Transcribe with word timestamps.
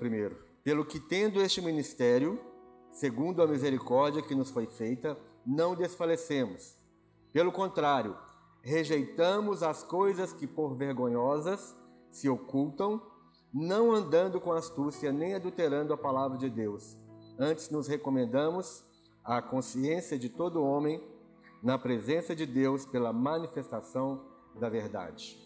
primeiro. 0.00 0.36
Pelo 0.64 0.84
que 0.84 0.98
tendo 0.98 1.40
este 1.42 1.60
ministério, 1.60 2.40
segundo 2.90 3.42
a 3.42 3.46
misericórdia 3.46 4.22
que 4.22 4.34
nos 4.34 4.50
foi 4.50 4.66
feita, 4.66 5.16
não 5.46 5.74
desfalecemos. 5.74 6.74
Pelo 7.32 7.52
contrário, 7.52 8.16
rejeitamos 8.62 9.62
as 9.62 9.82
coisas 9.82 10.32
que 10.32 10.46
por 10.46 10.74
vergonhosas 10.74 11.76
se 12.10 12.28
ocultam, 12.28 13.00
não 13.52 13.92
andando 13.92 14.40
com 14.40 14.52
astúcia 14.52 15.12
nem 15.12 15.34
adulterando 15.34 15.92
a 15.92 15.98
palavra 15.98 16.38
de 16.38 16.48
Deus. 16.48 16.96
Antes 17.38 17.68
nos 17.70 17.86
recomendamos 17.86 18.82
à 19.24 19.42
consciência 19.42 20.18
de 20.18 20.28
todo 20.28 20.62
homem 20.62 21.02
na 21.62 21.78
presença 21.78 22.34
de 22.34 22.46
Deus 22.46 22.86
pela 22.86 23.12
manifestação 23.12 24.24
da 24.58 24.68
verdade. 24.68 25.38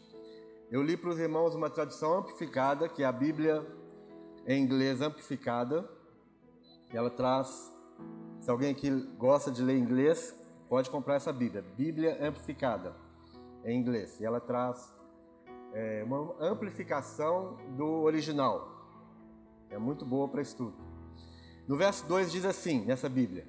Eu 0.70 0.82
li 0.82 0.96
para 0.96 1.10
os 1.10 1.18
irmãos 1.18 1.54
uma 1.54 1.68
tradução 1.68 2.18
amplificada, 2.18 2.88
que 2.88 3.04
a 3.04 3.12
Bíblia 3.12 3.64
em 4.46 4.62
inglês 4.62 5.00
amplificada. 5.00 5.88
Ela 6.92 7.10
traz, 7.10 7.72
se 8.40 8.50
alguém 8.50 8.70
aqui 8.70 8.90
gosta 9.18 9.50
de 9.50 9.62
ler 9.62 9.78
inglês, 9.78 10.34
pode 10.68 10.90
comprar 10.90 11.16
essa 11.16 11.32
Bíblia, 11.32 11.62
Bíblia 11.76 12.18
amplificada 12.20 12.94
em 13.64 13.78
inglês. 13.78 14.20
E 14.20 14.24
ela 14.24 14.40
traz 14.40 14.94
é, 15.72 16.04
uma 16.04 16.36
amplificação 16.40 17.56
do 17.76 18.02
original. 18.02 18.70
É 19.70 19.78
muito 19.78 20.04
boa 20.04 20.28
para 20.28 20.42
estudo. 20.42 20.76
No 21.66 21.76
verso 21.76 22.06
2 22.06 22.30
diz 22.30 22.44
assim, 22.44 22.84
nessa 22.84 23.08
Bíblia: 23.08 23.46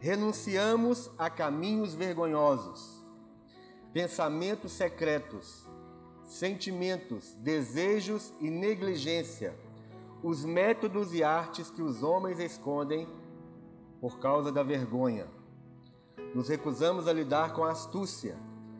Renunciamos 0.00 1.10
a 1.16 1.30
caminhos 1.30 1.94
vergonhosos, 1.94 3.04
pensamentos 3.92 4.72
secretos, 4.72 5.69
sentimentos, 6.30 7.34
desejos 7.40 8.32
e 8.40 8.48
negligência, 8.48 9.52
os 10.22 10.44
métodos 10.44 11.12
e 11.12 11.24
artes 11.24 11.70
que 11.70 11.82
os 11.82 12.04
homens 12.04 12.38
escondem 12.38 13.08
por 14.00 14.20
causa 14.20 14.52
da 14.52 14.62
vergonha. 14.62 15.26
Nos 16.32 16.48
recusamos 16.48 17.08
a 17.08 17.12
lidar 17.12 17.52
com 17.52 17.64
a 17.64 17.72
astúcia, 17.72 18.36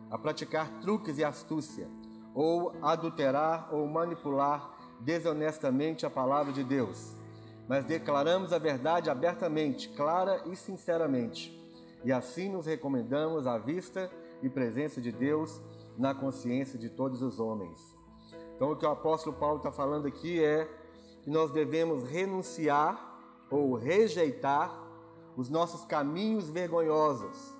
a 0.09 0.17
praticar 0.17 0.79
truques 0.79 1.17
e 1.17 1.25
astúcia, 1.25 1.89
ou 2.33 2.73
adulterar 2.81 3.67
ou 3.73 3.85
manipular 3.85 4.97
desonestamente 5.01 6.05
a 6.05 6.09
palavra 6.09 6.53
de 6.53 6.63
Deus, 6.63 7.17
mas 7.67 7.83
declaramos 7.83 8.53
a 8.53 8.57
verdade 8.57 9.09
abertamente, 9.09 9.89
clara 9.89 10.41
e 10.45 10.55
sinceramente, 10.55 11.53
e 12.05 12.13
assim 12.13 12.49
nos 12.49 12.65
recomendamos 12.65 13.45
à 13.45 13.57
vista 13.57 14.09
e 14.41 14.47
presença 14.47 15.01
de 15.01 15.11
Deus 15.11 15.61
na 16.01 16.15
consciência 16.15 16.79
de 16.79 16.89
todos 16.89 17.21
os 17.21 17.39
homens. 17.39 17.95
Então, 18.55 18.71
o 18.71 18.75
que 18.75 18.85
o 18.85 18.89
apóstolo 18.89 19.35
Paulo 19.35 19.57
está 19.57 19.71
falando 19.71 20.07
aqui 20.07 20.43
é 20.43 20.67
que 21.21 21.29
nós 21.29 21.51
devemos 21.51 22.09
renunciar 22.09 22.99
ou 23.51 23.75
rejeitar 23.75 24.75
os 25.37 25.47
nossos 25.47 25.85
caminhos 25.85 26.49
vergonhosos. 26.49 27.53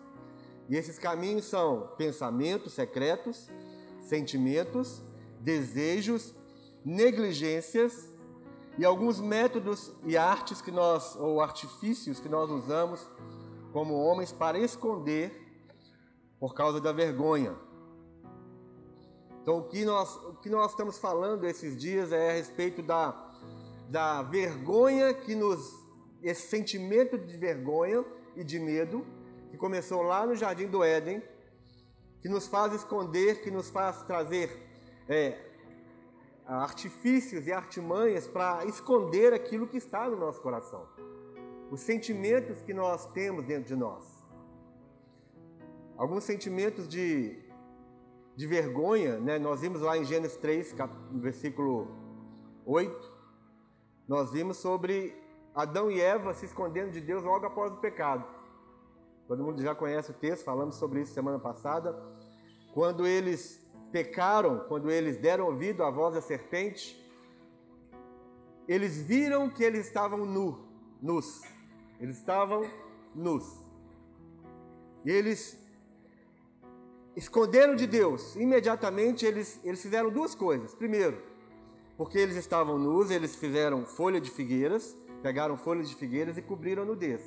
E 0.68 0.76
esses 0.76 0.98
caminhos 0.98 1.46
são 1.46 1.92
pensamentos 1.98 2.74
secretos, 2.74 3.48
sentimentos, 4.00 5.04
desejos, 5.40 6.34
negligências 6.84 8.12
e 8.76 8.84
alguns 8.84 9.20
métodos 9.20 9.92
e 10.04 10.18
artes 10.18 10.64
que 10.64 10.72
nós 10.72 11.16
ou 11.16 11.42
artifícios 11.42 12.20
que 12.20 12.30
nós 12.30 12.50
usamos 12.50 13.08
como 13.72 13.94
homens 13.94 14.32
para 14.32 14.58
esconder 14.58 15.32
por 16.40 16.56
causa 16.56 16.82
da 16.82 16.92
vergonha. 16.92 17.56
Então, 19.42 19.58
o 19.58 19.64
que 19.64 19.84
nós, 19.84 20.16
o 20.18 20.36
que 20.36 20.50
nós 20.50 20.72
estamos 20.72 21.00
falando 21.00 21.48
esses 21.48 21.76
dias 21.76 22.12
é 22.12 22.30
a 22.30 22.34
respeito 22.34 22.84
da, 22.84 23.32
da 23.90 24.22
vergonha 24.22 25.14
que 25.14 25.34
nos. 25.34 25.60
esse 26.22 26.48
sentimento 26.48 27.18
de 27.18 27.36
vergonha 27.38 28.06
e 28.36 28.44
de 28.44 28.60
medo 28.60 29.06
que 29.50 29.58
começou 29.58 30.04
lá 30.04 30.26
no 30.26 30.36
Jardim 30.36 30.68
do 30.68 30.84
Éden, 30.84 31.24
que 32.22 32.30
nos 32.30 32.48
faz 32.48 32.74
esconder, 32.74 33.42
que 33.42 33.50
nos 33.50 33.70
faz 33.70 34.04
trazer 34.04 34.50
é, 35.10 35.38
artifícios 36.46 37.48
e 37.48 37.52
artimanhas 37.52 38.28
para 38.28 38.64
esconder 38.66 39.34
aquilo 39.34 39.68
que 39.68 39.78
está 39.78 40.08
no 40.08 40.18
nosso 40.18 40.40
coração, 40.40 40.88
os 41.72 41.82
sentimentos 41.82 42.62
que 42.62 42.74
nós 42.74 43.08
temos 43.08 43.44
dentro 43.44 43.66
de 43.66 43.76
nós. 43.76 44.06
Alguns 45.98 46.24
sentimentos 46.24 46.88
de 46.88 47.51
de 48.42 48.48
vergonha, 48.48 49.20
né? 49.20 49.38
nós 49.38 49.62
vimos 49.62 49.82
lá 49.82 49.96
em 49.96 50.04
Gênesis 50.04 50.36
3, 50.36 50.76
versículo 51.12 51.88
8, 52.66 53.12
nós 54.08 54.32
vimos 54.32 54.58
sobre 54.58 55.16
Adão 55.54 55.92
e 55.92 56.02
Eva 56.02 56.34
se 56.34 56.46
escondendo 56.46 56.90
de 56.90 57.00
Deus 57.00 57.24
logo 57.24 57.46
após 57.46 57.72
o 57.72 57.78
pecado. 57.78 58.26
Todo 59.28 59.44
mundo 59.44 59.62
já 59.62 59.76
conhece 59.76 60.10
o 60.10 60.16
texto, 60.16 60.44
falamos 60.44 60.74
sobre 60.78 61.02
isso 61.02 61.14
semana 61.14 61.38
passada. 61.38 61.96
Quando 62.74 63.06
eles 63.06 63.64
pecaram, 63.92 64.66
quando 64.68 64.90
eles 64.90 65.18
deram 65.18 65.46
ouvido 65.46 65.84
à 65.84 65.92
voz 65.92 66.16
da 66.16 66.22
serpente, 66.22 67.00
eles 68.68 69.04
viram 69.04 69.52
que 69.52 69.64
eles 69.64 69.86
estavam 69.86 70.26
nu, 70.26 70.68
nus. 71.00 71.44
Eles 72.00 72.18
estavam 72.18 72.64
nus. 73.14 73.46
E 75.06 75.12
eles 75.12 75.61
esconderam 77.16 77.76
de 77.76 77.88
Deus. 77.88 78.36
Imediatamente 78.36 79.26
eles, 79.26 79.60
eles 79.64 79.82
fizeram 79.82 80.10
duas 80.10 80.36
coisas. 80.36 80.74
Primeiro, 80.74 81.22
porque 81.98 82.18
eles 82.18 82.36
estavam 82.36 82.78
nus, 82.78 83.12
eles 83.12 83.36
fizeram 83.36 83.86
folha 83.86 84.20
de 84.20 84.30
figueiras, 84.30 84.96
pegaram 85.22 85.58
folhas 85.58 85.90
de 85.90 85.96
figueiras 85.96 86.38
e 86.38 86.42
cobriram 86.42 86.84
a 86.84 86.86
nudez. 86.86 87.22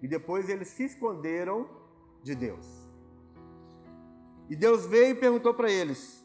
E 0.00 0.08
depois 0.08 0.48
eles 0.48 0.68
se 0.68 0.84
esconderam 0.84 1.68
de 2.22 2.34
Deus. 2.34 2.66
E 4.50 4.56
Deus 4.56 4.86
veio 4.86 5.12
e 5.12 5.14
perguntou 5.14 5.54
para 5.54 5.70
eles 5.70 6.22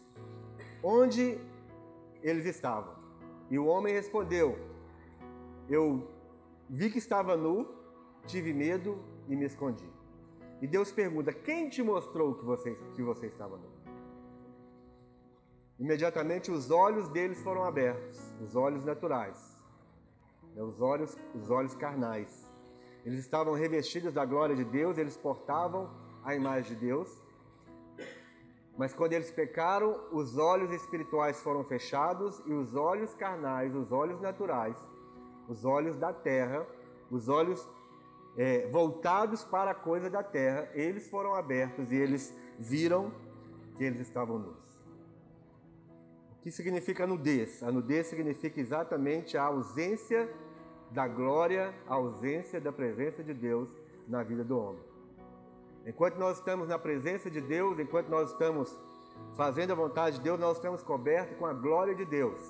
onde 0.83 1.37
eles 2.21 2.45
estavam. 2.45 2.95
E 3.49 3.57
o 3.57 3.65
homem 3.65 3.93
respondeu: 3.93 4.57
Eu 5.69 6.07
vi 6.69 6.89
que 6.89 6.97
estava 6.97 7.37
nu, 7.37 7.67
tive 8.25 8.53
medo 8.53 8.97
e 9.29 9.35
me 9.35 9.45
escondi. 9.45 9.96
E 10.61 10.67
Deus 10.67 10.91
pergunta: 10.91 11.31
Quem 11.31 11.69
te 11.69 11.83
mostrou 11.83 12.35
que 12.35 12.45
você, 12.45 12.75
que 12.95 13.03
você 13.03 13.27
estava 13.27 13.57
nu? 13.57 13.77
Imediatamente 15.79 16.49
os 16.51 16.71
olhos 16.71 17.07
deles 17.09 17.41
foram 17.43 17.63
abertos, 17.63 18.19
os 18.41 18.55
olhos 18.55 18.83
naturais, 18.83 19.55
né, 20.55 20.63
os 20.63 20.81
olhos, 20.81 21.15
os 21.35 21.51
olhos 21.51 21.75
carnais. 21.75 22.51
Eles 23.05 23.19
estavam 23.19 23.53
revestidos 23.53 24.11
da 24.11 24.25
glória 24.25 24.55
de 24.55 24.63
Deus, 24.63 24.97
eles 24.97 25.15
portavam 25.15 25.89
a 26.23 26.35
imagem 26.35 26.75
de 26.75 26.85
Deus. 26.87 27.23
Mas 28.75 28.93
quando 28.93 29.13
eles 29.13 29.31
pecaram, 29.31 29.99
os 30.11 30.37
olhos 30.37 30.71
espirituais 30.71 31.41
foram 31.41 31.63
fechados 31.63 32.41
e 32.45 32.53
os 32.53 32.75
olhos 32.75 33.13
carnais, 33.13 33.75
os 33.75 33.91
olhos 33.91 34.19
naturais, 34.19 34.77
os 35.47 35.63
olhos 35.63 35.95
da 35.95 36.11
terra, 36.11 36.65
os 37.09 37.29
olhos 37.29 37.67
é, 38.37 38.67
voltados 38.67 39.43
para 39.43 39.71
a 39.71 39.75
coisa 39.75 40.09
da 40.09 40.21
terra, 40.21 40.69
eles 40.73 41.09
foram 41.09 41.33
abertos 41.33 41.91
e 41.91 41.95
eles 41.95 42.33
viram 42.59 43.11
que 43.75 43.83
eles 43.83 43.99
estavam 43.99 44.37
nus. 44.37 44.77
O 46.37 46.43
que 46.43 46.51
significa 46.51 47.07
nudez? 47.07 47.63
A 47.63 47.71
nudez 47.71 48.07
significa 48.07 48.61
exatamente 48.61 49.37
a 49.37 49.43
ausência 49.43 50.29
da 50.91 51.07
glória, 51.07 51.73
a 51.87 51.95
ausência 51.95 52.61
da 52.61 52.71
presença 52.71 53.23
de 53.23 53.33
Deus 53.33 53.69
na 54.07 54.23
vida 54.23 54.43
do 54.43 54.57
homem. 54.57 54.81
Enquanto 55.85 56.17
nós 56.17 56.37
estamos 56.37 56.67
na 56.67 56.77
presença 56.77 57.29
de 57.29 57.41
Deus, 57.41 57.79
enquanto 57.79 58.07
nós 58.07 58.31
estamos 58.31 58.77
fazendo 59.35 59.71
a 59.71 59.75
vontade 59.75 60.17
de 60.17 60.23
Deus, 60.23 60.39
nós 60.39 60.57
estamos 60.57 60.83
cobertos 60.83 61.37
com 61.37 61.45
a 61.45 61.53
glória 61.53 61.95
de 61.95 62.05
Deus. 62.05 62.41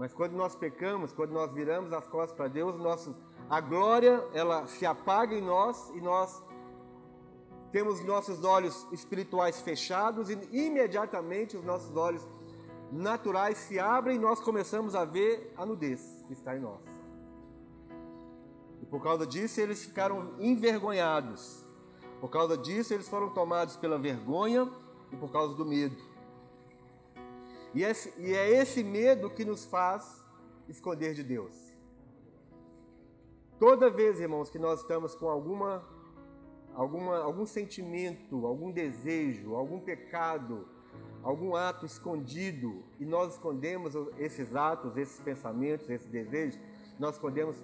Mas 0.00 0.14
quando 0.14 0.32
nós 0.32 0.56
pecamos, 0.56 1.12
quando 1.12 1.32
nós 1.32 1.52
viramos 1.52 1.92
as 1.92 2.08
costas 2.08 2.34
para 2.34 2.48
Deus, 2.48 2.78
nosso 2.78 3.14
a 3.50 3.60
glória 3.60 4.26
ela 4.32 4.66
se 4.66 4.86
apaga 4.86 5.34
em 5.34 5.42
nós 5.42 5.90
e 5.90 6.00
nós 6.00 6.42
temos 7.70 8.02
nossos 8.02 8.42
olhos 8.42 8.86
espirituais 8.92 9.60
fechados 9.60 10.30
e 10.30 10.38
imediatamente 10.52 11.54
os 11.54 11.62
nossos 11.62 11.94
olhos 11.94 12.26
naturais 12.90 13.58
se 13.58 13.78
abrem 13.78 14.16
e 14.16 14.18
nós 14.18 14.40
começamos 14.40 14.94
a 14.94 15.04
ver 15.04 15.52
a 15.54 15.66
nudez 15.66 16.24
que 16.26 16.32
está 16.32 16.56
em 16.56 16.60
nós. 16.60 16.80
E 18.80 18.86
por 18.86 19.02
causa 19.02 19.26
disso 19.26 19.60
eles 19.60 19.84
ficaram 19.84 20.32
envergonhados. 20.38 21.62
Por 22.22 22.30
causa 22.30 22.56
disso 22.56 22.94
eles 22.94 23.06
foram 23.06 23.28
tomados 23.34 23.76
pela 23.76 23.98
vergonha 23.98 24.66
e 25.12 25.16
por 25.16 25.30
causa 25.30 25.54
do 25.54 25.66
medo. 25.66 26.09
E, 27.74 27.84
esse, 27.84 28.12
e 28.20 28.34
é 28.34 28.50
esse 28.50 28.82
medo 28.82 29.30
que 29.30 29.44
nos 29.44 29.64
faz 29.64 30.24
esconder 30.68 31.14
de 31.14 31.22
Deus. 31.22 31.54
Toda 33.58 33.90
vez, 33.90 34.18
irmãos, 34.20 34.50
que 34.50 34.58
nós 34.58 34.80
estamos 34.80 35.14
com 35.14 35.28
alguma, 35.28 35.84
alguma, 36.74 37.18
algum 37.18 37.46
sentimento, 37.46 38.46
algum 38.46 38.72
desejo, 38.72 39.54
algum 39.54 39.78
pecado, 39.78 40.66
algum 41.22 41.54
ato 41.54 41.84
escondido 41.84 42.82
e 42.98 43.04
nós 43.04 43.34
escondemos 43.34 43.94
esses 44.18 44.56
atos, 44.56 44.96
esses 44.96 45.20
pensamentos, 45.20 45.88
esses 45.90 46.08
desejos, 46.08 46.58
nós 46.98 47.16
escondemos 47.16 47.56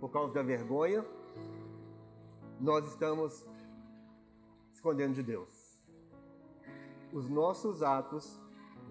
por 0.00 0.10
causa 0.10 0.32
da 0.32 0.42
vergonha, 0.42 1.04
nós 2.58 2.86
estamos 2.86 3.46
escondendo 4.72 5.14
de 5.14 5.22
Deus. 5.22 5.78
Os 7.12 7.28
nossos 7.28 7.82
atos 7.82 8.40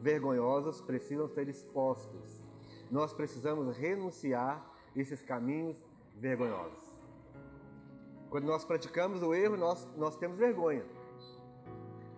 vergonhosos 0.02 0.82
precisam 0.82 1.28
ser 1.30 1.48
expostos. 1.48 2.42
Nós 2.90 3.14
precisamos 3.14 3.78
renunciar 3.78 4.66
esses 4.96 5.22
caminhos 5.22 5.82
vergonhosos. 6.18 6.92
Quando 8.30 8.46
nós 8.46 8.66
praticamos 8.66 9.22
o 9.22 9.34
erro, 9.34 9.58
nós, 9.58 9.88
nós 9.96 10.16
temos 10.16 10.38
vergonha. 10.38 10.86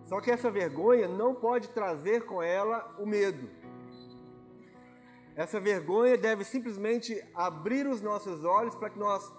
Só 0.04 0.20
que 0.20 0.30
essa 0.30 0.50
vergonha 0.50 1.08
não 1.08 1.34
pode 1.34 1.68
trazer 1.68 2.24
com 2.24 2.42
ela 2.42 2.94
o 2.98 3.06
medo. 3.06 3.48
Essa 5.36 5.58
vergonha 5.58 6.16
deve 6.16 6.44
simplesmente 6.44 7.20
abrir 7.34 7.86
os 7.86 8.00
nossos 8.00 8.44
olhos 8.44 8.74
para 8.76 8.90
que 8.90 8.98
nós 8.98 9.32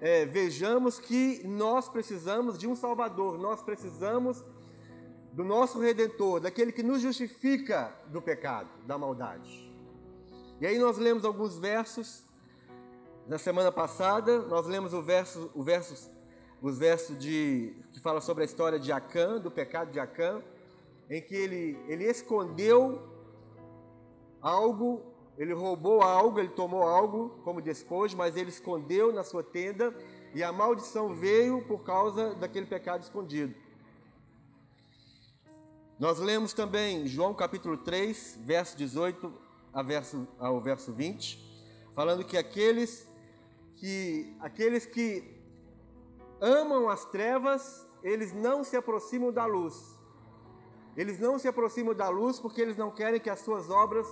é, 0.00 0.26
vejamos 0.26 0.98
que 0.98 1.46
nós 1.46 1.88
precisamos 1.88 2.58
de 2.58 2.66
um 2.66 2.74
Salvador, 2.74 3.38
nós 3.38 3.62
precisamos 3.62 4.44
do 5.32 5.44
nosso 5.44 5.80
Redentor, 5.80 6.40
daquele 6.40 6.72
que 6.72 6.82
nos 6.82 7.00
justifica 7.00 7.94
do 8.08 8.20
pecado, 8.20 8.68
da 8.86 8.98
maldade. 8.98 9.70
E 10.60 10.66
aí 10.66 10.78
nós 10.78 10.98
lemos 10.98 11.24
alguns 11.24 11.58
versos. 11.58 12.22
Na 13.26 13.38
semana 13.38 13.70
passada, 13.70 14.40
nós 14.40 14.66
lemos 14.66 14.92
o 14.92 15.02
verso, 15.02 15.50
o 15.54 15.62
verso, 15.62 16.10
os 16.60 16.78
versos 16.78 17.16
de, 17.18 17.74
que 17.92 18.00
fala 18.00 18.20
sobre 18.20 18.42
a 18.42 18.46
história 18.46 18.78
de 18.78 18.90
Acã, 18.90 19.38
do 19.38 19.50
pecado 19.50 19.92
de 19.92 20.00
Acã, 20.00 20.42
em 21.08 21.22
que 21.22 21.34
ele, 21.34 21.78
ele 21.88 22.04
escondeu 22.04 23.00
algo, 24.42 25.02
ele 25.38 25.52
roubou 25.52 26.02
algo, 26.02 26.40
ele 26.40 26.48
tomou 26.48 26.82
algo 26.82 27.40
como 27.44 27.62
despojo, 27.62 28.16
mas 28.16 28.36
ele 28.36 28.50
escondeu 28.50 29.12
na 29.12 29.22
sua 29.22 29.42
tenda 29.42 29.94
e 30.34 30.42
a 30.42 30.52
maldição 30.52 31.14
veio 31.14 31.62
por 31.66 31.82
causa 31.84 32.34
daquele 32.34 32.66
pecado 32.66 33.02
escondido. 33.02 33.54
Nós 36.00 36.18
lemos 36.18 36.54
também 36.54 37.06
João 37.06 37.34
capítulo 37.34 37.76
3, 37.76 38.38
verso 38.40 38.74
18 38.74 39.30
a 39.70 39.82
verso, 39.82 40.26
ao 40.38 40.58
verso 40.58 40.94
20, 40.94 41.38
falando 41.94 42.24
que 42.24 42.38
aqueles 42.38 43.06
que 43.76 44.34
aqueles 44.40 44.86
que 44.86 45.38
amam 46.40 46.88
as 46.88 47.04
trevas, 47.04 47.86
eles 48.02 48.32
não 48.32 48.64
se 48.64 48.78
aproximam 48.78 49.30
da 49.30 49.44
luz. 49.44 49.94
Eles 50.96 51.20
não 51.20 51.38
se 51.38 51.46
aproximam 51.46 51.94
da 51.94 52.08
luz 52.08 52.40
porque 52.40 52.62
eles 52.62 52.78
não 52.78 52.90
querem 52.90 53.20
que 53.20 53.28
as 53.28 53.40
suas 53.40 53.68
obras 53.68 54.06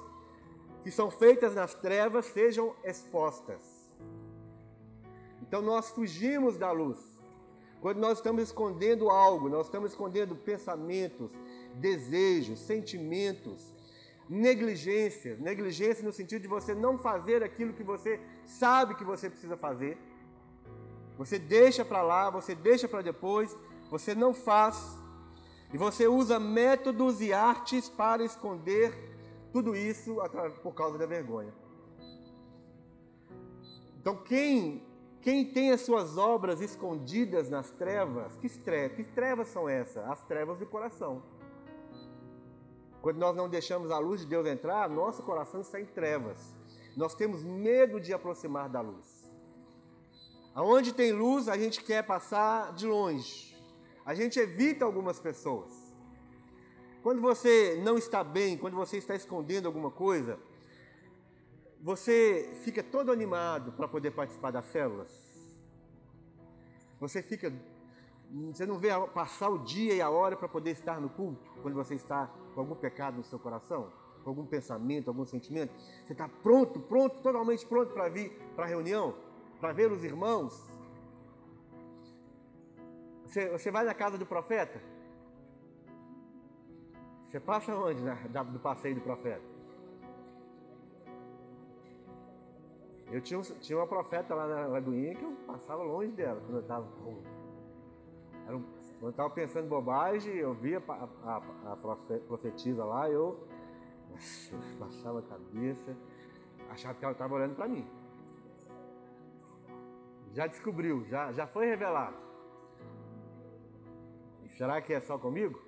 que 0.82 0.90
são 0.90 1.10
feitas 1.10 1.54
nas 1.54 1.72
trevas 1.72 2.26
sejam 2.26 2.76
expostas. 2.84 3.62
Então 5.40 5.62
nós 5.62 5.88
fugimos 5.88 6.58
da 6.58 6.70
luz. 6.70 7.17
Quando 7.80 7.98
nós 7.98 8.18
estamos 8.18 8.42
escondendo 8.42 9.08
algo, 9.08 9.48
nós 9.48 9.66
estamos 9.66 9.92
escondendo 9.92 10.34
pensamentos, 10.34 11.30
desejos, 11.74 12.58
sentimentos, 12.58 13.72
negligência, 14.28 15.36
negligência 15.36 16.04
no 16.04 16.12
sentido 16.12 16.42
de 16.42 16.48
você 16.48 16.74
não 16.74 16.98
fazer 16.98 17.42
aquilo 17.42 17.72
que 17.72 17.84
você 17.84 18.20
sabe 18.44 18.94
que 18.94 19.04
você 19.04 19.30
precisa 19.30 19.56
fazer. 19.56 19.96
Você 21.16 21.38
deixa 21.38 21.84
para 21.84 22.02
lá, 22.02 22.30
você 22.30 22.54
deixa 22.54 22.88
para 22.88 23.02
depois, 23.02 23.56
você 23.90 24.14
não 24.14 24.34
faz. 24.34 24.98
E 25.72 25.78
você 25.78 26.06
usa 26.06 26.38
métodos 26.38 27.20
e 27.20 27.32
artes 27.32 27.88
para 27.88 28.24
esconder 28.24 28.92
tudo 29.52 29.76
isso 29.76 30.16
por 30.62 30.74
causa 30.74 30.98
da 30.98 31.06
vergonha. 31.06 31.52
Então, 34.00 34.16
quem, 34.16 34.82
quem 35.28 35.44
tem 35.44 35.72
as 35.72 35.82
suas 35.82 36.16
obras 36.16 36.62
escondidas 36.62 37.50
nas 37.50 37.70
trevas, 37.70 38.34
que 38.38 38.48
trevas, 38.48 38.96
que 38.96 39.04
trevas 39.04 39.48
são 39.48 39.68
essas? 39.68 40.02
As 40.08 40.22
trevas 40.22 40.56
do 40.58 40.64
coração. 40.64 41.22
Quando 43.02 43.18
nós 43.18 43.36
não 43.36 43.46
deixamos 43.46 43.90
a 43.90 43.98
luz 43.98 44.22
de 44.22 44.26
Deus 44.26 44.46
entrar, 44.46 44.88
nosso 44.88 45.22
coração 45.22 45.60
está 45.60 45.78
em 45.78 45.84
trevas. 45.84 46.38
Nós 46.96 47.14
temos 47.14 47.44
medo 47.44 48.00
de 48.00 48.14
aproximar 48.14 48.70
da 48.70 48.80
luz. 48.80 49.30
Aonde 50.54 50.94
tem 50.94 51.12
luz, 51.12 51.46
a 51.46 51.58
gente 51.58 51.84
quer 51.84 52.06
passar 52.06 52.72
de 52.72 52.86
longe. 52.86 53.54
A 54.06 54.14
gente 54.14 54.40
evita 54.40 54.86
algumas 54.86 55.20
pessoas. 55.20 55.94
Quando 57.02 57.20
você 57.20 57.78
não 57.84 57.98
está 57.98 58.24
bem, 58.24 58.56
quando 58.56 58.78
você 58.78 58.96
está 58.96 59.14
escondendo 59.14 59.66
alguma 59.66 59.90
coisa, 59.90 60.38
você 61.80 62.50
fica 62.64 62.82
todo 62.82 63.12
animado 63.12 63.72
para 63.72 63.86
poder 63.86 64.10
participar 64.10 64.50
das 64.50 64.66
células. 64.66 65.10
Você 67.00 67.22
fica 67.22 67.52
você 68.52 68.66
não 68.66 68.78
vê 68.78 68.88
passar 69.14 69.48
o 69.48 69.58
dia 69.58 69.94
e 69.94 70.02
a 70.02 70.10
hora 70.10 70.36
para 70.36 70.48
poder 70.48 70.72
estar 70.72 71.00
no 71.00 71.08
culto, 71.08 71.50
quando 71.62 71.74
você 71.74 71.94
está 71.94 72.30
com 72.54 72.60
algum 72.60 72.74
pecado 72.74 73.16
no 73.16 73.24
seu 73.24 73.38
coração, 73.38 73.90
com 74.22 74.28
algum 74.28 74.44
pensamento, 74.44 75.08
algum 75.08 75.24
sentimento. 75.24 75.72
Você 76.04 76.12
está 76.12 76.28
pronto, 76.28 76.78
pronto, 76.78 77.22
totalmente 77.22 77.66
pronto 77.66 77.94
para 77.94 78.08
vir 78.10 78.30
para 78.54 78.66
a 78.66 78.68
reunião, 78.68 79.14
para 79.60 79.72
ver 79.72 79.90
os 79.90 80.04
irmãos. 80.04 80.62
Você, 83.24 83.48
você 83.48 83.70
vai 83.70 83.84
na 83.84 83.94
casa 83.94 84.18
do 84.18 84.26
profeta? 84.26 84.78
Você 87.26 87.40
passa 87.40 87.74
onde 87.74 88.02
na, 88.02 88.42
do 88.42 88.58
passeio 88.58 88.94
do 88.94 89.00
profeta? 89.00 89.57
Eu 93.10 93.20
tinha, 93.20 93.40
tinha 93.40 93.78
uma 93.78 93.86
profeta 93.86 94.34
lá 94.34 94.46
na 94.46 94.66
Lagoinha 94.66 95.14
que 95.14 95.22
eu 95.22 95.32
passava 95.46 95.82
longe 95.82 96.12
dela 96.12 96.40
quando 96.40 96.56
eu 96.56 96.60
estava 96.60 96.86
um, 97.06 97.22
quando 98.98 99.02
eu 99.02 99.10
estava 99.10 99.30
pensando 99.30 99.68
bobagem, 99.68 100.34
eu 100.34 100.54
via 100.54 100.82
a, 100.88 101.08
a, 101.24 101.72
a 101.72 101.76
profetisa 102.26 102.84
lá, 102.84 103.08
eu 103.08 103.46
baixava 104.78 105.20
a 105.20 105.22
cabeça, 105.22 105.96
achava 106.70 106.98
que 106.98 107.04
ela 107.04 107.12
estava 107.12 107.34
olhando 107.34 107.54
para 107.54 107.68
mim. 107.68 107.86
Já 110.32 110.46
descobriu, 110.46 111.04
já, 111.06 111.32
já 111.32 111.46
foi 111.46 111.66
revelado. 111.66 112.16
E 114.44 114.48
será 114.48 114.80
que 114.80 114.92
é 114.92 115.00
só 115.00 115.18
comigo? 115.18 115.62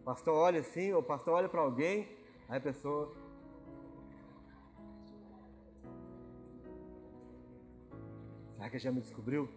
O 0.00 0.04
pastor 0.04 0.34
olha 0.34 0.60
assim, 0.60 0.92
ou 0.92 1.00
o 1.00 1.02
pastor 1.02 1.34
olha 1.34 1.48
para 1.48 1.60
alguém, 1.60 2.16
aí 2.48 2.58
a 2.58 2.60
pessoa. 2.60 3.14
Será 8.60 8.68
que 8.68 8.78
já 8.78 8.92
me 8.92 9.00
descobriu? 9.00 9.48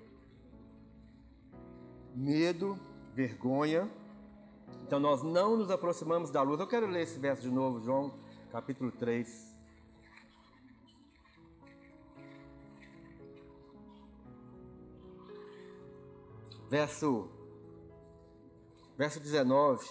medo, 2.16 2.80
vergonha. 3.14 3.92
Então 4.88 4.98
nós 4.98 5.22
não 5.22 5.58
nos 5.58 5.70
aproximamos 5.70 6.32
da 6.32 6.42
luz. 6.42 6.58
Eu 6.58 6.68
quero 6.68 6.88
ler 6.88 7.02
esse 7.02 7.20
verso 7.20 7.42
de 7.42 7.52
novo, 7.52 7.82
João, 7.82 8.14
capítulo 8.50 8.94
3. 8.94 9.54
Verso 16.70 17.30
verso 18.98 19.20
19. 19.20 19.86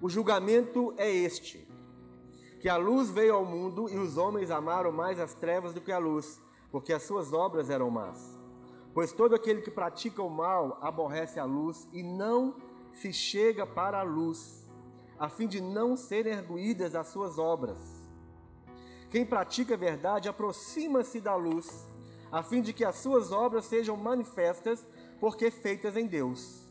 O 0.00 0.08
julgamento 0.08 0.94
é 0.96 1.10
este: 1.10 1.68
que 2.62 2.68
a 2.70 2.78
luz 2.78 3.10
veio 3.10 3.34
ao 3.34 3.44
mundo 3.44 3.90
e 3.90 3.98
os 3.98 4.16
homens 4.16 4.50
amaram 4.50 4.90
mais 4.90 5.20
as 5.20 5.34
trevas 5.34 5.74
do 5.74 5.82
que 5.82 5.92
a 5.92 5.98
luz, 5.98 6.40
porque 6.70 6.92
as 6.92 7.02
suas 7.02 7.32
obras 7.32 7.70
eram 7.70 7.90
más. 7.90 8.38
Pois 8.94 9.12
todo 9.12 9.34
aquele 9.34 9.62
que 9.62 9.70
pratica 9.70 10.22
o 10.22 10.30
mal 10.30 10.78
aborrece 10.80 11.38
a 11.38 11.44
luz 11.44 11.88
e 11.92 12.02
não 12.02 12.56
se 12.92 13.12
chega 13.12 13.66
para 13.66 14.00
a 14.00 14.02
luz, 14.02 14.68
a 15.18 15.28
fim 15.28 15.46
de 15.46 15.60
não 15.60 15.96
serem 15.96 16.32
erguidas 16.32 16.94
as 16.94 17.08
suas 17.08 17.38
obras. 17.38 17.78
Quem 19.10 19.24
pratica 19.24 19.74
a 19.74 19.78
verdade 19.78 20.28
aproxima-se 20.28 21.20
da 21.20 21.34
luz, 21.34 21.86
a 22.30 22.42
fim 22.42 22.60
de 22.60 22.72
que 22.72 22.84
as 22.84 22.96
suas 22.96 23.32
obras 23.32 23.64
sejam 23.64 23.96
manifestas, 23.96 24.86
porque 25.20 25.50
feitas 25.50 25.96
em 25.96 26.06
Deus. 26.06 26.66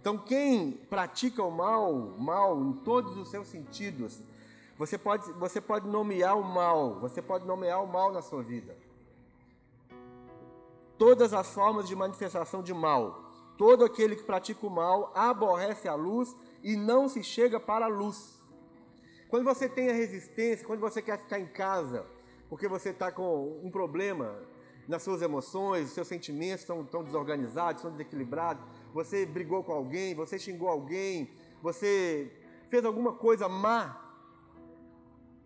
Então, 0.00 0.16
quem 0.16 0.72
pratica 0.72 1.42
o 1.42 1.50
mal, 1.50 1.92
mal 2.18 2.58
em 2.62 2.72
todos 2.72 3.16
os 3.18 3.28
seus 3.28 3.48
sentidos, 3.48 4.22
você 4.80 4.98
pode, 4.98 5.30
você 5.34 5.60
pode 5.60 5.86
nomear 5.86 6.36
o 6.36 6.42
mal, 6.42 6.98
você 6.98 7.22
pode 7.22 7.46
nomear 7.46 7.80
o 7.84 7.86
mal 7.86 8.10
na 8.10 8.20
sua 8.20 8.42
vida 8.42 8.74
todas 11.00 11.32
as 11.32 11.54
formas 11.54 11.88
de 11.88 11.96
manifestação 11.96 12.62
de 12.62 12.74
mal. 12.74 13.24
Todo 13.56 13.86
aquele 13.86 14.14
que 14.14 14.22
pratica 14.22 14.66
o 14.66 14.68
mal 14.68 15.10
aborrece 15.14 15.88
a 15.88 15.94
luz 15.94 16.36
e 16.62 16.76
não 16.76 17.08
se 17.08 17.22
chega 17.24 17.58
para 17.58 17.86
a 17.86 17.88
luz. 17.88 18.38
Quando 19.30 19.44
você 19.44 19.66
tem 19.66 19.88
a 19.88 19.94
resistência, 19.94 20.66
quando 20.66 20.80
você 20.80 21.00
quer 21.00 21.18
ficar 21.18 21.40
em 21.40 21.46
casa, 21.46 22.04
porque 22.50 22.68
você 22.68 22.90
está 22.90 23.10
com 23.10 23.58
um 23.64 23.70
problema 23.70 24.42
nas 24.86 25.02
suas 25.02 25.22
emoções, 25.22 25.86
os 25.86 25.94
seus 25.94 26.06
sentimentos 26.06 26.60
estão, 26.60 26.82
estão 26.82 27.02
desorganizados, 27.02 27.80
estão 27.80 27.92
desequilibrados, 27.92 28.62
você 28.92 29.24
brigou 29.24 29.64
com 29.64 29.72
alguém, 29.72 30.14
você 30.14 30.38
xingou 30.38 30.68
alguém, 30.68 31.30
você 31.62 32.30
fez 32.68 32.84
alguma 32.84 33.14
coisa 33.14 33.48
má, 33.48 33.99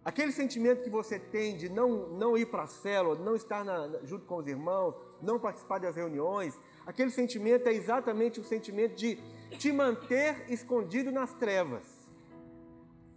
aquele 0.05 0.33
sentimento 0.33 0.83
que 0.83 0.91
você 0.91 1.19
tem 1.19 1.57
de 1.57 1.69
não, 1.69 2.09
não 2.11 2.37
ir 2.37 2.47
para 2.47 2.65
a 2.65 2.67
célula, 2.67 3.19
não 3.19 3.35
estar 3.35 3.65
na, 3.65 4.01
junto 4.05 4.27
com 4.27 4.37
os 4.37 4.47
irmãos, 4.47 4.95
não 5.23 5.39
participar 5.39 5.79
das 5.79 5.97
reuniões, 5.97 6.59
aquele 6.87 7.11
sentimento 7.11 7.67
é 7.69 7.73
exatamente 7.73 8.39
o 8.41 8.45
sentimento 8.45 8.95
de 8.95 9.17
te 9.59 9.73
manter 9.73 10.45
escondido 10.51 11.11
nas 11.11 11.33
trevas. 11.35 12.05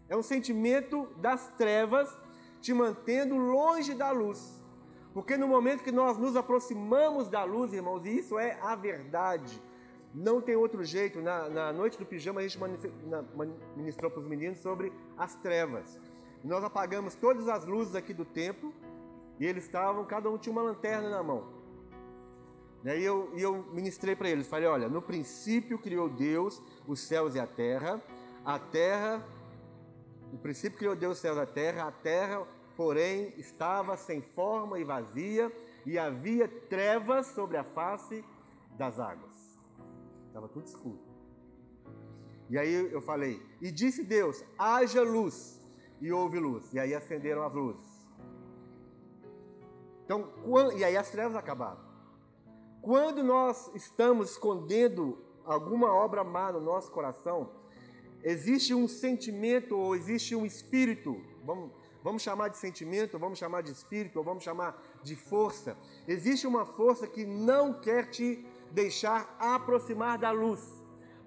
É 0.09 0.15
um 0.15 0.23
sentimento 0.23 1.07
das 1.17 1.49
trevas 1.57 2.09
te 2.61 2.73
mantendo 2.73 3.35
longe 3.35 3.93
da 3.93 4.11
luz. 4.11 4.63
Porque 5.13 5.35
no 5.35 5.47
momento 5.47 5.83
que 5.83 5.91
nós 5.91 6.17
nos 6.17 6.35
aproximamos 6.35 7.27
da 7.27 7.43
luz, 7.43 7.73
irmãos, 7.73 8.05
e 8.05 8.19
isso 8.19 8.37
é 8.37 8.57
a 8.61 8.75
verdade, 8.75 9.61
não 10.13 10.39
tem 10.41 10.55
outro 10.55 10.83
jeito. 10.83 11.21
Na, 11.21 11.49
na 11.49 11.73
noite 11.73 11.97
do 11.97 12.05
pijama, 12.05 12.39
a 12.39 12.47
gente 12.47 12.59
ministrou 13.75 14.09
para 14.11 14.19
os 14.19 14.27
meninos 14.27 14.59
sobre 14.59 14.93
as 15.17 15.35
trevas. 15.35 15.99
Nós 16.47 16.63
apagamos 16.63 17.13
todas 17.13 17.49
as 17.49 17.65
luzes 17.65 17.93
aqui 17.93 18.13
do 18.13 18.23
templo 18.23 18.73
e 19.37 19.45
eles 19.45 19.65
estavam, 19.65 20.05
cada 20.05 20.29
um 20.29 20.37
tinha 20.37 20.51
uma 20.51 20.61
lanterna 20.61 21.09
na 21.09 21.21
mão. 21.21 21.57
E 22.85 22.89
aí 22.89 23.03
eu, 23.03 23.31
eu 23.37 23.63
ministrei 23.73 24.15
para 24.15 24.29
eles, 24.29 24.47
falei, 24.47 24.67
olha, 24.67 24.87
no 24.87 25.01
princípio 25.01 25.77
criou 25.77 26.07
Deus 26.07 26.61
os 26.87 27.01
céus 27.01 27.35
e 27.35 27.39
a 27.39 27.45
terra, 27.45 28.01
a 28.45 28.57
terra, 28.57 29.27
no 30.31 30.39
princípio 30.39 30.77
criou 30.77 30.95
Deus 30.95 31.17
os 31.17 31.19
céus 31.19 31.37
e 31.37 31.41
a 31.41 31.45
terra, 31.45 31.87
a 31.87 31.91
terra, 31.91 32.47
porém, 32.77 33.33
estava 33.37 33.97
sem 33.97 34.21
forma 34.21 34.79
e 34.79 34.85
vazia, 34.85 35.51
e 35.85 35.97
havia 35.97 36.47
trevas 36.47 37.27
sobre 37.27 37.57
a 37.57 37.63
face 37.63 38.23
das 38.77 38.99
águas. 38.99 39.59
Estava 40.27 40.47
tudo 40.47 40.65
escuro. 40.65 40.99
E 42.49 42.57
aí 42.57 42.89
eu 42.91 43.01
falei, 43.01 43.41
e 43.61 43.69
disse 43.69 44.03
Deus, 44.03 44.43
haja 44.57 45.01
luz, 45.01 45.56
e 46.01 46.11
houve 46.11 46.39
luz. 46.39 46.73
E 46.73 46.79
aí 46.79 46.93
acenderam 46.93 47.43
as 47.43 47.53
luzes. 47.53 48.07
Então, 50.05 50.31
e 50.77 50.83
aí 50.83 50.95
as 50.95 51.09
trevas 51.09 51.35
acabaram. 51.35 51.79
Quando 52.81 53.23
nós 53.23 53.69
estamos 53.75 54.31
escondendo 54.31 55.17
alguma 55.43 55.93
obra 55.93 56.23
má 56.23 56.51
no 56.51 56.61
nosso 56.61 56.89
coração, 56.91 57.51
existe 58.23 58.73
um 58.73 58.87
sentimento 58.87 59.77
ou 59.77 59.95
existe 59.95 60.33
um 60.35 60.45
espírito, 60.45 61.21
vamos, 61.43 61.71
vamos 62.01 62.21
chamar 62.21 62.47
de 62.47 62.57
sentimento, 62.57 63.19
vamos 63.19 63.37
chamar 63.37 63.61
de 63.61 63.71
espírito, 63.71 64.17
ou 64.17 64.23
vamos 64.23 64.43
chamar 64.43 64.81
de 65.03 65.15
força. 65.15 65.77
Existe 66.07 66.47
uma 66.47 66.65
força 66.65 67.05
que 67.07 67.25
não 67.25 67.73
quer 67.73 68.09
te 68.09 68.45
deixar 68.71 69.35
aproximar 69.39 70.17
da 70.17 70.31
luz. 70.31 70.61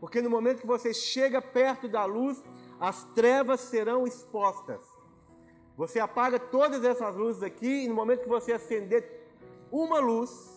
Porque 0.01 0.23
no 0.23 0.31
momento 0.31 0.63
que 0.63 0.67
você 0.67 0.95
chega 0.95 1.43
perto 1.43 1.87
da 1.87 2.07
luz, 2.07 2.43
as 2.81 3.05
trevas 3.15 3.61
serão 3.61 4.07
expostas. 4.07 4.81
Você 5.77 6.01
apaga 6.01 6.39
todas 6.39 6.83
essas 6.83 7.15
luzes 7.15 7.43
aqui 7.43 7.85
e 7.85 7.89
no 7.89 7.95
momento 7.95 8.23
que 8.23 8.29
você 8.29 8.53
acender 8.53 9.29
uma 9.71 9.99
luz, 9.99 10.51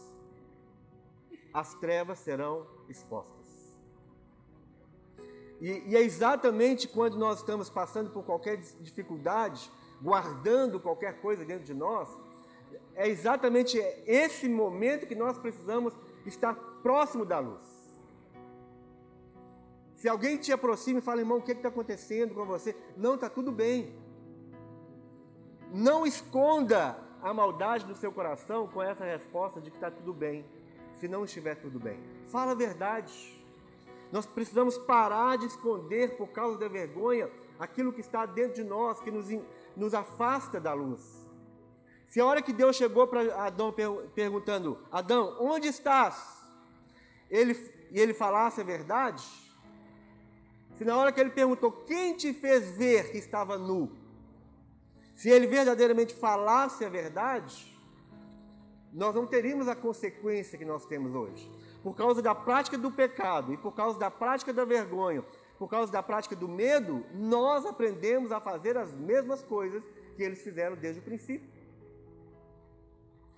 as 1.53 1.73
trevas 1.75 2.19
serão 2.19 2.65
expostas. 2.89 3.43
E, 5.61 5.83
e, 5.87 5.95
é 5.95 6.01
exatamente 6.01 6.87
quando 6.87 7.17
nós 7.17 7.39
estamos 7.39 7.69
passando 7.69 8.09
por 8.09 8.23
qualquer 8.23 8.57
dificuldade, 8.57 9.71
guardando 10.01 10.79
qualquer 10.79 11.21
coisa 11.21 11.45
dentro 11.45 11.63
de 11.63 11.73
nós, 11.73 12.09
é 12.95 13.07
exatamente 13.07 13.77
esse 14.05 14.49
momento 14.49 15.07
que 15.07 15.15
nós 15.15 15.37
precisamos 15.37 15.93
estar 16.25 16.53
próximo 16.81 17.25
da 17.25 17.39
luz. 17.39 17.72
Se 20.03 20.09
alguém 20.09 20.35
te 20.35 20.51
aproxima 20.51 20.99
e 20.99 21.01
fala, 21.01 21.21
irmão, 21.21 21.37
o 21.37 21.41
que 21.41 21.53
está 21.53 21.69
acontecendo 21.69 22.35
com 22.35 22.45
você? 22.45 22.75
Não, 22.97 23.15
está 23.15 23.29
tudo 23.29 23.53
bem. 23.53 23.95
Não 25.71 26.05
esconda 26.05 26.97
a 27.21 27.33
maldade 27.33 27.85
do 27.85 27.95
seu 27.95 28.11
coração 28.11 28.67
com 28.67 28.83
essa 28.83 29.05
resposta 29.05 29.61
de 29.61 29.71
que 29.71 29.77
está 29.77 29.89
tudo 29.89 30.13
bem, 30.13 30.45
se 30.99 31.07
não 31.07 31.23
estiver 31.23 31.55
tudo 31.55 31.79
bem. 31.79 32.03
Fala 32.25 32.51
a 32.51 32.53
verdade. 32.53 33.41
Nós 34.11 34.25
precisamos 34.25 34.77
parar 34.77 35.37
de 35.37 35.45
esconder 35.45 36.17
por 36.17 36.27
causa 36.27 36.59
da 36.59 36.67
vergonha 36.67 37.31
aquilo 37.57 37.93
que 37.93 38.01
está 38.01 38.25
dentro 38.25 38.55
de 38.55 38.65
nós, 38.65 38.99
que 38.99 39.09
nos, 39.09 39.27
nos 39.73 39.93
afasta 39.93 40.59
da 40.59 40.73
luz. 40.73 41.25
Se 42.09 42.19
a 42.19 42.25
hora 42.25 42.41
que 42.41 42.51
Deus 42.51 42.75
chegou 42.75 43.07
para 43.07 43.45
Adão 43.45 43.73
perguntando, 44.13 44.77
Adão, 44.91 45.37
onde 45.39 45.69
estás? 45.69 46.43
Ele, 47.29 47.53
e 47.89 48.01
ele 48.01 48.13
falasse 48.13 48.59
a 48.59 48.65
verdade, 48.65 49.23
se 50.83 50.87
na 50.87 50.97
hora 50.97 51.13
que 51.13 51.21
ele 51.21 51.29
perguntou 51.29 51.71
quem 51.71 52.13
te 52.13 52.33
fez 52.33 52.71
ver 52.71 53.09
que 53.09 53.17
estava 53.17 53.57
nu, 53.57 53.89
se 55.15 55.29
ele 55.29 55.47
verdadeiramente 55.47 56.13
falasse 56.13 56.83
a 56.83 56.89
verdade, 56.89 57.73
nós 58.91 59.15
não 59.15 59.25
teríamos 59.25 59.69
a 59.69 59.75
consequência 59.75 60.57
que 60.57 60.65
nós 60.65 60.85
temos 60.85 61.15
hoje. 61.15 61.49
Por 61.81 61.95
causa 61.95 62.21
da 62.21 62.35
prática 62.35 62.77
do 62.77 62.91
pecado 62.91 63.53
e 63.53 63.57
por 63.57 63.71
causa 63.71 63.97
da 63.97 64.11
prática 64.11 64.51
da 64.51 64.65
vergonha, 64.65 65.23
por 65.57 65.69
causa 65.69 65.89
da 65.89 66.03
prática 66.03 66.35
do 66.35 66.49
medo, 66.49 67.05
nós 67.13 67.65
aprendemos 67.65 68.33
a 68.33 68.41
fazer 68.41 68.77
as 68.77 68.93
mesmas 68.93 69.41
coisas 69.41 69.81
que 70.17 70.23
eles 70.23 70.41
fizeram 70.41 70.75
desde 70.75 70.99
o 70.99 71.03
princípio. 71.03 71.49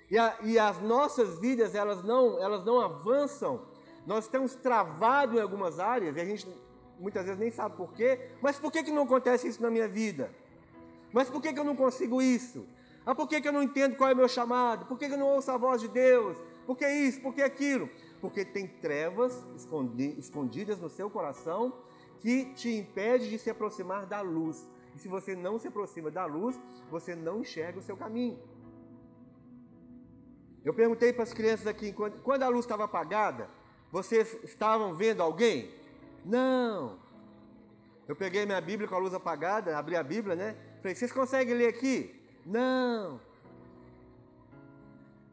E, 0.09 0.17
a, 0.17 0.35
e 0.41 0.57
as 0.57 0.81
nossas 0.81 1.37
vidas, 1.37 1.75
elas 1.75 2.03
não, 2.03 2.41
elas 2.41 2.65
não 2.65 2.79
avançam. 2.79 3.67
Nós 4.03 4.25
estamos 4.25 4.55
travados 4.55 5.37
em 5.37 5.41
algumas 5.41 5.79
áreas 5.79 6.15
e 6.15 6.19
a 6.19 6.25
gente 6.25 6.64
muitas 6.99 7.25
vezes 7.25 7.39
nem 7.39 7.51
sabe 7.51 7.75
por 7.75 7.93
quê, 7.93 8.29
mas 8.41 8.57
por 8.57 8.71
que, 8.71 8.83
que 8.83 8.91
não 8.91 9.03
acontece 9.03 9.47
isso 9.47 9.61
na 9.61 9.69
minha 9.69 9.87
vida? 9.87 10.31
Mas 11.11 11.29
por 11.29 11.41
que, 11.41 11.53
que 11.53 11.59
eu 11.59 11.63
não 11.63 11.75
consigo 11.75 12.21
isso? 12.21 12.65
Ah, 13.05 13.13
por 13.13 13.27
que, 13.27 13.39
que 13.39 13.47
eu 13.47 13.53
não 13.53 13.61
entendo 13.61 13.95
qual 13.95 14.09
é 14.09 14.13
o 14.13 14.17
meu 14.17 14.27
chamado? 14.27 14.85
Por 14.85 14.97
que, 14.97 15.07
que 15.07 15.13
eu 15.13 15.17
não 15.17 15.27
ouço 15.27 15.51
a 15.51 15.57
voz 15.57 15.79
de 15.79 15.87
Deus? 15.87 16.37
Por 16.65 16.75
que 16.75 16.87
isso? 16.89 17.21
Por 17.21 17.33
que 17.33 17.41
aquilo? 17.41 17.89
Porque 18.19 18.43
tem 18.43 18.67
trevas 18.67 19.45
escondidas 20.17 20.79
no 20.79 20.89
seu 20.89 21.09
coração 21.09 21.73
que 22.19 22.45
te 22.53 22.69
impede 22.69 23.29
de 23.29 23.37
se 23.37 23.49
aproximar 23.49 24.07
da 24.07 24.21
luz. 24.21 24.67
E 24.95 24.99
se 24.99 25.07
você 25.07 25.35
não 25.35 25.59
se 25.59 25.67
aproxima 25.67 26.09
da 26.09 26.25
luz, 26.25 26.59
você 26.89 27.15
não 27.15 27.41
enxerga 27.41 27.77
o 27.77 27.83
seu 27.83 27.95
caminho. 27.95 28.39
Eu 30.63 30.73
perguntei 30.73 31.13
para 31.13 31.23
as 31.23 31.33
crianças 31.33 31.67
aqui, 31.67 31.93
quando 32.23 32.41
a 32.41 32.47
luz 32.47 32.65
estava 32.65 32.85
apagada, 32.85 33.47
vocês 33.91 34.35
estavam 34.43 34.95
vendo 34.95 35.21
alguém? 35.21 35.69
Não. 36.25 36.97
Eu 38.07 38.15
peguei 38.15 38.45
minha 38.45 38.59
Bíblia 38.59 38.89
com 38.89 38.95
a 38.95 38.99
luz 38.99 39.13
apagada, 39.13 39.77
abri 39.77 39.95
a 39.95 40.03
Bíblia, 40.03 40.35
né? 40.35 40.55
Falei, 40.81 40.95
vocês 40.95 41.11
conseguem 41.11 41.53
ler 41.53 41.67
aqui? 41.67 42.13
Não. 42.45 43.19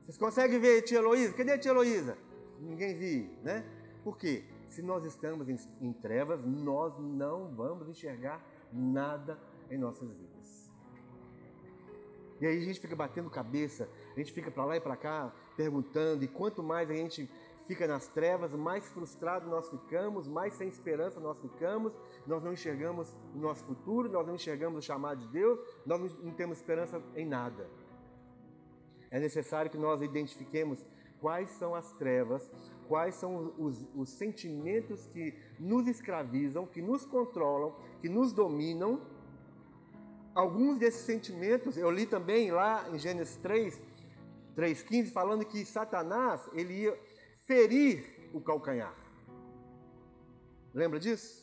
Vocês 0.02 0.18
conseguem 0.18 0.58
ver 0.58 0.82
tia 0.82 0.99
Heloísa? 0.99 1.32
Cadê 1.34 1.52
a 1.52 1.58
tia 1.58 1.70
Heloísa? 1.70 2.16
Ninguém 2.61 2.94
viu, 2.96 3.30
né? 3.42 3.64
Por 4.04 4.16
quê? 4.18 4.44
Se 4.68 4.82
nós 4.82 5.04
estamos 5.04 5.49
em, 5.49 5.56
em 5.80 5.92
trevas, 5.92 6.44
nós 6.44 6.99
não 6.99 7.54
vamos 7.54 7.88
enxergar 7.88 8.40
nada 8.72 9.38
em 9.70 9.78
nossas 9.78 10.08
vidas. 10.11 10.70
E 12.40 12.46
aí 12.46 12.58
a 12.58 12.61
gente 12.61 12.80
fica 12.80 12.96
batendo 12.96 13.30
cabeça, 13.30 13.88
a 14.14 14.18
gente 14.18 14.32
fica 14.32 14.50
para 14.50 14.64
lá 14.64 14.76
e 14.76 14.80
para 14.80 14.96
cá, 14.96 15.32
perguntando, 15.56 16.25
e 16.25 16.28
quanto 16.28 16.62
mais 16.62 16.90
a 16.90 16.94
gente 16.94 17.30
fica 17.66 17.87
nas 17.87 18.09
trevas, 18.09 18.52
mais 18.54 18.88
frustrado 18.88 19.49
nós 19.49 19.69
ficamos, 19.69 20.26
mais 20.28 20.54
sem 20.54 20.69
esperança 20.69 21.21
nós 21.21 21.38
ficamos, 21.40 21.92
nós 22.26 22.42
não 22.42 22.52
enxergamos 22.52 23.16
o 23.35 23.38
nosso 23.38 23.64
futuro, 23.64 24.09
nós 24.09 24.26
não 24.26 24.35
enxergamos 24.35 24.85
o 24.85 24.87
chamado 24.87 25.21
de 25.21 25.28
Deus, 25.28 25.59
nós 25.87 26.00
não 26.19 26.33
temos 26.33 26.59
esperança 26.59 27.02
em 27.14 27.26
nada. 27.26 27.69
É 29.11 29.21
necessário 29.21 29.71
que 29.71 29.78
nós 29.78 30.00
identifiquemos 30.00 30.85
quais 31.21 31.50
são 31.50 31.75
as 31.75 31.92
trevas, 31.92 32.50
quais 32.88 33.14
são 33.14 33.54
os, 33.59 33.87
os 33.95 34.11
sentimentos 34.11 35.07
que 35.07 35.35
nos 35.59 35.87
escravizam, 35.87 36.66
que 36.66 36.83
nos 36.83 37.07
controlam, 37.07 37.76
que 38.00 38.09
nos 38.09 38.33
dominam. 38.33 39.00
Alguns 40.35 40.78
desses 40.78 41.02
sentimentos, 41.02 41.76
eu 41.76 41.90
li 41.90 42.07
também 42.07 42.50
lá 42.50 42.88
em 42.90 42.99
Gênesis 42.99 43.37
3, 43.37 43.81
3,15, 44.57 45.12
falando 45.12 45.45
que 45.45 45.64
Satanás, 45.64 46.49
ele 46.54 46.83
ia 46.83 46.99
ferir 47.46 48.30
o 48.32 48.40
calcanhar. 48.40 48.94
Lembra 50.75 50.99
disso? 50.99 51.42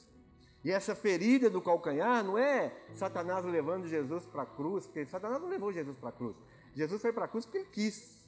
E 0.63 0.71
essa 0.71 0.93
ferida 0.93 1.49
do 1.49 1.61
calcanhar 1.61 2.23
não 2.23 2.37
é 2.37 2.75
Satanás 2.93 3.45
levando 3.45 3.87
Jesus 3.87 4.25
para 4.25 4.43
a 4.43 4.45
cruz, 4.45 4.85
porque 4.85 5.05
Satanás 5.05 5.41
não 5.41 5.49
levou 5.49 5.71
Jesus 5.71 5.97
para 5.97 6.09
a 6.09 6.11
cruz. 6.11 6.35
Jesus 6.73 7.01
foi 7.01 7.13
para 7.13 7.25
a 7.25 7.27
cruz 7.27 7.45
porque 7.45 7.59
ele 7.59 7.69
quis. 7.71 8.27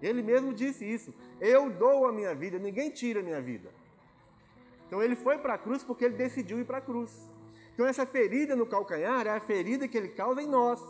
Ele 0.00 0.22
mesmo 0.22 0.54
disse 0.54 0.84
isso. 0.84 1.12
Eu 1.38 1.70
dou 1.70 2.06
a 2.06 2.12
minha 2.12 2.34
vida, 2.34 2.58
ninguém 2.58 2.90
tira 2.90 3.20
a 3.20 3.22
minha 3.22 3.40
vida. 3.40 3.70
Então 4.86 5.02
ele 5.02 5.14
foi 5.14 5.38
para 5.38 5.54
a 5.54 5.58
cruz 5.58 5.84
porque 5.84 6.04
ele 6.04 6.16
decidiu 6.16 6.58
ir 6.58 6.64
para 6.64 6.78
a 6.78 6.80
cruz. 6.80 7.12
Então 7.74 7.86
essa 7.86 8.06
ferida 8.06 8.56
no 8.56 8.66
calcanhar 8.66 9.26
é 9.26 9.30
a 9.30 9.40
ferida 9.40 9.86
que 9.86 9.96
ele 9.96 10.08
causa 10.08 10.42
em 10.42 10.46
nós. 10.46 10.80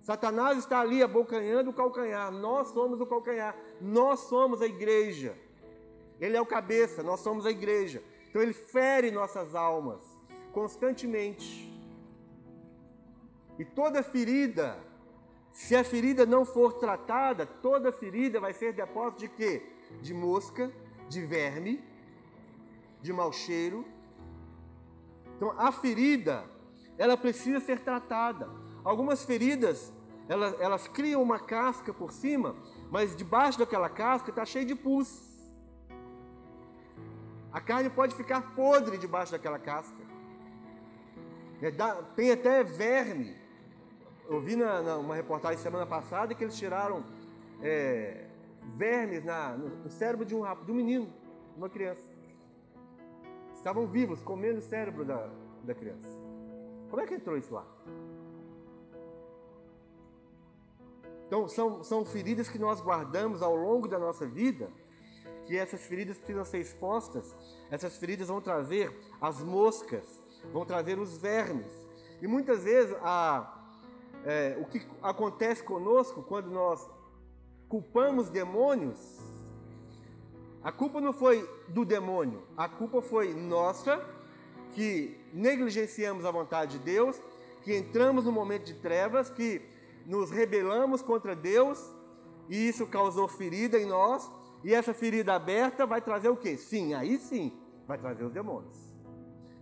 Satanás 0.00 0.58
está 0.58 0.80
ali 0.80 1.02
abocanhando 1.02 1.70
o 1.70 1.74
calcanhar. 1.74 2.30
Nós 2.30 2.68
somos 2.68 3.00
o 3.00 3.06
calcanhar. 3.06 3.56
Nós 3.84 4.20
somos 4.20 4.62
a 4.62 4.66
igreja. 4.66 5.36
Ele 6.18 6.36
é 6.36 6.40
o 6.40 6.46
cabeça, 6.46 7.02
nós 7.02 7.20
somos 7.20 7.44
a 7.44 7.50
igreja. 7.50 8.02
Então 8.30 8.40
ele 8.40 8.54
fere 8.54 9.10
nossas 9.10 9.54
almas 9.54 10.00
constantemente. 10.52 11.70
E 13.58 13.64
toda 13.64 14.02
ferida, 14.02 14.78
se 15.52 15.76
a 15.76 15.84
ferida 15.84 16.24
não 16.24 16.46
for 16.46 16.72
tratada, 16.74 17.44
toda 17.44 17.92
ferida 17.92 18.40
vai 18.40 18.54
ser 18.54 18.72
depósito 18.72 19.20
de 19.20 19.28
quê? 19.28 19.62
De 20.00 20.14
mosca, 20.14 20.72
de 21.08 21.20
verme, 21.26 21.84
de 23.02 23.12
mau 23.12 23.32
cheiro. 23.32 23.84
Então 25.36 25.52
a 25.58 25.70
ferida, 25.70 26.44
ela 26.96 27.18
precisa 27.18 27.60
ser 27.60 27.80
tratada. 27.80 28.48
Algumas 28.82 29.24
feridas, 29.24 29.92
elas, 30.28 30.58
elas 30.60 30.88
criam 30.88 31.22
uma 31.22 31.38
casca 31.38 31.92
por 31.92 32.12
cima, 32.12 32.56
mas 32.90 33.14
debaixo 33.14 33.58
daquela 33.58 33.88
casca 33.88 34.30
está 34.30 34.44
cheio 34.44 34.64
de 34.64 34.74
pus. 34.74 35.34
A 37.52 37.60
carne 37.60 37.90
pode 37.90 38.14
ficar 38.14 38.54
podre 38.54 38.98
debaixo 38.98 39.32
daquela 39.32 39.58
casca. 39.58 40.02
É, 41.62 41.70
tem 42.16 42.32
até 42.32 42.64
verme. 42.64 43.36
Eu 44.28 44.40
vi 44.40 44.56
na, 44.56 44.82
na, 44.82 44.96
uma 44.96 45.14
reportagem 45.14 45.58
semana 45.58 45.86
passada 45.86 46.34
que 46.34 46.42
eles 46.42 46.56
tiraram 46.56 47.04
é, 47.62 48.26
vermes 48.76 49.24
na, 49.24 49.56
no, 49.56 49.68
no, 49.68 49.90
cérebro 49.90 50.24
de 50.24 50.34
um, 50.34 50.42
de 50.64 50.72
um 50.72 50.74
menino, 50.74 51.06
de 51.06 51.58
uma 51.58 51.68
criança. 51.68 52.02
Estavam 53.54 53.86
vivos, 53.86 54.20
comendo 54.20 54.58
o 54.58 54.62
cérebro 54.62 55.04
da, 55.04 55.30
da 55.62 55.74
criança. 55.74 56.08
Como 56.90 57.00
é 57.00 57.06
que 57.06 57.14
entrou 57.14 57.36
isso 57.36 57.54
lá? 57.54 57.66
Então, 61.34 61.48
são, 61.48 61.82
são 61.82 62.04
feridas 62.04 62.48
que 62.48 62.60
nós 62.60 62.80
guardamos 62.80 63.42
ao 63.42 63.56
longo 63.56 63.88
da 63.88 63.98
nossa 63.98 64.24
vida, 64.24 64.70
que 65.44 65.56
essas 65.56 65.84
feridas 65.84 66.16
precisam 66.16 66.44
ser 66.44 66.60
expostas. 66.60 67.34
Essas 67.72 67.96
feridas 67.96 68.28
vão 68.28 68.40
trazer 68.40 68.96
as 69.20 69.42
moscas, 69.42 70.22
vão 70.52 70.64
trazer 70.64 70.96
os 70.96 71.18
vermes. 71.18 71.72
E 72.22 72.28
muitas 72.28 72.62
vezes 72.62 72.94
a, 73.02 73.52
é, 74.24 74.56
o 74.60 74.64
que 74.64 74.86
acontece 75.02 75.60
conosco 75.64 76.22
quando 76.22 76.52
nós 76.52 76.88
culpamos 77.68 78.30
demônios, 78.30 79.18
a 80.62 80.70
culpa 80.70 81.00
não 81.00 81.12
foi 81.12 81.50
do 81.66 81.84
demônio, 81.84 82.44
a 82.56 82.68
culpa 82.68 83.02
foi 83.02 83.34
nossa, 83.34 84.00
que 84.70 85.18
negligenciamos 85.32 86.24
a 86.24 86.30
vontade 86.30 86.78
de 86.78 86.84
Deus, 86.84 87.20
que 87.64 87.76
entramos 87.76 88.24
no 88.24 88.30
momento 88.30 88.66
de 88.66 88.74
trevas, 88.74 89.30
que 89.30 89.73
nos 90.06 90.30
rebelamos 90.30 91.02
contra 91.02 91.34
Deus 91.34 91.94
e 92.48 92.68
isso 92.68 92.86
causou 92.86 93.26
ferida 93.28 93.78
em 93.78 93.86
nós. 93.86 94.30
E 94.62 94.72
essa 94.72 94.94
ferida 94.94 95.34
aberta 95.34 95.84
vai 95.84 96.00
trazer 96.00 96.28
o 96.28 96.36
quê? 96.36 96.56
Sim, 96.56 96.94
aí 96.94 97.18
sim, 97.18 97.52
vai 97.86 97.98
trazer 97.98 98.24
os 98.24 98.32
demônios. 98.32 98.94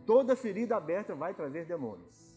Toda 0.07 0.37
ferida 0.37 0.77
aberta 0.77 1.15
vai 1.15 1.35
trazer 1.35 1.67
demônios. 1.67 2.37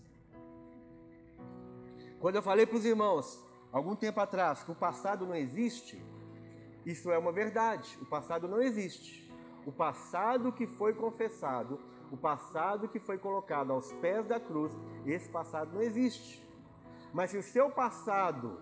Quando 2.20 2.36
eu 2.38 2.42
falei 2.42 2.66
para 2.66 2.78
os 2.78 2.86
irmãos, 2.86 3.44
algum 3.72 3.96
tempo 3.96 4.20
atrás, 4.20 4.64
que 4.64 4.72
o 4.72 4.76
passado 4.76 5.26
não 5.26 5.36
existe, 5.36 6.04
isso 6.86 7.12
é 7.12 7.18
uma 7.18 7.32
verdade. 7.32 7.98
O 8.02 8.06
passado 8.06 8.48
não 8.48 8.62
existe. 8.62 9.32
O 9.66 9.72
passado 9.72 10.52
que 10.52 10.68
foi 10.68 10.94
confessado, 10.94 11.80
o 12.12 12.18
passado 12.18 12.88
que 12.88 13.00
foi 13.00 13.18
colocado 13.18 13.72
aos 13.72 13.92
pés 13.94 14.26
da 14.28 14.40
cruz, 14.40 14.72
esse 15.06 15.28
passado 15.30 15.74
não 15.74 15.82
existe. 15.82 16.45
Mas 17.16 17.32
se 17.32 17.38
o 17.38 17.44
seu 17.44 17.70
passado, 17.70 18.60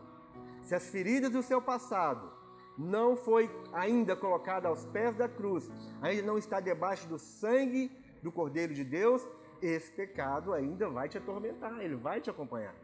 se 0.62 0.76
as 0.76 0.88
feridas 0.92 1.32
do 1.32 1.42
seu 1.42 1.60
passado 1.60 2.32
não 2.78 3.16
foi 3.16 3.50
ainda 3.72 4.16
colocada 4.16 4.68
aos 4.68 4.86
pés 4.86 5.16
da 5.16 5.28
cruz, 5.28 5.72
ainda 6.04 6.22
não 6.22 6.38
está 6.38 6.60
debaixo 6.60 7.08
do 7.08 7.18
sangue 7.18 7.92
do 8.22 8.32
Cordeiro 8.32 8.72
de 8.72 8.84
Deus, 8.84 9.28
esse 9.60 9.92
pecado 9.92 10.54
ainda 10.54 10.88
vai 10.88 11.10
te 11.10 11.18
atormentar, 11.18 11.80
ele 11.80 11.96
vai 11.96 12.22
te 12.22 12.30
acompanhar. 12.30 12.76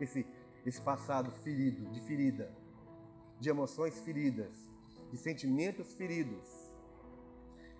Esse, 0.00 0.26
esse 0.64 0.80
passado 0.80 1.30
ferido, 1.30 1.84
de 1.90 2.00
ferida, 2.00 2.50
de 3.38 3.50
emoções 3.50 4.00
feridas, 4.00 4.72
de 5.10 5.18
sentimentos 5.18 5.92
feridos. 5.92 6.72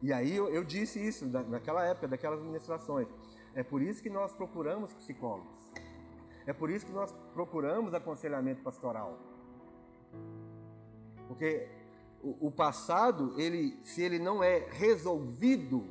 E 0.02 0.12
aí 0.12 0.36
eu, 0.36 0.50
eu 0.50 0.62
disse 0.62 1.02
isso 1.02 1.24
naquela 1.26 1.82
época, 1.82 2.08
daquelas 2.08 2.42
ministrações. 2.42 3.08
É 3.54 3.62
por 3.62 3.80
isso 3.80 4.02
que 4.02 4.10
nós 4.10 4.34
procuramos 4.34 4.92
psicólogos. 4.92 5.59
É 6.50 6.52
por 6.52 6.68
isso 6.68 6.84
que 6.84 6.90
nós 6.90 7.14
procuramos 7.32 7.94
aconselhamento 7.94 8.60
pastoral. 8.60 9.16
Porque 11.28 11.68
o, 12.20 12.50
passado, 12.50 13.40
ele, 13.40 13.78
se 13.84 14.02
ele 14.02 14.18
não 14.18 14.42
é 14.42 14.66
resolvido, 14.68 15.86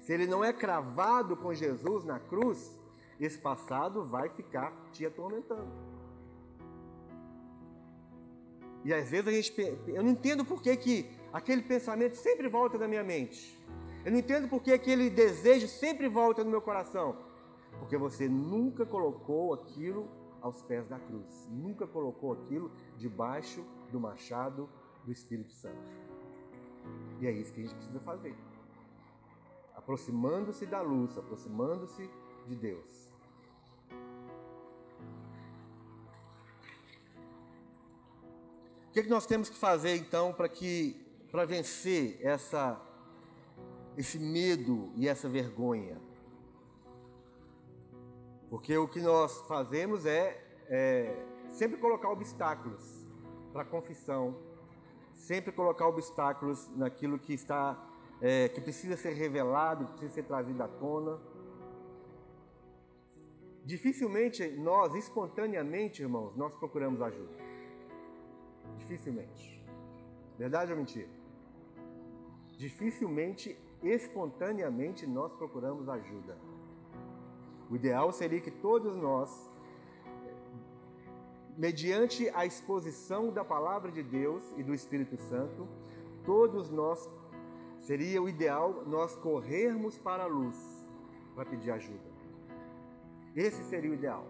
se 0.00 0.10
ele 0.10 0.26
não 0.26 0.42
é 0.42 0.54
cravado 0.54 1.36
com 1.36 1.52
Jesus 1.52 2.02
na 2.02 2.18
cruz, 2.18 2.80
esse 3.20 3.36
passado 3.36 4.02
vai 4.06 4.30
ficar 4.30 4.72
te 4.90 5.04
atormentando. 5.04 5.68
E 8.86 8.94
às 8.94 9.10
vezes 9.10 9.28
a 9.28 9.32
gente, 9.32 9.52
eu 9.88 10.02
não 10.02 10.12
entendo 10.12 10.46
por 10.46 10.62
que, 10.62 10.74
que 10.78 11.10
aquele 11.30 11.60
pensamento 11.60 12.16
sempre 12.16 12.48
volta 12.48 12.78
na 12.78 12.88
minha 12.88 13.04
mente. 13.04 13.54
Eu 14.02 14.12
não 14.12 14.18
entendo 14.18 14.48
por 14.48 14.62
que 14.62 14.72
aquele 14.72 15.10
desejo 15.10 15.68
sempre 15.68 16.08
volta 16.08 16.42
no 16.42 16.48
meu 16.50 16.62
coração. 16.62 17.26
Porque 17.78 17.96
você 17.96 18.28
nunca 18.28 18.84
colocou 18.84 19.52
aquilo 19.54 20.08
aos 20.40 20.62
pés 20.62 20.86
da 20.86 20.98
cruz, 20.98 21.48
nunca 21.50 21.86
colocou 21.86 22.32
aquilo 22.32 22.70
debaixo 22.96 23.64
do 23.90 23.98
machado 23.98 24.68
do 25.04 25.12
Espírito 25.12 25.52
Santo. 25.52 25.90
E 27.20 27.26
é 27.26 27.32
isso 27.32 27.52
que 27.52 27.60
a 27.60 27.62
gente 27.64 27.74
precisa 27.74 28.00
fazer. 28.00 28.36
Aproximando-se 29.74 30.66
da 30.66 30.80
luz, 30.80 31.16
aproximando-se 31.16 32.08
de 32.46 32.56
Deus. 32.56 33.06
O 38.88 38.92
que, 38.92 39.00
é 39.00 39.06
nós 39.08 39.26
temos 39.26 39.48
que 39.48 39.56
fazer 39.56 39.96
então 39.96 40.32
para 40.32 40.48
que 40.48 41.04
para 41.30 41.44
vencer 41.44 42.18
essa 42.22 42.80
esse 43.96 44.18
medo 44.18 44.90
e 44.94 45.08
essa 45.08 45.28
vergonha? 45.28 46.05
Porque 48.56 48.74
o 48.78 48.88
que 48.88 49.02
nós 49.02 49.42
fazemos 49.42 50.06
é, 50.06 50.42
é 50.70 51.14
sempre 51.50 51.76
colocar 51.76 52.08
obstáculos 52.08 53.06
para 53.52 53.60
a 53.60 53.64
confissão, 53.66 54.34
sempre 55.12 55.52
colocar 55.52 55.86
obstáculos 55.86 56.66
naquilo 56.74 57.18
que 57.18 57.34
está, 57.34 57.78
é, 58.18 58.48
que 58.48 58.62
precisa 58.62 58.96
ser 58.96 59.12
revelado, 59.12 59.84
que 59.84 59.90
precisa 59.90 60.14
ser 60.14 60.22
trazido 60.22 60.62
à 60.62 60.68
tona. 60.68 61.20
Dificilmente 63.62 64.48
nós, 64.52 64.94
espontaneamente, 64.94 66.00
irmãos, 66.00 66.34
nós 66.34 66.54
procuramos 66.54 67.02
ajuda. 67.02 67.36
Dificilmente. 68.78 69.62
Verdade 70.38 70.72
ou 70.72 70.78
mentira? 70.78 71.10
Dificilmente, 72.56 73.54
espontaneamente, 73.82 75.06
nós 75.06 75.30
procuramos 75.34 75.86
ajuda. 75.90 76.38
O 77.70 77.76
ideal 77.76 78.12
seria 78.12 78.40
que 78.40 78.50
todos 78.50 78.96
nós, 78.96 79.50
mediante 81.56 82.28
a 82.30 82.46
exposição 82.46 83.32
da 83.32 83.44
palavra 83.44 83.90
de 83.90 84.02
Deus 84.02 84.44
e 84.56 84.62
do 84.62 84.72
Espírito 84.72 85.16
Santo, 85.16 85.66
todos 86.24 86.70
nós, 86.70 87.08
seria 87.80 88.22
o 88.22 88.28
ideal 88.28 88.84
nós 88.86 89.16
corrermos 89.16 89.98
para 89.98 90.24
a 90.24 90.26
luz 90.26 90.56
para 91.34 91.44
pedir 91.44 91.70
ajuda. 91.70 92.16
Esse 93.34 93.62
seria 93.64 93.90
o 93.90 93.94
ideal. 93.94 94.24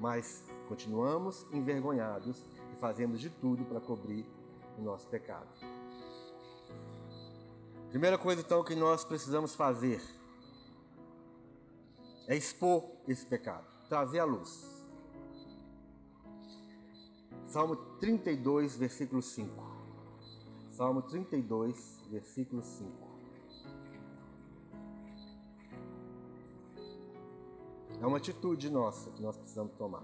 Mas 0.00 0.44
continuamos 0.68 1.46
envergonhados 1.52 2.44
e 2.72 2.76
fazemos 2.76 3.20
de 3.20 3.30
tudo 3.30 3.64
para 3.64 3.80
cobrir 3.80 4.26
o 4.78 4.82
nosso 4.82 5.06
pecado. 5.08 5.48
Primeira 7.90 8.18
coisa 8.18 8.42
então 8.42 8.62
que 8.64 8.74
nós 8.74 9.04
precisamos 9.04 9.54
fazer 9.54 10.02
é 12.26 12.36
expor 12.36 12.84
esse 13.06 13.24
pecado, 13.24 13.66
trazer 13.88 14.18
à 14.18 14.24
luz. 14.24 14.74
Salmo 17.46 17.76
32, 17.98 18.76
versículo 18.76 19.22
5. 19.22 19.50
Salmo 20.70 21.02
32, 21.02 22.02
versículo 22.10 22.62
5. 22.62 23.06
É 28.00 28.06
uma 28.06 28.18
atitude 28.18 28.68
nossa 28.68 29.10
que 29.10 29.22
nós 29.22 29.36
precisamos 29.36 29.72
tomar. 29.74 30.02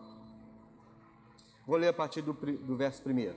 Vou 1.67 1.77
ler 1.77 1.89
a 1.89 1.93
partir 1.93 2.23
do, 2.23 2.33
do 2.33 2.77
verso 2.77 3.03
1. 3.07 3.35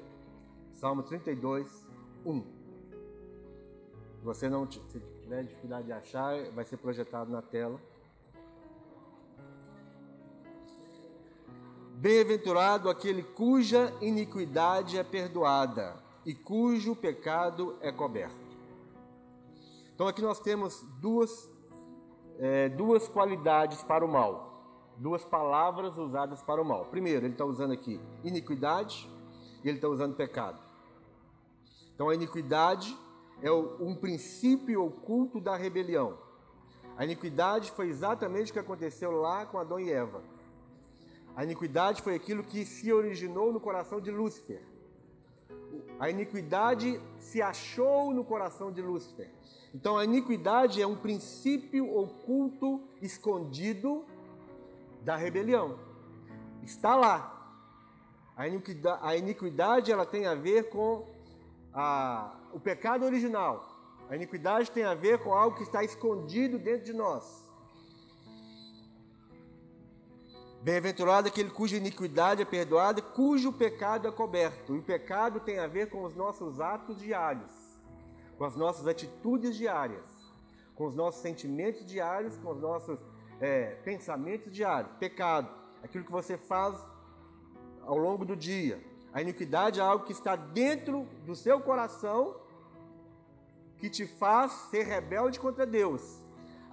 Salmo 0.74 1.04
32, 1.04 1.86
1. 2.26 2.42
Se 4.20 4.24
você 4.24 4.48
não 4.48 4.66
tiver 4.66 5.44
dificuldade 5.44 5.88
de 5.88 5.92
achar, 5.92 6.52
vai 6.52 6.64
ser 6.64 6.78
projetado 6.78 7.32
na 7.32 7.42
tela. 7.42 7.80
Bem-aventurado 12.06 12.88
aquele 12.88 13.24
cuja 13.24 13.92
iniquidade 14.00 14.96
é 14.96 15.04
perdoada 15.04 15.96
e 16.24 16.36
cujo 16.36 16.96
pecado 16.96 17.76
é 17.82 17.92
coberto. 17.92 18.36
Então 19.96 20.08
aqui 20.08 20.22
nós 20.22 20.40
temos 20.40 20.84
duas, 21.02 21.50
é, 22.38 22.70
duas 22.70 23.08
qualidades 23.08 23.82
para 23.82 24.06
o 24.06 24.08
mal, 24.08 24.94
duas 24.98 25.26
palavras 25.26 25.98
usadas 25.98 26.44
para 26.44 26.62
o 26.62 26.64
mal. 26.64 26.86
Primeiro, 26.92 27.26
ele 27.26 27.34
está 27.34 27.44
usando 27.44 27.72
aqui 27.72 28.00
iniquidade 28.24 29.10
e 29.64 29.68
ele 29.68 29.80
está 29.80 29.88
usando 29.88 30.16
pecado. 30.16 30.62
Então 31.96 32.10
a 32.10 32.14
iniquidade 32.14 32.96
é 33.42 33.52
um 33.52 33.96
princípio 33.96 34.86
oculto 34.86 35.42
da 35.42 35.56
rebelião. 35.56 36.20
A 36.98 37.04
iniquidade 37.04 37.72
foi 37.72 37.88
exatamente 37.88 38.52
o 38.52 38.54
que 38.54 38.60
aconteceu 38.60 39.10
lá 39.10 39.48
com 39.48 39.58
Adão 39.58 39.80
e 39.80 39.92
Eva. 39.92 40.35
A 41.36 41.44
iniquidade 41.44 42.02
foi 42.02 42.16
aquilo 42.16 42.44
que 42.44 42.66
se 42.66 42.94
originou 42.94 43.52
no 43.52 43.60
coração 43.60 44.00
de 44.00 44.10
Lúcifer. 44.10 44.62
A 46.00 46.10
iniquidade 46.10 47.02
se 47.20 47.42
achou 47.42 48.14
no 48.14 48.24
coração 48.24 48.72
de 48.72 48.82
Lúcifer. 48.82 49.30
Então 49.74 49.98
a 49.98 50.06
iniquidade 50.06 50.82
é 50.82 50.88
um 50.88 50.96
princípio 50.96 51.94
oculto, 51.94 52.82
escondido 53.02 54.06
da 55.02 55.18
rebelião. 55.18 55.78
Está 56.64 56.96
lá. 56.96 57.32
A 58.38 58.48
iniquidade, 58.48 59.00
a 59.02 59.16
iniquidade 59.18 59.92
ela 59.92 60.06
tem 60.06 60.26
a 60.26 60.36
ver 60.36 60.70
com 60.70 61.06
a, 61.74 62.34
o 62.54 62.60
pecado 62.60 63.06
original. 63.06 63.76
A 64.10 64.16
iniquidade 64.16 64.72
tem 64.72 64.84
a 64.84 64.94
ver 64.94 65.20
com 65.20 65.34
algo 65.34 65.58
que 65.58 65.64
está 65.64 65.84
escondido 65.84 66.58
dentro 66.58 66.86
de 66.86 66.94
nós. 66.94 67.45
Bem-aventurado 70.66 71.28
aquele 71.28 71.52
cuja 71.52 71.78
iniquidade 71.78 72.42
é 72.42 72.46
perdoada, 72.46 73.00
cujo 73.00 73.54
pecado 73.54 74.08
é 74.08 74.12
coberto. 74.12 74.74
E 74.74 74.80
o 74.80 74.82
pecado 74.82 75.40
tem 75.40 75.60
a 75.60 75.68
ver 75.68 75.92
com 75.92 76.04
os 76.04 76.16
nossos 76.16 76.60
atos 76.60 76.98
diários, 76.98 77.52
com 78.36 78.46
as 78.46 78.56
nossas 78.56 78.88
atitudes 78.88 79.56
diárias, 79.56 80.04
com 80.74 80.88
os 80.88 80.96
nossos 80.96 81.22
sentimentos 81.22 81.86
diários, 81.86 82.36
com 82.38 82.50
os 82.50 82.60
nossos 82.60 82.98
é, 83.40 83.76
pensamentos 83.84 84.52
diários. 84.52 84.92
Pecado, 84.98 85.52
aquilo 85.84 86.04
que 86.04 86.12
você 86.12 86.36
faz 86.36 86.76
ao 87.84 87.96
longo 87.96 88.26
do 88.26 88.36
dia. 88.36 88.84
A 89.14 89.22
iniquidade 89.22 89.80
é 89.80 89.84
algo 89.84 90.04
que 90.04 90.14
está 90.14 90.36
dentro 90.36 91.08
do 91.28 91.36
seu 91.36 91.62
coração 91.62 92.38
que 93.78 93.88
te 93.88 94.08
faz 94.08 94.52
ser 94.72 94.82
rebelde 94.82 95.40
contra 95.40 95.64
Deus. 95.64 96.25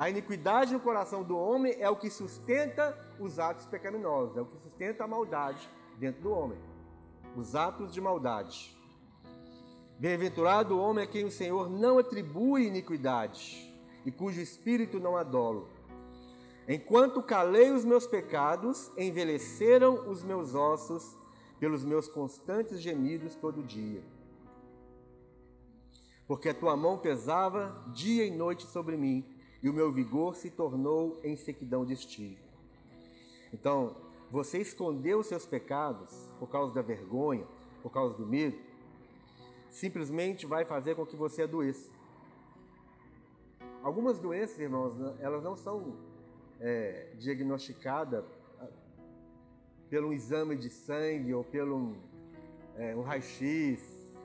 A 0.02 0.10
iniquidade 0.10 0.72
no 0.72 0.80
coração 0.80 1.22
do 1.22 1.38
homem 1.38 1.76
é 1.78 1.88
o 1.88 1.94
que 1.94 2.10
sustenta 2.10 2.98
os 3.20 3.38
atos 3.38 3.66
pecaminosos, 3.66 4.36
é 4.36 4.40
o 4.40 4.46
que 4.46 4.58
sustenta 4.58 5.04
a 5.04 5.06
maldade 5.06 5.70
dentro 5.96 6.22
do 6.22 6.32
homem. 6.32 6.58
Os 7.36 7.54
atos 7.54 7.94
de 7.94 8.00
maldade. 8.00 8.76
Bem-aventurado 10.00 10.74
o 10.74 10.80
homem 10.80 11.04
a 11.04 11.06
quem 11.06 11.24
o 11.24 11.30
Senhor 11.30 11.70
não 11.70 11.98
atribui 12.00 12.66
iniquidade 12.66 13.72
e 14.04 14.10
cujo 14.10 14.40
espírito 14.40 14.98
não 14.98 15.16
adolo. 15.16 15.68
Enquanto 16.66 17.22
calei 17.22 17.70
os 17.70 17.84
meus 17.84 18.04
pecados, 18.04 18.90
envelheceram 18.98 20.10
os 20.10 20.24
meus 20.24 20.52
ossos 20.52 21.16
pelos 21.60 21.84
meus 21.84 22.08
constantes 22.08 22.80
gemidos 22.80 23.36
todo 23.36 23.62
dia. 23.62 24.02
Porque 26.26 26.48
a 26.48 26.54
tua 26.54 26.76
mão 26.76 26.98
pesava 26.98 27.84
dia 27.92 28.26
e 28.26 28.32
noite 28.32 28.66
sobre 28.66 28.96
mim, 28.96 29.31
e 29.62 29.68
o 29.68 29.72
meu 29.72 29.92
vigor 29.92 30.34
se 30.34 30.50
tornou 30.50 31.20
em 31.22 31.36
sequidão 31.36 31.84
de 31.84 31.92
estio. 31.92 32.36
Então, 33.52 33.94
você 34.30 34.58
escondeu 34.58 35.20
os 35.20 35.26
seus 35.26 35.46
pecados 35.46 36.10
por 36.38 36.48
causa 36.48 36.74
da 36.74 36.82
vergonha, 36.82 37.46
por 37.82 37.92
causa 37.92 38.16
do 38.16 38.26
medo, 38.26 38.58
simplesmente 39.70 40.46
vai 40.46 40.64
fazer 40.64 40.96
com 40.96 41.06
que 41.06 41.14
você 41.14 41.42
adoeça. 41.42 41.90
Algumas 43.82 44.18
doenças, 44.18 44.58
irmãos, 44.58 44.94
elas 45.20 45.42
não 45.42 45.56
são 45.56 45.96
é, 46.60 47.12
diagnosticadas 47.18 48.24
pelo 49.90 50.08
um 50.08 50.12
exame 50.12 50.56
de 50.56 50.70
sangue 50.70 51.34
ou 51.34 51.44
pelo 51.44 51.76
um, 51.76 51.96
é, 52.76 52.96
um 52.96 53.02
raio-x. 53.02 54.16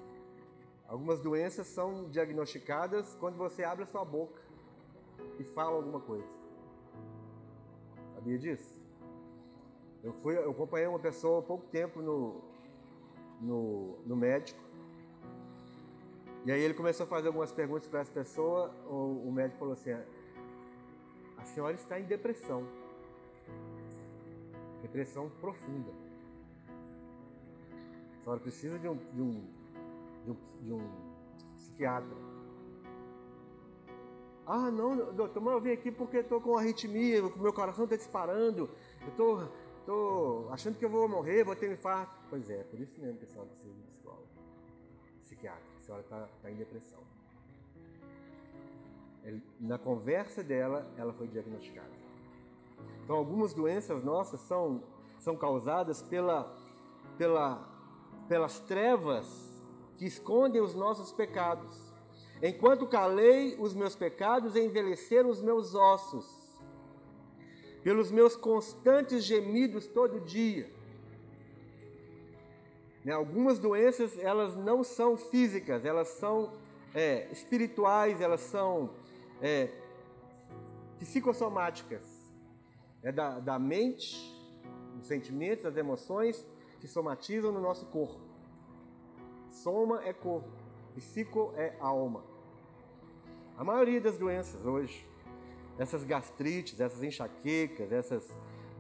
Algumas 0.88 1.20
doenças 1.20 1.68
são 1.68 2.10
diagnosticadas 2.10 3.16
quando 3.20 3.36
você 3.36 3.64
abre 3.64 3.84
a 3.84 3.88
sua 3.88 4.06
boca 4.06 4.47
e 5.40 5.44
fala 5.44 5.76
alguma 5.76 6.00
coisa. 6.00 6.28
Sabia 8.16 8.38
disso? 8.38 8.78
Eu, 10.04 10.14
fui, 10.14 10.38
eu 10.38 10.52
acompanhei 10.52 10.88
uma 10.88 11.00
pessoa 11.00 11.40
há 11.40 11.42
pouco 11.42 11.66
tempo 11.68 12.02
no, 12.02 12.42
no, 13.42 13.98
no 14.06 14.16
médico. 14.16 14.60
E 16.46 16.52
aí 16.52 16.62
ele 16.62 16.74
começou 16.74 17.06
a 17.06 17.08
fazer 17.08 17.28
algumas 17.28 17.52
perguntas 17.52 17.88
para 17.88 18.00
essa 18.00 18.12
pessoa. 18.12 18.74
O, 18.90 19.28
o 19.28 19.32
médico 19.32 19.60
falou 19.60 19.74
assim: 19.74 19.92
a 21.38 21.44
senhora 21.44 21.74
está 21.74 22.00
em 22.00 22.04
depressão. 22.04 22.66
Depressão 24.82 25.30
profunda. 25.42 25.92
A 28.16 28.24
senhora 28.24 28.40
precisa 28.40 28.80
de 28.80 28.88
um, 28.88 28.96
de 28.96 29.22
um, 29.22 29.44
de 30.24 30.32
um, 30.32 30.38
de 30.64 30.74
um 30.74 30.90
psiquiatra. 31.56 32.27
Ah, 34.48 34.72
não, 34.72 35.14
doutor, 35.14 35.42
mas 35.42 35.54
eu 35.54 35.62
vim 35.62 35.72
aqui 35.72 35.92
porque 35.92 36.18
estou 36.18 36.40
com 36.40 36.58
arritmia, 36.58 37.22
meu 37.22 37.52
coração 37.52 37.84
está 37.84 37.98
disparando, 37.98 38.70
eu 39.02 39.10
estou 39.10 39.52
tô 39.88 40.48
achando 40.52 40.78
que 40.78 40.84
eu 40.84 40.90
vou 40.90 41.08
morrer, 41.08 41.46
vou 41.46 41.56
ter 41.56 41.70
um 41.70 41.74
infarto. 41.74 42.14
Pois 42.30 42.50
é, 42.50 42.62
por 42.64 42.78
isso 42.78 43.00
mesmo 43.00 43.18
que 43.18 43.24
a 43.24 43.28
senhora 43.28 43.50
precisa 43.50 43.74
de 43.74 43.82
psicólogo, 43.84 44.28
psiquiatra. 45.22 45.64
A 45.78 45.82
senhora 45.82 46.04
está 46.04 46.28
tá 46.42 46.52
em 46.52 46.56
depressão. 46.56 47.00
Na 49.60 49.78
conversa 49.78 50.44
dela, 50.44 50.86
ela 50.98 51.14
foi 51.14 51.28
diagnosticada. 51.28 51.92
Então, 53.04 53.16
algumas 53.16 53.54
doenças 53.54 54.04
nossas 54.04 54.42
são, 54.42 54.84
são 55.20 55.38
causadas 55.38 56.02
pela, 56.02 56.54
pela, 57.18 57.66
pelas 58.28 58.60
trevas 58.60 59.64
que 59.98 60.06
escondem 60.06 60.62
os 60.62 60.76
nossos 60.76 61.14
pecados. 61.14 61.87
Enquanto 62.42 62.86
calei 62.88 63.56
os 63.60 63.74
meus 63.74 63.96
pecados, 63.96 64.56
envelheceram 64.56 65.30
os 65.30 65.42
meus 65.42 65.74
ossos, 65.74 66.26
pelos 67.84 68.12
meus 68.12 68.36
constantes 68.36 69.24
gemidos 69.24 69.88
todo 69.88 70.20
dia. 70.20 70.70
Né? 73.04 73.14
Algumas 73.14 73.58
doenças, 73.58 74.18
elas 74.20 74.56
não 74.56 74.84
são 74.84 75.18
físicas, 75.18 75.86
elas 75.86 76.10
são 76.10 76.54
é, 76.94 77.28
espirituais, 77.32 78.22
elas 78.22 78.42
são 78.42 78.92
é, 79.42 79.70
psicossomáticas 81.00 82.18
é 83.04 83.12
da, 83.12 83.40
da 83.40 83.60
mente, 83.60 84.36
dos 84.96 85.08
sentimentos, 85.08 85.64
das 85.64 85.78
emoções 85.78 86.46
que 86.80 86.88
somatizam 86.88 87.52
no 87.52 87.62
nosso 87.62 87.86
corpo. 87.86 88.20
Soma 89.50 90.04
é 90.04 90.12
corpo, 90.12 90.50
psico 90.98 91.54
é 91.56 91.76
alma. 91.80 92.24
A 93.56 93.64
maioria 93.64 94.02
das 94.02 94.18
doenças 94.18 94.66
hoje, 94.66 95.08
essas 95.78 96.04
gastrites, 96.04 96.80
essas 96.80 97.04
enxaquecas, 97.04 97.92
essas 97.92 98.28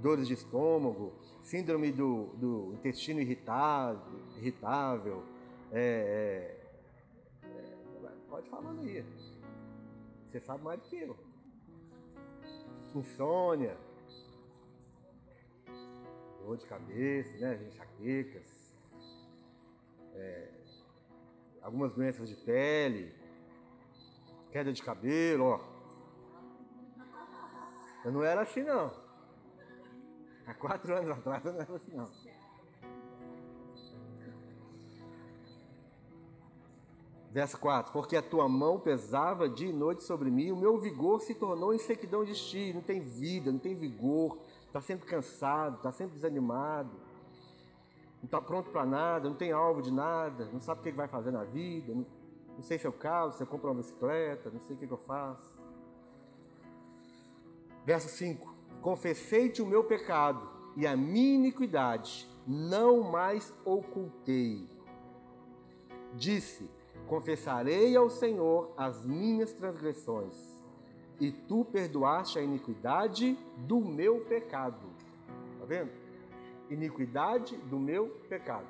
dores 0.01 0.27
de 0.27 0.34
estômago, 0.34 1.13
síndrome 1.43 1.91
do, 1.91 2.25
do 2.36 2.73
intestino 2.73 3.19
irritável, 3.19 4.19
irritável 4.36 5.23
é, 5.71 6.58
é, 7.43 7.47
é, 7.47 8.12
pode 8.27 8.49
falar 8.49 8.71
aí. 8.80 9.06
Você 10.32 10.39
sabe 10.39 10.63
mais 10.63 10.80
do 10.80 10.89
que 10.89 10.97
eu. 10.97 11.15
Insônia, 12.95 13.77
dor 16.43 16.58
de 16.58 16.65
cabeça, 16.65 17.38
né, 17.38 17.60
enxaquecas, 17.67 18.73
é, 20.15 20.57
algumas 21.67 21.91
doenças 21.91 22.30
de 22.30 22.36
pele, 22.36 23.13
queda 24.51 24.71
de 24.71 24.82
cabelo, 24.82 25.43
ó. 25.43 25.60
Eu 28.06 28.12
não 28.13 28.23
era 28.23 28.41
assim 28.41 28.63
não. 28.63 28.89
Há 30.45 30.53
quatro 30.53 30.95
anos 30.95 31.10
atrás 31.10 31.43
eu 31.43 31.51
não 31.51 31.60
era 31.60 31.75
assim 31.75 31.91
não. 31.93 32.10
Verso 37.34 37.60
4: 37.60 37.91
Porque 37.91 38.15
a 38.15 38.21
tua 38.21 38.47
mão 38.47 38.80
pesava 38.80 39.49
dia 39.49 39.67
e 39.67 39.73
noite 39.73 40.03
sobre 40.03 40.32
mim, 40.32 40.51
o 40.51 40.56
meu 40.56 40.77
vigor 40.80 41.19
se 41.19 41.36
tornou 41.36 41.73
em 41.73 41.80
sequidão 41.80 42.23
de 42.23 42.34
ti. 42.34 42.71
Não 42.73 42.82
tem 42.82 43.01
vida, 43.01 43.51
não 43.51 43.60
tem 43.60 43.75
vigor, 43.75 44.38
está 44.67 44.80
sempre 44.80 45.06
cansado, 45.06 45.75
está 45.75 45.91
sempre 45.91 46.13
desanimado, 46.13 46.97
não 48.17 48.25
está 48.25 48.41
pronto 48.41 48.69
para 48.71 48.86
nada, 48.86 49.30
não 49.30 49.36
tem 49.36 49.51
alvo 49.51 49.82
de 49.82 49.91
nada, 49.91 50.49
não 50.51 50.60
sabe 50.60 50.82
o 50.82 50.84
que 50.84 50.91
vai 50.91 51.08
fazer 51.08 51.32
na 51.32 51.43
vida, 51.43 51.93
não, 51.93 52.06
não 52.56 52.62
sei 52.62 52.77
se 52.77 52.88
eu 52.88 52.91
caso, 52.91 53.38
se 53.38 53.43
eu 53.43 53.47
compro 53.47 53.69
uma 53.69 53.75
bicicleta, 53.75 54.49
não 54.49 54.60
sei 54.60 54.75
o 54.75 54.80
que, 54.80 54.88
que 54.88 54.93
eu 54.93 54.97
faço. 54.97 55.58
Verso 57.86 58.10
5: 58.10 58.53
Confessei-te 58.82 59.62
o 59.62 59.65
meu 59.65 59.84
pecado 59.84 60.49
e 60.75 60.86
a 60.86 60.97
minha 60.97 61.36
iniquidade 61.36 62.27
não 62.45 63.01
mais 63.01 63.53
ocultei. 63.63 64.67
Disse: 66.13 66.69
confessarei 67.08 67.95
ao 67.95 68.10
Senhor 68.10 68.73
as 68.77 69.06
minhas 69.06 69.53
transgressões, 69.53 70.36
e 71.19 71.32
tu 71.32 71.65
perdoaste 71.65 72.38
a 72.38 72.41
iniquidade 72.41 73.38
do 73.58 73.80
meu 73.80 74.21
pecado. 74.25 74.88
Está 75.53 75.65
vendo? 75.65 76.07
Iniquidade 76.69 77.56
do 77.58 77.80
meu 77.80 78.08
pecado. 78.30 78.67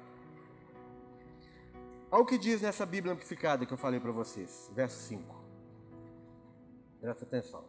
Olha 2.10 2.22
o 2.22 2.26
que 2.26 2.38
diz 2.38 2.62
nessa 2.62 2.86
Bíblia 2.86 3.14
amplificada 3.14 3.66
que 3.66 3.74
eu 3.74 3.78
falei 3.78 4.00
para 4.00 4.12
vocês, 4.12 4.72
verso 4.74 4.98
5. 5.08 5.36
Presta 7.02 7.26
atenção. 7.26 7.66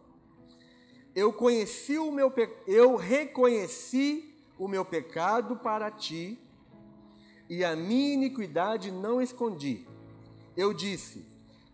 Eu 1.14 1.32
conheci 1.32 1.98
o 1.98 2.12
meu 2.12 2.30
pe... 2.30 2.48
eu 2.66 2.94
reconheci 2.94 4.34
o 4.56 4.68
meu 4.68 4.84
pecado 4.84 5.56
para 5.56 5.90
ti 5.90 6.38
e 7.48 7.64
a 7.64 7.74
minha 7.74 8.14
iniquidade 8.14 8.92
não 8.92 9.20
escondi. 9.20 9.86
Eu 10.56 10.72
disse: 10.72 11.26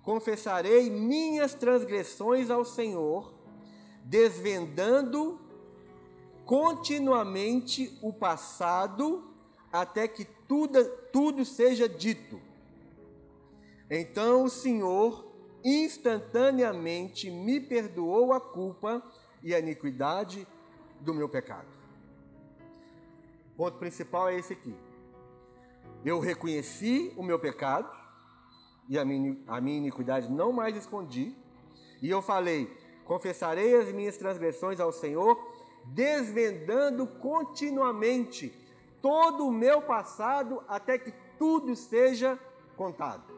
Confessarei 0.02 0.88
minhas 0.88 1.54
transgressões 1.54 2.50
ao 2.50 2.64
Senhor, 2.64 3.34
desvendando 4.04 5.40
continuamente 6.44 7.98
o 8.02 8.12
passado, 8.12 9.30
até 9.72 10.06
que 10.06 10.24
tudo, 10.24 10.84
tudo 11.12 11.44
seja 11.44 11.88
dito. 11.88 12.40
Então 13.90 14.44
o 14.44 14.50
Senhor 14.50 15.32
instantaneamente 15.64 17.30
me 17.30 17.60
perdoou 17.60 18.32
a 18.32 18.40
culpa 18.40 19.02
e 19.42 19.54
a 19.54 19.58
iniquidade 19.58 20.46
do 21.00 21.14
meu 21.14 21.28
pecado. 21.28 21.68
O 23.54 23.56
ponto 23.56 23.78
principal 23.78 24.28
é 24.28 24.36
esse 24.36 24.52
aqui. 24.52 24.74
Eu 26.04 26.18
reconheci 26.18 27.12
o 27.16 27.22
meu 27.22 27.38
pecado 27.38 27.90
e 28.88 28.98
a 28.98 29.04
minha, 29.04 29.36
a 29.46 29.60
minha 29.60 29.78
iniquidade 29.78 30.30
não 30.30 30.52
mais 30.52 30.76
escondi. 30.76 31.34
E 32.02 32.10
eu 32.10 32.20
falei: 32.20 32.70
confessarei 33.04 33.74
as 33.76 33.92
minhas 33.92 34.16
transgressões 34.16 34.80
ao 34.80 34.92
Senhor, 34.92 35.38
desvendando 35.86 37.06
continuamente 37.06 38.52
todo 39.00 39.46
o 39.46 39.52
meu 39.52 39.82
passado 39.82 40.62
até 40.66 40.98
que 40.98 41.12
tudo 41.38 41.76
seja 41.76 42.38
contado. 42.76 43.34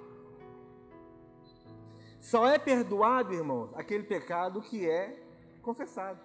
Só 2.20 2.48
é 2.48 2.58
perdoado, 2.58 3.34
irmãos, 3.34 3.70
aquele 3.74 4.04
pecado 4.04 4.60
que 4.60 4.88
é 4.88 5.22
confessado. 5.62 6.20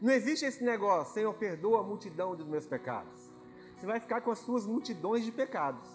Não 0.00 0.10
existe 0.10 0.46
esse 0.46 0.64
negócio, 0.64 1.12
Senhor, 1.12 1.34
perdoa 1.34 1.80
a 1.80 1.82
multidão 1.82 2.34
dos 2.34 2.46
meus 2.46 2.66
pecados. 2.66 3.30
Você 3.76 3.86
vai 3.86 4.00
ficar 4.00 4.22
com 4.22 4.30
as 4.30 4.38
suas 4.38 4.66
multidões 4.66 5.24
de 5.24 5.32
pecados. 5.32 5.86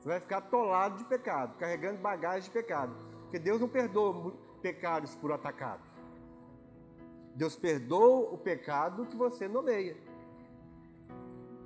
Você 0.00 0.08
vai 0.08 0.18
ficar 0.18 0.38
atolado 0.38 0.98
de 0.98 1.04
pecado, 1.04 1.56
carregando 1.58 2.00
bagagem 2.00 2.42
de 2.42 2.50
pecado. 2.50 2.92
Porque 3.22 3.38
Deus 3.38 3.60
não 3.60 3.68
perdoa 3.68 4.32
pecados 4.60 5.14
por 5.14 5.30
atacado. 5.30 5.91
Deus 7.34 7.56
perdoa 7.56 8.32
o 8.32 8.38
pecado 8.38 9.06
que 9.06 9.16
você 9.16 9.48
nomeia. 9.48 9.96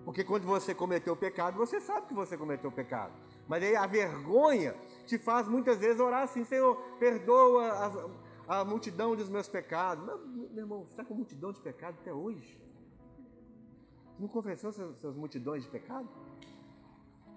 Porque 0.04 0.22
quando 0.22 0.44
você 0.44 0.74
cometeu 0.74 1.14
o 1.14 1.16
pecado, 1.16 1.56
você 1.56 1.80
sabe 1.80 2.06
que 2.06 2.14
você 2.14 2.36
cometeu 2.36 2.70
o 2.70 2.72
pecado. 2.72 3.12
Mas 3.48 3.62
aí 3.62 3.74
a 3.74 3.86
vergonha 3.86 4.74
te 5.04 5.18
faz 5.18 5.48
muitas 5.48 5.78
vezes 5.78 6.00
orar 6.00 6.22
assim, 6.22 6.44
Senhor, 6.44 6.76
perdoa 6.98 8.10
a, 8.48 8.60
a 8.60 8.64
multidão 8.64 9.16
dos 9.16 9.28
meus 9.28 9.48
pecados. 9.48 10.04
Meu, 10.04 10.18
meu 10.18 10.58
irmão, 10.58 10.84
você 10.84 10.92
está 10.92 11.04
com 11.04 11.14
multidão 11.14 11.52
de 11.52 11.60
pecado 11.60 11.96
até 12.00 12.12
hoje? 12.12 12.56
Não 14.18 14.28
confessou 14.28 14.72
suas, 14.72 14.96
suas 14.98 15.16
multidões 15.16 15.64
de 15.64 15.70
pecado? 15.70 16.08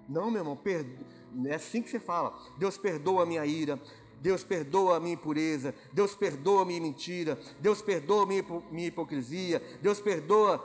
Não, 0.08 0.32
meu 0.32 0.42
irmão, 0.42 0.56
perdo... 0.56 1.06
é 1.46 1.56
assim 1.56 1.82
que 1.82 1.90
você 1.90 2.00
fala. 2.00 2.38
Deus 2.58 2.78
perdoa 2.78 3.24
a 3.24 3.26
minha 3.26 3.46
ira, 3.46 3.80
Deus 4.22 4.44
perdoa 4.44 4.98
a 4.98 5.00
minha 5.00 5.14
impureza, 5.14 5.74
Deus 5.94 6.16
perdoa 6.16 6.64
a 6.64 6.66
minha 6.66 6.82
mentira, 6.82 7.38
Deus 7.60 7.82
perdoa 7.82 8.24
a 8.24 8.26
minha, 8.26 8.88
hipocrisia, 8.88 9.62
Deus 9.82 10.00
perdoa. 10.00 10.64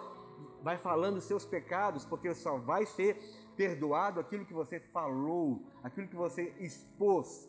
Vai 0.63 0.77
falando 0.79 1.19
os 1.19 1.25
seus 1.25 1.45
pecados, 1.45 2.05
porque 2.05 2.35
só 2.35 2.57
vai 2.57 2.87
ser 2.87 3.17
perdoado 3.57 4.19
aquilo 4.19 4.45
que 4.45 4.55
você 4.55 4.81
falou, 4.81 5.63
aquilo 5.83 6.09
que 6.09 6.17
você 6.17 6.53
expôs 6.59 7.49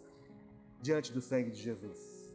diante 0.82 1.12
do 1.12 1.22
sangue 1.22 1.50
de 1.50 1.62
Jesus. 1.62 2.26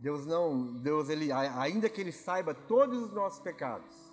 Deus 0.00 0.26
não, 0.26 0.72
Deus 0.78 1.08
ele, 1.08 1.30
ainda 1.30 1.88
que 1.88 2.00
ele 2.00 2.10
saiba 2.10 2.54
todos 2.54 3.04
os 3.04 3.12
nossos 3.12 3.38
pecados, 3.38 4.12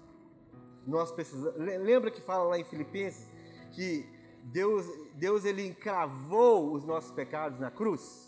nós 0.86 1.12
precisamos. 1.12 1.58
Lembra 1.58 2.12
que 2.12 2.22
fala 2.22 2.44
lá 2.44 2.60
em 2.60 2.64
Filipenses 2.64 3.28
que 3.72 4.06
Deus, 4.44 4.86
Deus 5.16 5.46
ele 5.46 5.66
encravou 5.68 6.74
os 6.74 6.84
nossos 6.86 7.12
pecados 7.12 7.60
na 7.60 7.70
cruz? 7.70 8.28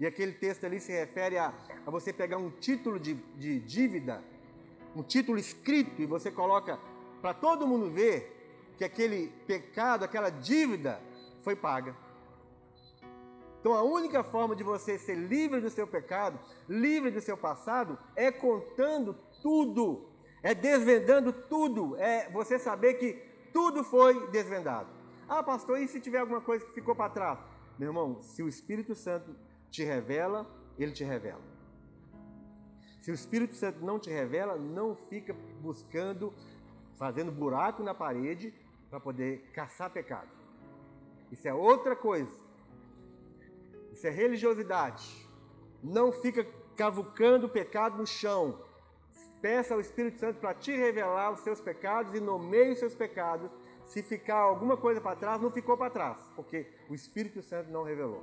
E 0.00 0.06
aquele 0.06 0.32
texto 0.32 0.64
ali 0.64 0.80
se 0.80 0.92
refere 0.92 1.38
a, 1.38 1.52
a 1.86 1.90
você 1.90 2.12
pegar 2.12 2.38
um 2.38 2.50
título 2.50 2.98
de, 2.98 3.14
de 3.36 3.58
dívida, 3.60 4.22
um 4.94 5.02
título 5.02 5.38
escrito, 5.38 6.00
e 6.00 6.06
você 6.06 6.30
coloca 6.30 6.78
para 7.20 7.34
todo 7.34 7.66
mundo 7.66 7.90
ver 7.90 8.34
que 8.76 8.84
aquele 8.84 9.28
pecado, 9.46 10.04
aquela 10.04 10.30
dívida 10.30 11.00
foi 11.42 11.56
paga. 11.56 11.96
Então 13.60 13.74
a 13.74 13.82
única 13.82 14.22
forma 14.22 14.54
de 14.54 14.62
você 14.62 14.96
ser 14.98 15.16
livre 15.16 15.60
do 15.60 15.68
seu 15.68 15.86
pecado, 15.86 16.38
livre 16.68 17.10
do 17.10 17.20
seu 17.20 17.36
passado, 17.36 17.98
é 18.14 18.30
contando 18.30 19.16
tudo, 19.42 20.08
é 20.42 20.54
desvendando 20.54 21.32
tudo, 21.32 21.96
é 21.96 22.30
você 22.30 22.56
saber 22.56 22.94
que 22.94 23.14
tudo 23.52 23.82
foi 23.82 24.28
desvendado. 24.28 24.97
Ah, 25.28 25.42
pastor, 25.42 25.78
e 25.78 25.86
se 25.86 26.00
tiver 26.00 26.18
alguma 26.18 26.40
coisa 26.40 26.64
que 26.64 26.72
ficou 26.72 26.94
para 26.94 27.10
trás? 27.10 27.38
Meu 27.78 27.90
irmão, 27.90 28.22
se 28.22 28.42
o 28.42 28.48
Espírito 28.48 28.94
Santo 28.94 29.36
te 29.70 29.84
revela, 29.84 30.46
ele 30.78 30.92
te 30.92 31.04
revela. 31.04 31.42
Se 33.02 33.10
o 33.10 33.14
Espírito 33.14 33.54
Santo 33.54 33.84
não 33.84 33.98
te 33.98 34.10
revela, 34.10 34.56
não 34.56 34.96
fica 34.96 35.34
buscando 35.60 36.32
fazendo 36.96 37.30
buraco 37.30 37.82
na 37.82 37.94
parede 37.94 38.52
para 38.90 38.98
poder 38.98 39.50
caçar 39.52 39.90
pecado. 39.90 40.28
Isso 41.30 41.46
é 41.46 41.54
outra 41.54 41.94
coisa. 41.94 42.34
Isso 43.92 44.06
é 44.06 44.10
religiosidade. 44.10 45.28
Não 45.82 46.10
fica 46.10 46.44
cavucando 46.76 47.46
o 47.46 47.50
pecado 47.50 47.98
no 47.98 48.06
chão. 48.06 48.60
Peça 49.40 49.74
ao 49.74 49.80
Espírito 49.80 50.18
Santo 50.18 50.40
para 50.40 50.54
te 50.54 50.76
revelar 50.76 51.32
os 51.32 51.40
seus 51.40 51.60
pecados 51.60 52.14
e 52.14 52.20
nomeie 52.20 52.72
os 52.72 52.78
seus 52.78 52.94
pecados. 52.94 53.50
Se 53.88 54.02
ficar 54.02 54.36
alguma 54.36 54.76
coisa 54.76 55.00
para 55.00 55.16
trás, 55.16 55.40
não 55.40 55.50
ficou 55.50 55.74
para 55.74 55.90
trás, 55.90 56.18
porque 56.36 56.66
o 56.90 56.94
Espírito 56.94 57.42
Santo 57.42 57.70
não 57.70 57.82
revelou. 57.82 58.22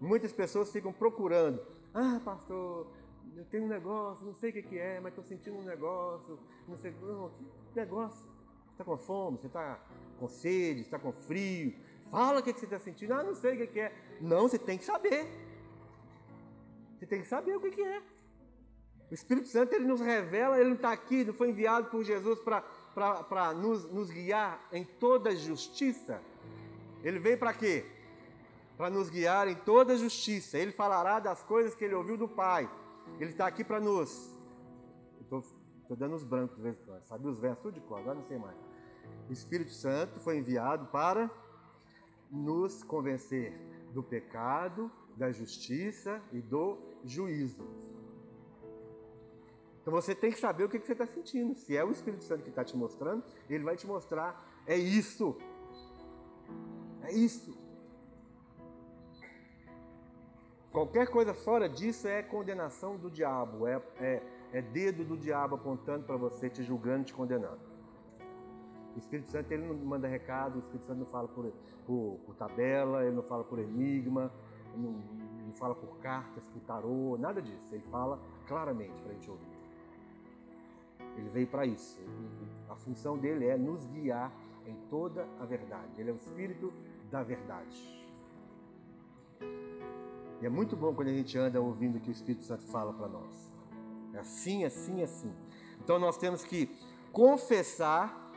Muitas 0.00 0.32
pessoas 0.32 0.70
ficam 0.70 0.92
procurando. 0.92 1.60
Ah, 1.92 2.20
pastor, 2.24 2.86
eu 3.36 3.44
tenho 3.46 3.64
um 3.64 3.68
negócio, 3.68 4.24
não 4.24 4.32
sei 4.32 4.50
o 4.50 4.52
que, 4.52 4.78
é, 4.78 5.00
mas 5.00 5.10
estou 5.10 5.24
sentindo 5.24 5.58
um 5.58 5.64
negócio, 5.64 6.38
não 6.68 6.76
sei 6.78 6.94
não, 7.02 7.30
que 7.72 7.76
negócio. 7.76 8.24
Você 8.66 8.72
está 8.72 8.84
com 8.84 8.96
fome, 8.96 9.38
você 9.38 9.48
está 9.48 9.80
com 10.20 10.28
sede, 10.28 10.80
está 10.82 10.98
com 10.98 11.12
frio. 11.12 11.74
Fala 12.08 12.38
o 12.38 12.42
que, 12.42 12.52
você 12.52 12.66
está 12.66 12.78
sentindo. 12.78 13.14
Ah, 13.14 13.24
não 13.24 13.34
sei 13.34 13.64
o 13.64 13.68
que, 13.68 13.80
é. 13.80 13.92
Não, 14.20 14.42
você 14.42 14.60
tem 14.60 14.78
que 14.78 14.84
saber. 14.84 15.26
Você 16.96 17.06
tem 17.06 17.20
que 17.20 17.26
saber 17.26 17.56
o 17.56 17.60
que 17.60 17.82
é. 17.82 18.00
O 19.10 19.14
Espírito 19.14 19.48
Santo 19.48 19.74
ele 19.74 19.84
nos 19.84 20.00
revela, 20.00 20.58
ele 20.58 20.68
não 20.68 20.76
está 20.76 20.92
aqui, 20.92 21.24
não 21.24 21.34
foi 21.34 21.50
enviado 21.50 21.90
por 21.90 22.04
Jesus 22.04 22.38
para 22.40 22.62
nos, 23.56 23.84
nos 23.90 24.10
guiar 24.10 24.60
em 24.72 24.84
toda 24.84 25.34
justiça. 25.34 26.20
Ele 27.02 27.18
veio 27.18 27.38
para 27.38 27.52
quê? 27.52 27.84
Para 28.76 28.90
nos 28.90 29.10
guiar 29.10 29.48
em 29.48 29.54
toda 29.54 29.96
justiça. 29.96 30.58
Ele 30.58 30.72
falará 30.72 31.20
das 31.20 31.42
coisas 31.42 31.74
que 31.74 31.84
ele 31.84 31.94
ouviu 31.94 32.16
do 32.16 32.28
Pai. 32.28 32.68
Ele 33.20 33.30
está 33.30 33.46
aqui 33.46 33.62
para 33.62 33.80
nos. 33.80 34.34
Estou 35.20 35.96
dando 35.96 36.14
os 36.14 36.24
brancos. 36.24 36.58
Sabe 37.04 37.28
os 37.28 37.38
versos 37.38 37.62
tudo 37.62 37.74
de 37.74 37.80
cor, 37.80 37.98
agora 37.98 38.16
não 38.16 38.24
sei 38.24 38.38
mais. 38.38 38.56
O 39.28 39.32
Espírito 39.32 39.70
Santo 39.70 40.18
foi 40.20 40.38
enviado 40.38 40.86
para 40.86 41.30
nos 42.30 42.82
convencer 42.82 43.52
do 43.92 44.02
pecado, 44.02 44.90
da 45.16 45.30
justiça 45.30 46.20
e 46.32 46.40
do 46.40 46.78
juízo. 47.04 47.64
Então 49.84 49.92
você 49.92 50.14
tem 50.14 50.32
que 50.32 50.38
saber 50.40 50.64
o 50.64 50.68
que 50.68 50.78
você 50.78 50.92
está 50.92 51.06
sentindo. 51.06 51.54
Se 51.54 51.76
é 51.76 51.84
o 51.84 51.90
Espírito 51.90 52.24
Santo 52.24 52.42
que 52.42 52.48
está 52.48 52.64
te 52.64 52.74
mostrando, 52.74 53.22
ele 53.50 53.62
vai 53.62 53.76
te 53.76 53.86
mostrar: 53.86 54.42
é 54.66 54.74
isso. 54.74 55.36
É 57.02 57.12
isso. 57.12 57.54
Qualquer 60.72 61.08
coisa 61.08 61.34
fora 61.34 61.68
disso 61.68 62.08
é 62.08 62.22
condenação 62.22 62.96
do 62.96 63.10
diabo, 63.10 63.68
é, 63.68 63.80
é, 64.00 64.22
é 64.54 64.62
dedo 64.62 65.04
do 65.04 65.16
diabo 65.16 65.54
apontando 65.54 66.04
para 66.04 66.16
você, 66.16 66.48
te 66.48 66.62
julgando, 66.62 67.04
te 67.04 67.14
condenando. 67.14 67.60
O 68.96 68.98
Espírito 68.98 69.28
Santo 69.28 69.52
ele 69.52 69.66
não 69.66 69.74
manda 69.74 70.08
recado, 70.08 70.56
o 70.56 70.58
Espírito 70.60 70.86
Santo 70.86 70.98
não 70.98 71.06
fala 71.06 71.28
por, 71.28 71.52
por, 71.86 72.18
por 72.24 72.34
tabela, 72.36 73.04
ele 73.04 73.14
não 73.14 73.22
fala 73.22 73.44
por 73.44 73.58
enigma, 73.58 74.32
não, 74.74 74.92
não, 75.46 75.52
fala 75.54 75.74
por 75.74 75.98
cartas, 75.98 76.44
por 76.48 76.60
tarô, 76.62 77.16
nada 77.18 77.42
disso. 77.42 77.72
Ele 77.72 77.84
fala 77.90 78.18
claramente 78.48 79.00
para 79.00 79.10
a 79.10 79.14
gente 79.14 79.30
ouvir. 79.30 79.53
Ele 81.16 81.28
veio 81.30 81.46
para 81.46 81.66
isso. 81.66 82.00
A 82.68 82.76
função 82.76 83.16
dele 83.16 83.46
é 83.46 83.56
nos 83.56 83.86
guiar 83.86 84.32
em 84.66 84.74
toda 84.88 85.26
a 85.40 85.44
verdade. 85.44 86.00
Ele 86.00 86.10
é 86.10 86.12
o 86.12 86.16
Espírito 86.16 86.72
da 87.10 87.22
verdade. 87.22 88.04
E 90.40 90.46
é 90.46 90.48
muito 90.48 90.76
bom 90.76 90.94
quando 90.94 91.08
a 91.08 91.12
gente 91.12 91.38
anda 91.38 91.60
ouvindo 91.60 91.96
o 91.96 92.00
que 92.00 92.10
o 92.10 92.12
Espírito 92.12 92.44
Santo 92.44 92.64
fala 92.64 92.92
para 92.92 93.08
nós. 93.08 93.52
É 94.12 94.18
assim, 94.18 94.64
assim, 94.64 95.02
assim. 95.02 95.32
Então 95.82 95.98
nós 95.98 96.16
temos 96.16 96.44
que 96.44 96.68
confessar 97.12 98.32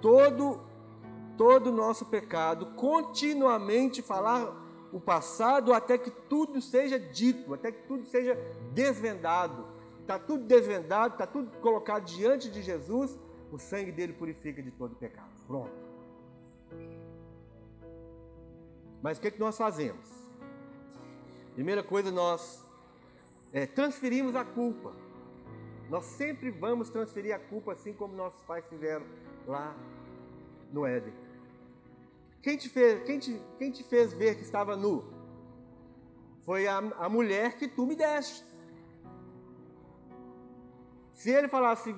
todo 0.00 0.60
todo 1.36 1.68
o 1.68 1.72
nosso 1.72 2.06
pecado, 2.06 2.66
continuamente 2.76 4.02
falar 4.02 4.54
o 4.92 5.00
passado 5.00 5.72
até 5.72 5.96
que 5.96 6.10
tudo 6.10 6.60
seja 6.60 6.98
dito, 6.98 7.54
até 7.54 7.72
que 7.72 7.86
tudo 7.88 8.04
seja 8.04 8.34
desvendado. 8.72 9.66
Está 10.02 10.18
tudo 10.18 10.44
desvendado, 10.44 11.14
está 11.14 11.26
tudo 11.26 11.56
colocado 11.58 12.04
diante 12.04 12.50
de 12.50 12.60
Jesus, 12.60 13.18
o 13.50 13.58
sangue 13.58 13.92
dele 13.92 14.12
purifica 14.12 14.60
de 14.60 14.70
todo 14.70 14.94
pecado. 14.96 15.30
Pronto. 15.46 15.72
Mas 19.00 19.16
o 19.16 19.20
que, 19.20 19.28
é 19.28 19.30
que 19.30 19.40
nós 19.40 19.56
fazemos? 19.56 20.08
Primeira 21.54 21.82
coisa, 21.82 22.10
nós 22.10 22.64
é, 23.52 23.64
transferimos 23.66 24.34
a 24.34 24.44
culpa. 24.44 24.92
Nós 25.88 26.04
sempre 26.04 26.50
vamos 26.50 26.90
transferir 26.90 27.34
a 27.34 27.38
culpa, 27.38 27.72
assim 27.72 27.92
como 27.92 28.14
nossos 28.14 28.42
pais 28.42 28.64
fizeram 28.66 29.04
lá 29.46 29.76
no 30.72 30.86
Éden. 30.86 31.12
Quem 32.42 32.56
te 32.56 32.68
fez, 32.68 33.04
quem 33.04 33.18
te, 33.18 33.40
quem 33.58 33.70
te 33.70 33.84
fez 33.84 34.12
ver 34.12 34.36
que 34.36 34.42
estava 34.42 34.76
nu? 34.76 35.04
Foi 36.40 36.66
a, 36.66 36.78
a 36.78 37.08
mulher 37.08 37.56
que 37.56 37.68
tu 37.68 37.86
me 37.86 37.94
deste. 37.94 38.51
Se 41.22 41.30
ele 41.30 41.46
falasse, 41.46 41.94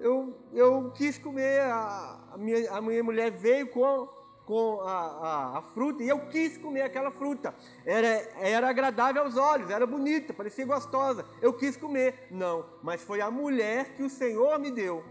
eu, 0.00 0.36
eu 0.52 0.90
quis 0.96 1.16
comer, 1.16 1.60
a, 1.60 2.18
a, 2.32 2.36
minha, 2.36 2.68
a 2.72 2.80
minha 2.80 3.04
mulher 3.04 3.30
veio 3.30 3.68
com, 3.70 4.08
com 4.44 4.80
a, 4.80 4.92
a, 4.92 5.58
a, 5.58 5.62
fruta 5.62 6.02
e 6.02 6.08
eu 6.08 6.26
quis 6.26 6.58
comer 6.58 6.82
aquela 6.82 7.12
fruta. 7.12 7.54
Era, 7.86 8.08
era 8.36 8.68
agradável 8.68 9.22
aos 9.22 9.36
olhos, 9.36 9.70
era 9.70 9.86
bonita, 9.86 10.34
parecia 10.34 10.66
gostosa. 10.66 11.24
Eu 11.40 11.52
quis 11.52 11.76
comer. 11.76 12.26
Não, 12.32 12.66
mas 12.82 13.00
foi 13.00 13.20
a 13.20 13.30
mulher 13.30 13.94
que 13.94 14.02
o 14.02 14.10
Senhor 14.10 14.58
me 14.58 14.72
deu. 14.72 15.04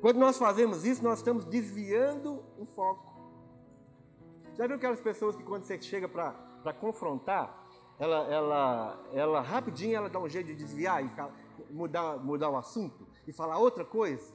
Quando 0.00 0.18
nós 0.18 0.38
fazemos 0.38 0.84
isso, 0.84 1.02
nós 1.02 1.18
estamos 1.18 1.44
desviando 1.44 2.44
o 2.56 2.64
foco. 2.64 3.12
Já 4.56 4.68
viu 4.68 4.76
aquelas 4.76 5.00
pessoas 5.00 5.34
que 5.34 5.42
quando 5.42 5.64
você 5.64 5.82
chega 5.82 6.08
para 6.08 6.72
confrontar, 6.74 7.65
ela, 7.98 8.26
ela, 8.32 9.04
ela 9.12 9.40
rapidinho 9.40 9.96
ela 9.96 10.08
dá 10.08 10.18
um 10.18 10.28
jeito 10.28 10.46
de 10.46 10.54
desviar 10.54 11.04
e 11.04 11.10
mudar, 11.72 12.18
mudar 12.18 12.50
o 12.50 12.56
assunto 12.56 13.06
e 13.26 13.32
falar 13.32 13.58
outra 13.58 13.84
coisa? 13.84 14.34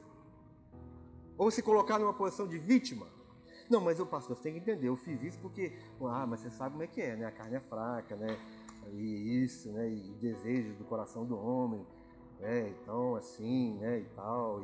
Ou 1.38 1.50
se 1.50 1.62
colocar 1.62 1.98
numa 1.98 2.12
posição 2.12 2.46
de 2.46 2.58
vítima? 2.58 3.06
Não, 3.70 3.80
mas 3.80 3.98
o 3.98 4.06
pastor, 4.06 4.36
tem 4.38 4.52
que 4.52 4.58
entender, 4.58 4.88
eu 4.88 4.96
fiz 4.96 5.22
isso 5.22 5.38
porque, 5.40 5.78
ah, 6.02 6.26
mas 6.26 6.40
você 6.40 6.50
sabe 6.50 6.72
como 6.72 6.82
é 6.82 6.86
que 6.86 7.00
é, 7.00 7.16
né? 7.16 7.24
A 7.24 7.30
carne 7.30 7.56
é 7.56 7.60
fraca, 7.60 8.16
né? 8.16 8.36
E 8.92 9.42
isso, 9.42 9.72
né? 9.72 9.88
E 9.88 10.14
desejos 10.20 10.76
do 10.76 10.84
coração 10.84 11.24
do 11.24 11.38
homem, 11.38 11.86
né? 12.38 12.68
Então, 12.68 13.14
assim, 13.14 13.78
né? 13.78 14.00
E 14.00 14.04
tal, 14.16 14.62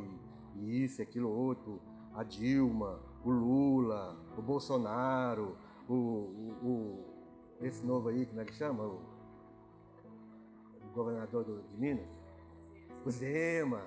e 0.57 0.85
isso, 0.85 1.01
aquilo 1.01 1.31
outro, 1.31 1.81
a 2.15 2.23
Dilma, 2.23 3.01
o 3.25 3.31
Lula, 3.31 4.17
o 4.37 4.43
Bolsonaro, 4.43 5.57
o, 5.89 5.95
o, 5.95 7.08
o 7.61 7.67
esse 7.67 7.85
novo 7.85 8.09
aí, 8.09 8.27
como 8.27 8.41
é 8.41 8.45
que 8.45 8.55
chama? 8.55 8.85
O, 8.85 9.01
o 10.85 10.95
governador 10.95 11.45
do, 11.45 11.63
de 11.63 11.77
Minas, 11.77 12.07
o 13.05 13.11
Zema. 13.11 13.83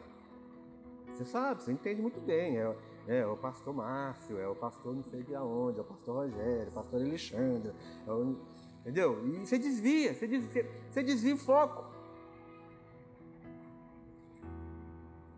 Você 1.14 1.26
sabe, 1.26 1.62
você 1.62 1.72
entende 1.72 2.02
muito 2.02 2.20
bem. 2.22 2.58
É, 2.58 2.76
é, 3.08 3.26
o 3.26 3.36
pastor 3.36 3.74
Márcio, 3.74 4.40
é 4.40 4.48
o 4.48 4.56
pastor 4.56 4.96
não 4.96 5.04
sei 5.04 5.24
de 5.24 5.36
onde, 5.36 5.80
é 5.80 5.82
o 5.82 5.86
pastor 5.86 6.16
Rogério, 6.16 6.66
é 6.66 6.70
o 6.70 6.72
pastor 6.72 7.02
Alexandre. 7.02 7.74
É 8.08 8.12
o, 8.12 8.38
entendeu? 8.82 9.26
E 9.28 9.46
você 9.46 9.58
desvia, 9.58 10.14
você 10.14 10.28
desvia, 10.28 10.70
você 10.90 11.04
desvia 11.04 11.36
o 11.36 11.38
foco. 11.38 11.92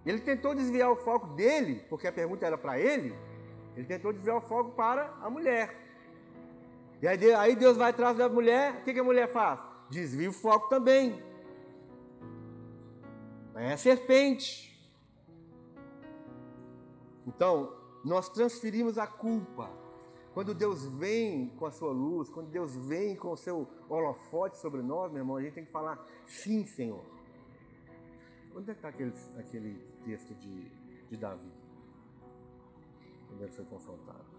Ele 0.05 0.19
tentou 0.19 0.53
desviar 0.53 0.91
o 0.91 0.97
foco 0.97 1.27
dele, 1.27 1.81
porque 1.89 2.07
a 2.07 2.11
pergunta 2.11 2.45
era 2.45 2.57
para 2.57 2.77
ele, 2.77 3.15
ele 3.75 3.85
tentou 3.85 4.11
desviar 4.11 4.37
o 4.37 4.41
foco 4.41 4.71
para 4.71 5.13
a 5.21 5.29
mulher. 5.29 5.82
E 7.03 7.07
aí 7.35 7.53
Deus 7.53 7.75
vai 7.75 7.89
atrás 7.89 8.15
da 8.15 8.29
mulher, 8.29 8.79
o 8.79 8.83
que, 8.85 8.97
a 8.97 9.03
mulher 9.03 9.27
faz? 9.27 9.59
Desvia 9.89 10.29
o 10.29 10.31
foco 10.31 10.69
também. 10.69 11.21
É 13.55 13.73
a 13.73 13.77
serpente. 13.77 14.71
Então, 17.27 17.75
nós 18.05 18.29
transferimos 18.29 18.97
a 18.97 19.05
culpa. 19.05 19.69
Quando 20.33 20.53
Deus 20.53 20.85
vem 20.85 21.49
com 21.57 21.65
a 21.65 21.71
sua 21.71 21.91
luz, 21.91 22.29
quando 22.29 22.49
Deus 22.49 22.73
vem 22.73 23.17
com 23.17 23.33
o 23.33 23.37
seu 23.37 23.67
holofote 23.89 24.55
sobre 24.55 24.81
nós, 24.81 25.11
meu 25.11 25.23
irmão, 25.23 25.35
a 25.35 25.41
gente 25.41 25.55
tem 25.55 25.65
que 25.65 25.71
falar: 25.73 26.01
sim, 26.25 26.65
Senhor. 26.65 27.03
Onde 28.55 28.71
é 28.71 28.73
que 28.73 28.79
está 28.79 28.87
aquele, 28.87 29.13
aquele 29.37 29.73
texto 30.05 30.33
de, 30.35 30.71
de 31.09 31.17
Davi? 31.17 31.51
Quando 33.27 33.41
ele 33.41 33.51
foi 33.51 33.65
confrontado. 33.65 34.33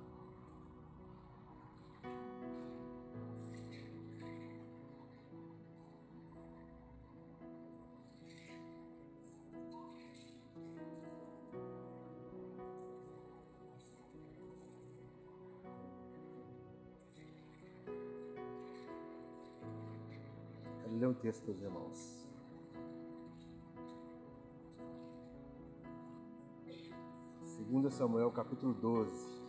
Quero 21.24 21.32
ler 21.32 21.32
um 21.32 21.32
texto 21.32 21.42
para 21.42 21.52
os 21.52 21.62
irmãos. 21.62 22.26
2 27.70 27.94
Samuel 27.94 28.30
capítulo 28.30 28.74
12. 28.74 29.42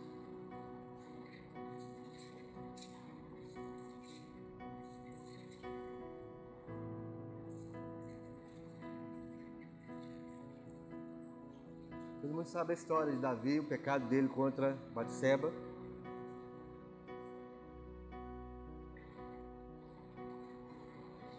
Todo 12.22 12.34
mundo 12.34 12.46
sabe 12.46 12.72
a 12.72 12.74
história 12.74 13.12
de 13.12 13.18
Davi, 13.18 13.60
o 13.60 13.64
pecado 13.64 14.08
dele 14.08 14.28
contra 14.28 14.72
Batseba. 14.94 15.52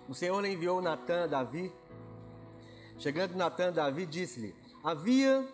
O 0.10 0.14
Senhor 0.14 0.44
enviou 0.46 0.82
Natan 0.82 1.26
a 1.26 1.28
Davi. 1.28 1.72
Chegando 2.98 3.36
Natan 3.36 3.68
a 3.68 3.72
Davi, 3.72 4.06
disse-lhe: 4.06 4.56
Havia 4.82 5.46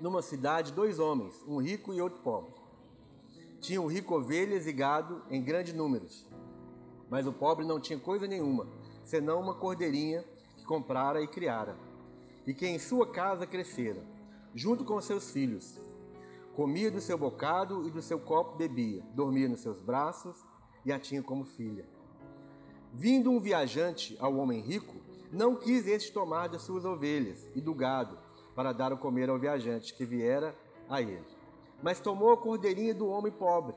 numa 0.00 0.22
cidade 0.22 0.72
dois 0.72 0.98
homens, 0.98 1.40
um 1.46 1.58
rico 1.58 1.94
e 1.94 2.00
outro 2.00 2.18
pobre. 2.18 2.52
Tinha 3.60 3.80
o 3.80 3.86
rico 3.86 4.16
ovelhas 4.16 4.66
e 4.66 4.72
gado 4.72 5.22
em 5.30 5.40
grandes 5.40 5.72
números, 5.72 6.26
mas 7.08 7.26
o 7.26 7.32
pobre 7.32 7.64
não 7.64 7.80
tinha 7.80 7.98
coisa 7.98 8.26
nenhuma, 8.26 8.66
senão 9.04 9.40
uma 9.40 9.54
cordeirinha 9.54 10.24
que 10.56 10.64
comprara 10.64 11.22
e 11.22 11.28
criara, 11.28 11.76
e 12.46 12.52
que 12.52 12.66
em 12.66 12.78
sua 12.78 13.10
casa 13.10 13.46
crescera, 13.46 14.02
junto 14.54 14.84
com 14.84 15.00
seus 15.00 15.30
filhos. 15.30 15.80
Comia 16.54 16.90
do 16.90 17.00
seu 17.00 17.16
bocado 17.16 17.86
e 17.86 17.90
do 17.90 18.02
seu 18.02 18.18
copo 18.18 18.56
bebia, 18.56 19.02
dormia 19.14 19.48
nos 19.48 19.60
seus 19.60 19.80
braços 19.80 20.44
e 20.84 20.92
a 20.92 20.98
tinha 20.98 21.22
como 21.22 21.44
filha. 21.44 21.95
Vindo 22.98 23.30
um 23.30 23.38
viajante 23.38 24.16
ao 24.18 24.36
homem 24.36 24.58
rico, 24.58 24.94
não 25.30 25.54
quis 25.54 25.86
este 25.86 26.10
tomar 26.10 26.48
das 26.48 26.62
suas 26.62 26.86
ovelhas 26.86 27.46
e 27.54 27.60
do 27.60 27.74
gado, 27.74 28.18
para 28.54 28.72
dar 28.72 28.90
o 28.90 28.96
comer 28.96 29.28
ao 29.28 29.38
viajante 29.38 29.92
que 29.92 30.06
viera 30.06 30.56
a 30.88 31.02
ele. 31.02 31.26
Mas 31.82 32.00
tomou 32.00 32.32
a 32.32 32.38
cordeirinha 32.38 32.94
do 32.94 33.06
homem 33.06 33.30
pobre 33.30 33.76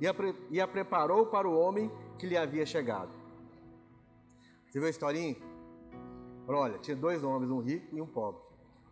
e 0.00 0.06
a, 0.06 0.14
pre 0.14 0.34
e 0.50 0.62
a 0.62 0.66
preparou 0.66 1.26
para 1.26 1.46
o 1.46 1.54
homem 1.54 1.92
que 2.18 2.26
lhe 2.26 2.38
havia 2.38 2.64
chegado. 2.64 3.10
Você 4.66 4.78
viu 4.78 4.86
a 4.86 4.90
historinha? 4.90 5.36
Olha, 6.48 6.78
tinha 6.78 6.96
dois 6.96 7.22
homens, 7.22 7.50
um 7.50 7.60
rico 7.60 7.94
e 7.94 8.00
um 8.00 8.06
pobre. 8.06 8.40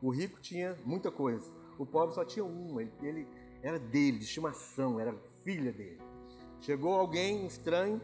O 0.02 0.10
rico 0.10 0.38
tinha 0.38 0.76
muita 0.84 1.10
coisa, 1.10 1.50
o 1.78 1.86
pobre 1.86 2.14
só 2.14 2.26
tinha 2.26 2.44
uma, 2.44 2.82
ele, 2.82 2.92
ele 3.00 3.28
era 3.62 3.78
dele, 3.78 4.18
de 4.18 4.24
estimação, 4.24 5.00
era 5.00 5.14
filha 5.42 5.72
dele. 5.72 5.98
Chegou 6.60 6.92
alguém 6.92 7.46
estranho, 7.46 8.02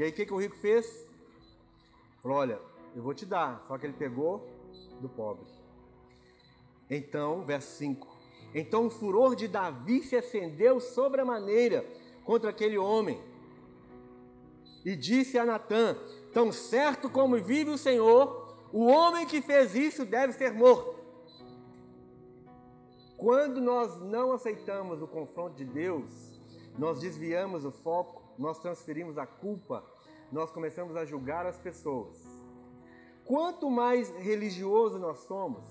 e 0.00 0.02
aí 0.02 0.08
o 0.08 0.12
que, 0.14 0.24
que 0.24 0.32
o 0.32 0.40
rico 0.40 0.56
fez? 0.56 1.06
Falou: 2.22 2.38
Olha, 2.38 2.58
eu 2.96 3.02
vou 3.02 3.12
te 3.12 3.26
dar. 3.26 3.62
Só 3.68 3.76
que 3.76 3.84
ele 3.84 3.92
pegou 3.92 4.48
do 4.98 5.10
pobre. 5.10 5.44
Então, 6.88 7.44
verso 7.44 7.76
5: 7.76 8.08
Então 8.54 8.86
o 8.86 8.90
furor 8.90 9.36
de 9.36 9.46
Davi 9.46 10.02
se 10.02 10.16
acendeu 10.16 10.80
sobre 10.80 11.20
a 11.20 11.24
maneira 11.26 11.84
contra 12.24 12.48
aquele 12.48 12.78
homem. 12.78 13.20
E 14.86 14.96
disse 14.96 15.38
a 15.38 15.44
Natã: 15.44 15.94
Tão 16.32 16.50
certo 16.50 17.10
como 17.10 17.36
vive 17.36 17.70
o 17.70 17.76
Senhor, 17.76 18.56
O 18.72 18.86
homem 18.86 19.26
que 19.26 19.42
fez 19.42 19.74
isso 19.74 20.06
deve 20.06 20.32
ser 20.32 20.54
morto. 20.54 20.98
Quando 23.18 23.60
nós 23.60 24.00
não 24.00 24.32
aceitamos 24.32 25.02
o 25.02 25.06
confronto 25.06 25.56
de 25.56 25.64
Deus, 25.66 26.40
nós 26.78 27.00
desviamos 27.00 27.66
o 27.66 27.70
foco, 27.70 28.19
nós 28.40 28.58
transferimos 28.58 29.18
a 29.18 29.26
culpa, 29.26 29.84
nós 30.32 30.50
começamos 30.50 30.96
a 30.96 31.04
julgar 31.04 31.44
as 31.44 31.58
pessoas. 31.58 32.16
Quanto 33.22 33.70
mais 33.70 34.08
religioso 34.16 34.98
nós 34.98 35.18
somos, 35.18 35.68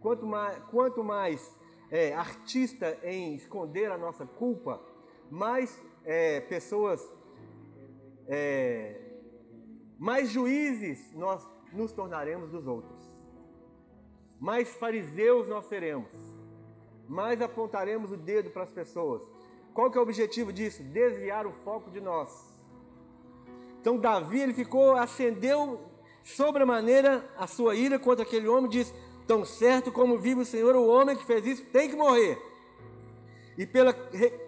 quanto 0.00 0.24
mais, 0.24 0.58
quanto 0.70 1.02
mais 1.02 1.58
é, 1.90 2.14
artista 2.14 2.96
em 3.02 3.34
esconder 3.34 3.90
a 3.90 3.98
nossa 3.98 4.24
culpa, 4.24 4.80
mais 5.28 5.82
é, 6.04 6.40
pessoas, 6.42 7.02
é, 8.28 9.00
mais 9.98 10.30
juízes 10.30 11.12
nós 11.14 11.44
nos 11.72 11.92
tornaremos 11.92 12.50
dos 12.50 12.64
outros, 12.64 13.12
mais 14.38 14.72
fariseus 14.76 15.48
nós 15.48 15.66
seremos, 15.66 16.12
mais 17.08 17.42
apontaremos 17.42 18.12
o 18.12 18.16
dedo 18.16 18.50
para 18.50 18.62
as 18.62 18.70
pessoas. 18.70 19.41
Qual 19.74 19.90
que 19.90 19.96
é 19.96 20.00
o 20.00 20.04
objetivo 20.04 20.52
disso? 20.52 20.82
Desviar 20.82 21.46
o 21.46 21.52
foco 21.52 21.90
de 21.90 22.00
nós. 22.00 22.52
Então 23.80 23.98
Davi 23.98 24.40
ele 24.40 24.52
ficou, 24.52 24.92
acendeu 24.96 25.80
sobremaneira 26.22 27.28
a 27.36 27.46
sua 27.46 27.74
ira 27.74 27.98
contra 27.98 28.24
aquele 28.24 28.46
homem, 28.46 28.70
diz: 28.70 28.94
Tão 29.26 29.44
certo 29.44 29.90
como 29.90 30.18
vive 30.18 30.42
o 30.42 30.44
Senhor, 30.44 30.76
o 30.76 30.86
homem 30.86 31.16
que 31.16 31.24
fez 31.24 31.46
isso 31.46 31.64
tem 31.66 31.88
que 31.88 31.96
morrer. 31.96 32.38
E 33.56 33.66
pela, 33.66 33.94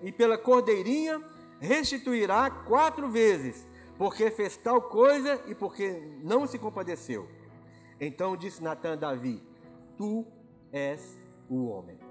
e 0.02 0.12
pela 0.12 0.38
cordeirinha 0.38 1.22
restituirá 1.58 2.50
quatro 2.50 3.08
vezes, 3.08 3.66
porque 3.98 4.30
fez 4.30 4.56
tal 4.56 4.82
coisa 4.82 5.42
e 5.46 5.54
porque 5.54 6.02
não 6.22 6.46
se 6.46 6.58
compadeceu. 6.58 7.28
Então 8.00 8.36
disse 8.36 8.62
Natan 8.62 8.92
a 8.92 8.96
Davi: 8.96 9.42
Tu 9.96 10.24
és 10.72 11.16
o 11.48 11.66
homem. 11.66 12.03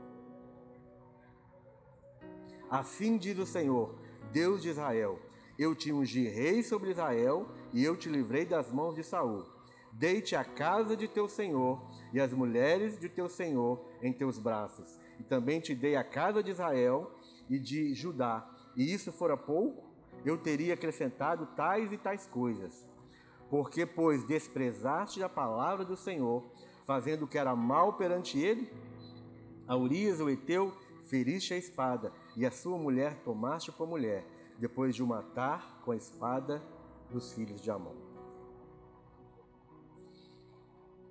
Assim 2.73 3.19
diz 3.19 3.37
o 3.37 3.45
Senhor, 3.45 3.93
Deus 4.31 4.63
de 4.63 4.69
Israel: 4.69 5.19
Eu 5.59 5.75
te 5.75 5.93
ungi 5.93 6.27
rei 6.27 6.63
sobre 6.63 6.89
Israel 6.89 7.47
e 7.71 7.83
eu 7.83 7.95
te 7.95 8.09
livrei 8.09 8.45
das 8.45 8.71
mãos 8.71 8.95
de 8.95 9.03
Saul. 9.03 9.45
Deite 9.91 10.35
a 10.35 10.43
casa 10.43 10.97
de 10.97 11.07
teu 11.07 11.29
senhor 11.29 11.79
e 12.11 12.19
as 12.19 12.33
mulheres 12.33 12.99
de 12.99 13.07
teu 13.07 13.29
senhor 13.29 13.79
em 14.01 14.11
teus 14.11 14.39
braços. 14.39 14.99
E 15.19 15.23
também 15.23 15.59
te 15.59 15.75
dei 15.75 15.95
a 15.95 16.03
casa 16.03 16.41
de 16.41 16.49
Israel 16.49 17.11
e 17.47 17.59
de 17.59 17.93
Judá. 17.93 18.49
E 18.75 18.91
isso 18.91 19.11
fora 19.11 19.37
pouco, 19.37 19.93
eu 20.25 20.35
teria 20.35 20.73
acrescentado 20.73 21.45
tais 21.55 21.93
e 21.93 21.97
tais 21.99 22.25
coisas. 22.25 22.87
Porque, 23.51 23.85
pois, 23.85 24.25
desprezaste 24.25 25.21
a 25.21 25.29
palavra 25.29 25.85
do 25.85 25.95
Senhor, 25.95 26.43
fazendo 26.87 27.25
o 27.25 27.27
que 27.27 27.37
era 27.37 27.55
mal 27.55 27.93
perante 27.93 28.39
ele, 28.39 28.67
a 29.67 29.77
Urias, 29.77 30.19
o 30.19 30.27
Eteu, 30.27 30.73
feriste 31.03 31.53
a 31.53 31.57
espada, 31.57 32.11
e 32.35 32.45
a 32.45 32.51
sua 32.51 32.77
mulher 32.77 33.23
tomaste 33.23 33.71
por 33.71 33.87
mulher, 33.87 34.25
depois 34.57 34.95
de 34.95 35.03
o 35.03 35.07
matar 35.07 35.81
com 35.83 35.91
a 35.91 35.95
espada 35.95 36.61
dos 37.09 37.33
filhos 37.33 37.61
de 37.61 37.69
Amon. 37.69 37.95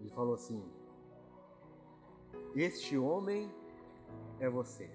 Ele 0.01 0.11
falou 0.11 0.35
assim: 0.35 0.63
Este 2.55 2.99
homem 2.99 3.51
é 4.41 4.49
você. 4.49 4.91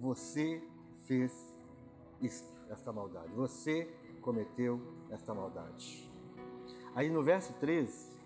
Você 0.00 0.62
fez 1.06 1.54
esta 2.68 2.92
maldade. 2.92 3.32
Você 3.34 3.84
cometeu 4.20 4.80
esta 5.10 5.32
maldade. 5.32 6.10
Aí 6.94 7.08
no 7.08 7.22
verso 7.22 7.52
13, 7.54 8.16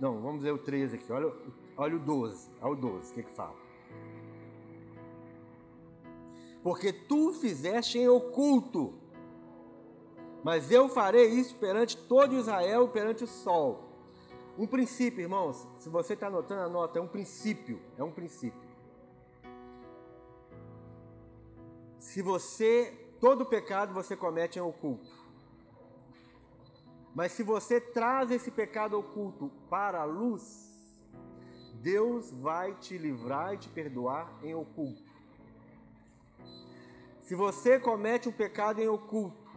não, 0.00 0.20
vamos 0.20 0.42
ler 0.42 0.52
o 0.52 0.58
13 0.58 0.96
aqui, 0.96 1.12
olha, 1.12 1.32
olha 1.76 1.96
o 1.96 1.98
12, 1.98 2.50
olha 2.60 2.72
o 2.72 2.76
12, 2.76 3.10
o 3.10 3.14
que 3.14 3.22
que 3.22 3.30
fala? 3.30 3.69
Porque 6.62 6.92
tu 6.92 7.32
fizeste 7.32 7.98
em 7.98 8.08
oculto 8.08 9.00
mas 10.42 10.70
eu 10.70 10.88
farei 10.88 11.26
isso 11.26 11.54
perante 11.56 11.96
todo 11.96 12.36
Israel, 12.36 12.88
perante 12.88 13.24
o 13.24 13.26
sol. 13.26 13.88
Um 14.58 14.66
princípio, 14.66 15.20
irmãos, 15.20 15.66
se 15.78 15.88
você 15.88 16.14
está 16.14 16.28
anotando, 16.28 16.62
anota, 16.62 16.98
é 16.98 17.02
um 17.02 17.08
princípio, 17.08 17.80
é 17.96 18.02
um 18.02 18.10
princípio. 18.10 18.68
Se 21.98 22.22
você, 22.22 23.14
todo 23.20 23.44
pecado 23.44 23.92
você 23.92 24.16
comete 24.16 24.58
em 24.58 24.62
oculto. 24.62 25.20
Mas 27.14 27.32
se 27.32 27.42
você 27.42 27.80
traz 27.80 28.30
esse 28.30 28.50
pecado 28.50 28.98
oculto 28.98 29.50
para 29.68 30.00
a 30.00 30.04
luz, 30.04 30.70
Deus 31.74 32.30
vai 32.30 32.74
te 32.76 32.96
livrar 32.96 33.54
e 33.54 33.58
te 33.58 33.68
perdoar 33.68 34.32
em 34.42 34.54
oculto. 34.54 35.09
Se 37.30 37.36
você 37.36 37.78
comete 37.78 38.28
um 38.28 38.32
pecado 38.32 38.82
em 38.82 38.88
oculto, 38.88 39.48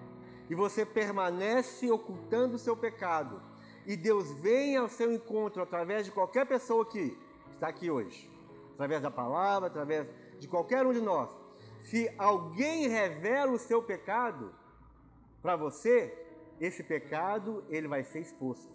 e 0.48 0.54
você 0.54 0.86
permanece 0.86 1.90
ocultando 1.90 2.56
o 2.56 2.60
seu 2.60 2.78
pecado, 2.78 3.42
e 3.88 3.98
Deus 3.98 4.32
vem 4.34 4.78
ao 4.78 4.88
seu 4.88 5.12
encontro 5.12 5.60
através 5.60 6.06
de 6.06 6.12
qualquer 6.12 6.46
pessoa 6.46 6.86
que 6.86 7.18
está 7.52 7.70
aqui 7.70 7.90
hoje, 7.90 8.30
através 8.74 9.02
da 9.02 9.10
palavra, 9.10 9.70
através 9.70 10.08
de 10.38 10.48
qualquer 10.48 10.86
um 10.86 10.94
de 10.94 11.02
nós. 11.02 11.32
Se 11.82 12.14
alguém 12.16 12.88
revela 12.88 13.54
o 13.54 13.58
seu 13.58 13.82
pecado 13.82 14.54
para 15.42 15.56
você, 15.56 16.16
esse 16.62 16.84
pecado 16.84 17.64
ele 17.70 17.88
vai 17.88 18.04
ser 18.04 18.20
exposto. 18.20 18.72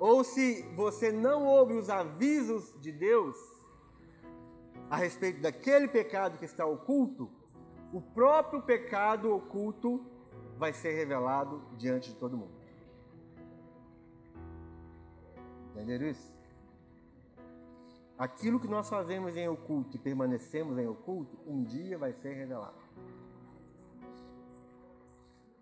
Ou 0.00 0.24
se 0.24 0.62
você 0.74 1.12
não 1.12 1.46
ouve 1.46 1.74
os 1.74 1.88
avisos 1.88 2.74
de 2.80 2.90
Deus 2.90 3.36
a 4.90 4.96
respeito 4.96 5.40
daquele 5.40 5.88
pecado 5.88 6.38
que 6.38 6.44
está 6.44 6.64
oculto, 6.64 7.30
o 7.92 8.00
próprio 8.00 8.62
pecado 8.62 9.34
oculto 9.34 10.04
vai 10.56 10.72
ser 10.72 10.92
revelado 10.92 11.62
diante 11.76 12.10
de 12.10 12.16
todo 12.16 12.36
mundo. 12.36 12.58
Entenderam 15.72 16.08
isso? 16.08 16.36
Aquilo 18.18 18.58
que 18.58 18.66
nós 18.66 18.88
fazemos 18.88 19.36
em 19.36 19.48
oculto 19.48 19.96
e 19.96 19.98
permanecemos 19.98 20.76
em 20.76 20.88
oculto, 20.88 21.38
um 21.46 21.62
dia 21.62 21.96
vai 21.96 22.12
ser 22.12 22.34
revelado. 22.34 22.76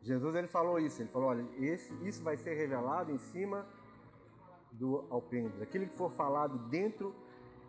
Jesus 0.00 0.34
ele 0.36 0.46
falou 0.46 0.78
isso, 0.78 1.02
ele 1.02 1.10
falou, 1.10 1.28
olha, 1.28 1.44
esse, 1.58 1.92
isso 2.06 2.22
vai 2.22 2.36
ser 2.36 2.54
revelado 2.54 3.12
em 3.12 3.18
cima 3.18 3.66
do 4.72 5.04
alpendre. 5.10 5.62
Aquilo 5.62 5.86
que 5.86 5.94
for 5.94 6.10
falado 6.12 6.58
dentro 6.68 7.14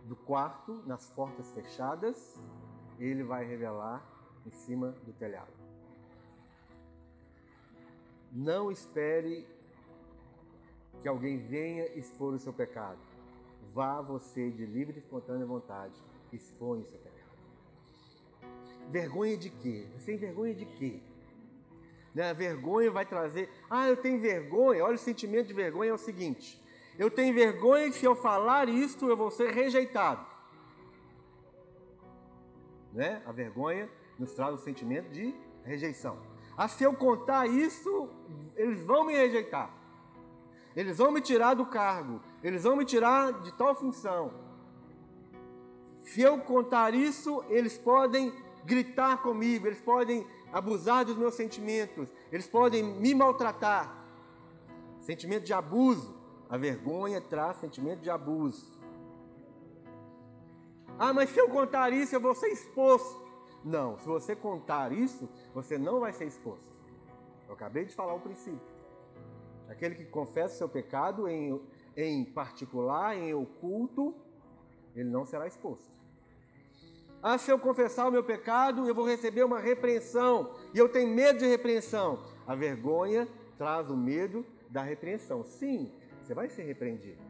do 0.08 0.16
quarto, 0.16 0.82
nas 0.86 1.10
portas 1.10 1.52
fechadas, 1.52 2.40
ele 2.98 3.24
vai 3.24 3.46
revelar 3.46 4.04
em 4.46 4.52
cima 4.52 4.92
do 5.04 5.12
telhado. 5.14 5.52
Não 8.32 8.72
espere 8.72 9.46
que 11.02 11.08
alguém 11.08 11.38
venha 11.38 11.86
expor 11.98 12.34
o 12.34 12.40
seu 12.40 12.54
pecado. 12.54 13.00
Vá 13.74 14.02
você 14.02 14.50
de 14.50 14.66
livre 14.66 14.96
e 14.96 15.00
espontânea 15.00 15.46
vontade, 15.46 16.02
expõe 16.32 16.82
o 16.82 16.86
seu 16.86 17.00
pecado. 17.00 17.18
Vergonha 18.90 19.38
de 19.38 19.50
quê? 19.50 19.88
Você 19.98 20.06
tem 20.06 20.18
vergonha 20.18 20.56
de 20.56 20.66
quê? 20.66 21.02
Né? 22.16 22.30
A 22.30 22.34
vergonha 22.34 22.90
vai 22.90 23.06
trazer. 23.06 23.50
Ah, 23.70 23.90
eu 23.90 23.98
tenho 23.98 24.20
vergonha. 24.20 24.84
Olha, 24.84 24.96
o 24.96 24.98
sentimento 24.98 25.48
de 25.48 25.54
vergonha 25.54 25.92
é 25.92 25.94
o 25.94 25.98
seguinte: 25.98 26.60
eu 26.98 27.12
tenho 27.12 27.34
vergonha 27.34 27.90
que 27.90 27.98
se 27.98 28.06
eu 28.06 28.16
falar 28.16 28.68
isto 28.70 29.08
eu 29.08 29.16
vou 29.16 29.30
ser 29.30 29.52
rejeitado. 29.52 30.26
Né? 32.92 33.22
A 33.26 33.32
vergonha 33.32 33.90
nos 34.18 34.34
traz 34.34 34.54
o 34.54 34.58
sentimento 34.58 35.10
de 35.10 35.36
rejeição. 35.64 36.18
Ah, 36.58 36.68
se 36.68 36.84
eu 36.84 36.94
contar 36.94 37.46
isso, 37.48 38.10
eles 38.56 38.84
vão 38.84 39.06
me 39.06 39.14
rejeitar. 39.14 39.72
Eles 40.76 40.98
vão 40.98 41.12
me 41.12 41.22
tirar 41.22 41.54
do 41.54 41.66
cargo. 41.66 42.22
Eles 42.44 42.64
vão 42.64 42.76
me 42.76 42.86
tirar 42.86 43.32
de 43.42 43.54
tal 43.54 43.76
função. 43.76 44.34
Se 46.02 46.22
eu 46.22 46.40
contar 46.40 46.94
isso, 46.94 47.44
eles 47.50 47.78
podem 47.78 48.34
gritar 48.66 49.22
comigo, 49.22 49.68
eles 49.68 49.82
podem 49.82 50.26
abusar 50.52 51.06
dos 51.06 51.18
meus 51.18 51.36
sentimentos, 51.36 52.10
eles 52.32 52.48
podem 52.48 52.84
me 52.84 53.14
maltratar. 53.14 54.06
Sentimento 55.02 55.44
de 55.44 55.54
abuso. 55.54 56.17
A 56.50 56.58
vergonha 56.58 57.20
traz 57.20 57.58
sentimento 57.58 58.02
de 58.02 58.10
abuso. 58.10 58.78
Ah, 60.98 61.14
mas 61.14 61.30
se 61.30 61.40
eu 61.40 61.50
contar 61.50 61.92
isso, 61.92 62.16
eu 62.16 62.22
vou 62.22 62.34
ser 62.34 62.48
exposto. 62.48 63.28
Não, 63.64 64.00
se 64.00 64.08
você 64.08 64.36
contar 64.36 64.92
isso, 64.92 65.30
você 65.54 65.78
não 65.78 66.00
vai 66.00 66.14
ser 66.14 66.26
exposto. 66.26 66.66
Eu 67.48 67.54
acabei 67.54 67.86
de 67.86 67.94
falar 67.94 68.14
o 68.14 68.20
princípio. 68.20 68.78
Aquele 69.68 69.96
que 69.96 70.06
confessa 70.06 70.58
seu 70.58 70.70
pecado 70.70 71.28
em, 71.28 71.62
em 71.96 72.24
particular, 72.24 73.16
em 73.16 73.34
oculto, 73.34 74.16
ele 74.96 75.10
não 75.10 75.26
será 75.26 75.46
exposto. 75.46 75.92
Ah, 77.22 77.38
se 77.38 77.52
eu 77.52 77.60
confessar 77.60 78.08
o 78.08 78.12
meu 78.12 78.24
pecado, 78.24 78.88
eu 78.88 78.96
vou 78.96 79.06
receber 79.06 79.44
uma 79.44 79.60
repreensão. 79.60 80.52
E 80.74 80.78
eu 80.78 80.88
tenho 80.88 81.14
medo 81.14 81.40
de 81.40 81.46
repreensão. 81.46 82.24
A 82.48 82.56
vergonha 82.56 83.28
traz 83.58 83.90
o 83.90 83.98
medo 83.98 84.46
da 84.70 84.82
repreensão. 84.82 85.44
Sim, 85.44 85.92
você 86.28 86.34
vai 86.34 86.50
ser 86.50 86.64
repreendido. 86.64 87.22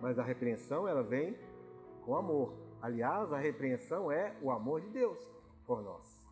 Mas 0.00 0.18
a 0.18 0.22
repreensão 0.22 0.88
ela 0.88 1.02
vem 1.02 1.36
com 2.06 2.16
amor. 2.16 2.54
Aliás, 2.80 3.30
a 3.32 3.38
repreensão 3.38 4.10
é 4.10 4.34
o 4.40 4.50
amor 4.50 4.80
de 4.80 4.88
Deus 4.88 5.18
por 5.66 5.82
nós. 5.82 6.26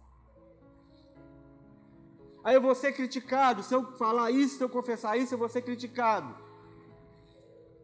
Aí 2.42 2.54
eu 2.54 2.62
vou 2.62 2.74
ser 2.74 2.92
criticado, 2.92 3.62
se 3.62 3.74
eu 3.74 3.84
falar 3.96 4.30
isso, 4.30 4.56
se 4.56 4.64
eu 4.64 4.68
confessar 4.70 5.18
isso, 5.18 5.34
eu 5.34 5.38
vou 5.38 5.48
ser 5.48 5.62
criticado. 5.62 6.34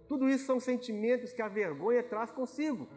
Tudo 0.08 0.28
isso 0.28 0.46
são 0.46 0.58
sentimentos 0.58 1.32
que 1.32 1.42
a 1.42 1.48
vergonha 1.48 2.02
traz 2.02 2.30
consigo. 2.30 2.88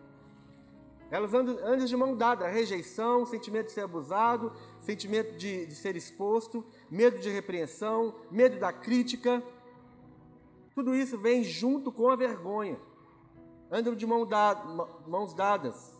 Elas 1.12 1.34
andam, 1.34 1.58
andam 1.58 1.86
de 1.86 1.98
mão 1.98 2.16
dada, 2.16 2.48
rejeição, 2.48 3.26
sentimento 3.26 3.68
de 3.68 3.72
ser 3.74 3.82
abusado, 3.82 4.54
sentimento 4.80 5.36
de, 5.38 5.66
de 5.66 5.76
ser 5.76 5.96
exposto, 5.96 6.64
medo 6.90 7.20
de 7.20 7.30
repreensão, 7.30 8.16
medo 8.32 8.60
da 8.60 8.72
crítica. 8.72 9.44
Tudo 10.76 10.94
isso 10.94 11.18
vem 11.18 11.42
junto 11.42 11.90
com 11.90 12.10
a 12.10 12.18
vergonha. 12.18 12.78
Andam 13.72 13.96
de 13.96 14.06
mão 14.06 14.26
dada, 14.26 14.62
mãos 15.08 15.34
dadas. 15.34 15.96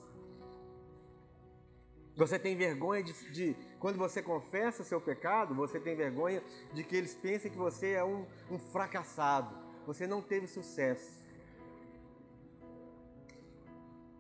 Você 2.18 2.38
tem 2.38 2.56
vergonha 2.56 3.02
de, 3.02 3.14
de, 3.32 3.56
quando 3.80 3.98
você 3.98 4.22
confessa 4.22 4.84
seu 4.84 5.00
pecado, 5.02 5.56
você 5.56 5.80
tem 5.80 5.96
vergonha 5.96 6.44
de 6.74 6.84
que 6.84 6.96
eles 6.96 7.16
pensem 7.16 7.50
que 7.50 7.58
você 7.58 7.92
é 7.92 8.04
um, 8.04 8.26
um 8.52 8.60
fracassado, 8.60 9.56
você 9.86 10.06
não 10.08 10.22
teve 10.22 10.48
sucesso. 10.48 11.26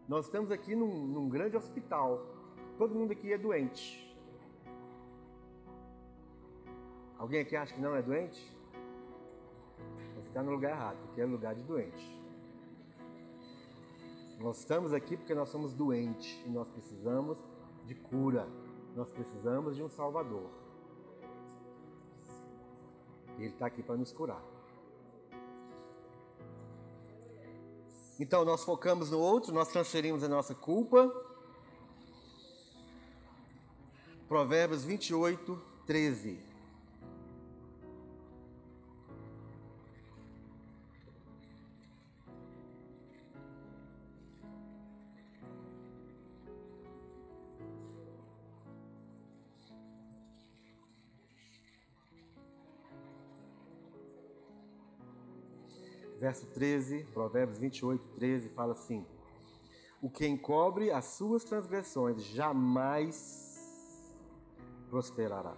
Nós 0.08 0.26
estamos 0.26 0.52
aqui 0.52 0.76
num, 0.76 1.08
num 1.08 1.30
grande 1.30 1.56
hospital, 1.56 2.26
todo 2.78 2.96
mundo 2.96 3.12
aqui 3.12 3.32
é 3.32 3.38
doente. 3.38 4.04
Alguém 7.18 7.40
aqui 7.42 7.56
acha 7.56 7.74
que 7.74 7.82
não 7.82 7.96
é 7.96 8.02
doente? 8.02 8.55
Está 10.36 10.44
no 10.44 10.52
lugar 10.52 10.72
errado, 10.72 10.98
porque 11.06 11.22
é 11.22 11.26
lugar 11.26 11.56
de 11.56 11.64
doente. 11.64 12.14
Nós 14.38 14.60
estamos 14.60 14.94
aqui 14.94 15.16
porque 15.16 15.34
nós 15.34 15.48
somos 15.48 15.74
doentes 15.74 16.44
e 16.46 16.50
nós 16.50 16.68
precisamos 16.68 17.38
de 17.86 17.96
cura. 17.96 18.46
Nós 18.94 19.10
precisamos 19.14 19.78
de 19.78 19.82
um 19.82 19.88
Salvador. 19.88 20.50
E 23.38 23.44
Ele 23.44 23.54
está 23.54 23.68
aqui 23.68 23.82
para 23.82 23.96
nos 23.96 24.12
curar. 24.12 24.44
Então 28.20 28.44
nós 28.44 28.66
focamos 28.66 29.12
no 29.12 29.20
outro, 29.20 29.54
nós 29.54 29.70
transferimos 29.70 30.22
a 30.22 30.28
nossa 30.28 30.54
culpa. 30.54 31.10
Provérbios 34.28 34.84
28, 34.84 35.62
13. 35.86 36.45
Verso 56.26 56.48
13, 56.48 57.04
Provérbios 57.14 57.60
28, 57.60 58.04
13, 58.16 58.50
fala 58.50 58.72
assim: 58.72 59.06
O 60.02 60.10
que 60.10 60.26
encobre 60.26 60.90
as 60.90 61.06
suas 61.06 61.44
transgressões 61.44 62.24
jamais 62.24 64.04
prosperará. 64.90 65.56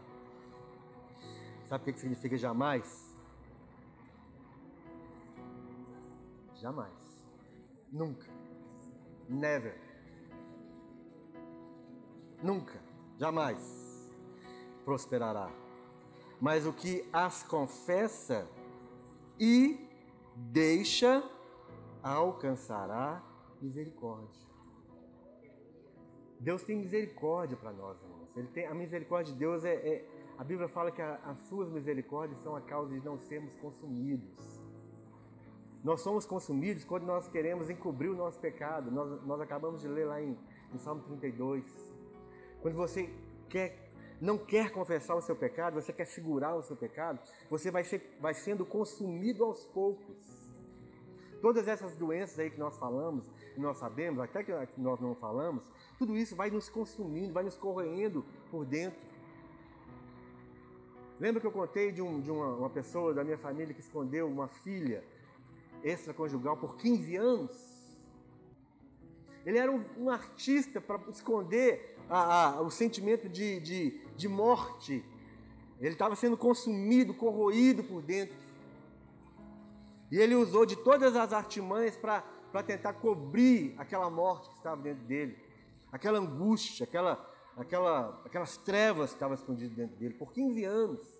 Sabe 1.69 1.89
o 1.89 1.93
que 1.93 1.99
significa 2.01 2.37
jamais? 2.37 3.15
Jamais. 6.55 6.91
Nunca. 7.89 8.27
Never. 9.29 9.79
Nunca. 12.43 12.77
Jamais 13.17 14.11
prosperará. 14.83 15.49
Mas 16.41 16.65
o 16.65 16.73
que 16.73 17.07
as 17.13 17.41
confessa 17.43 18.45
e 19.39 19.86
deixa, 20.37 21.23
alcançará 22.03 23.23
misericórdia. 23.61 24.47
Deus 26.39 26.63
tem 26.63 26.77
misericórdia 26.77 27.57
para 27.57 27.71
nós, 27.71 27.99
irmãos. 28.01 28.29
Ele 28.35 28.47
tem, 28.47 28.67
a 28.67 28.73
misericórdia 28.73 29.33
de 29.33 29.39
Deus 29.39 29.65
é, 29.65 29.73
é 29.73 30.05
a 30.37 30.43
Bíblia 30.43 30.67
fala 30.67 30.91
que 30.91 31.01
a, 31.01 31.15
as 31.25 31.39
suas 31.47 31.69
misericórdias 31.69 32.39
são 32.41 32.55
a 32.55 32.61
causa 32.61 32.93
de 32.93 33.03
não 33.03 33.17
sermos 33.17 33.55
consumidos. 33.55 34.61
Nós 35.83 36.01
somos 36.01 36.25
consumidos 36.25 36.83
quando 36.83 37.05
nós 37.05 37.27
queremos 37.27 37.69
encobrir 37.69 38.09
o 38.09 38.15
nosso 38.15 38.39
pecado. 38.39 38.91
Nós, 38.91 39.23
nós 39.25 39.41
acabamos 39.41 39.81
de 39.81 39.87
ler 39.87 40.05
lá 40.05 40.21
em, 40.21 40.37
em 40.73 40.77
Salmo 40.77 41.01
32. 41.03 41.65
Quando 42.61 42.75
você 42.75 43.09
quer 43.49 43.86
não 44.19 44.37
quer 44.37 44.71
confessar 44.71 45.15
o 45.15 45.21
seu 45.21 45.35
pecado, 45.35 45.75
você 45.75 45.93
quer 45.93 46.05
segurar 46.05 46.55
o 46.55 46.63
seu 46.63 46.75
pecado, 46.75 47.19
você 47.49 47.69
vai, 47.69 47.83
ser, 47.83 48.17
vai 48.19 48.33
sendo 48.33 48.65
consumido 48.65 49.43
aos 49.43 49.65
poucos. 49.65 50.47
Todas 51.41 51.67
essas 51.67 51.95
doenças 51.95 52.39
aí 52.39 52.49
que 52.49 52.59
nós 52.59 52.77
falamos, 52.79 53.29
e 53.55 53.59
nós 53.59 53.77
sabemos, 53.77 54.19
até 54.19 54.43
que 54.43 54.81
nós 54.81 54.99
não 54.99 55.13
falamos, 55.13 55.71
tudo 55.97 56.15
isso 56.15 56.35
vai 56.35 56.49
nos 56.49 56.67
consumindo, 56.67 57.33
vai 57.33 57.43
nos 57.43 57.55
corroendo 57.55 58.25
por 58.49 58.65
dentro. 58.65 58.99
Lembra 61.19 61.41
que 61.41 61.47
eu 61.47 61.51
contei 61.51 61.91
de, 61.91 62.01
um, 62.01 62.19
de 62.21 62.31
uma, 62.31 62.55
uma 62.55 62.69
pessoa 62.69 63.13
da 63.13 63.23
minha 63.23 63.37
família 63.37 63.73
que 63.73 63.81
escondeu 63.81 64.27
uma 64.27 64.47
filha 64.47 65.03
extraconjugal 65.83 66.57
por 66.57 66.75
15 66.75 67.15
anos? 67.15 67.77
Ele 69.45 69.57
era 69.57 69.71
um, 69.71 69.83
um 69.97 70.09
artista 70.09 70.81
para 70.81 70.99
esconder 71.09 71.97
a, 72.09 72.57
a, 72.57 72.61
o 72.61 72.69
sentimento 72.69 73.27
de, 73.27 73.59
de, 73.59 74.01
de 74.17 74.27
morte. 74.27 75.05
Ele 75.79 75.93
estava 75.93 76.15
sendo 76.15 76.35
consumido, 76.35 77.13
corroído 77.13 77.83
por 77.83 78.01
dentro. 78.01 78.35
E 80.11 80.17
ele 80.17 80.35
usou 80.35 80.65
de 80.65 80.75
todas 80.75 81.15
as 81.15 81.31
artimanhas 81.31 81.95
para 81.95 82.23
tentar 82.65 82.93
cobrir 82.93 83.75
aquela 83.77 84.09
morte 84.09 84.49
que 84.49 84.55
estava 84.55 84.81
dentro 84.81 85.03
dele, 85.05 85.37
aquela 85.91 86.17
angústia, 86.17 86.85
aquela, 86.85 87.33
aquela, 87.55 88.21
aquelas 88.25 88.57
trevas 88.57 89.09
que 89.09 89.15
estavam 89.15 89.35
escondidas 89.35 89.75
dentro 89.75 89.95
dele 89.97 90.13
por 90.13 90.31
15 90.31 90.63
anos. 90.63 91.17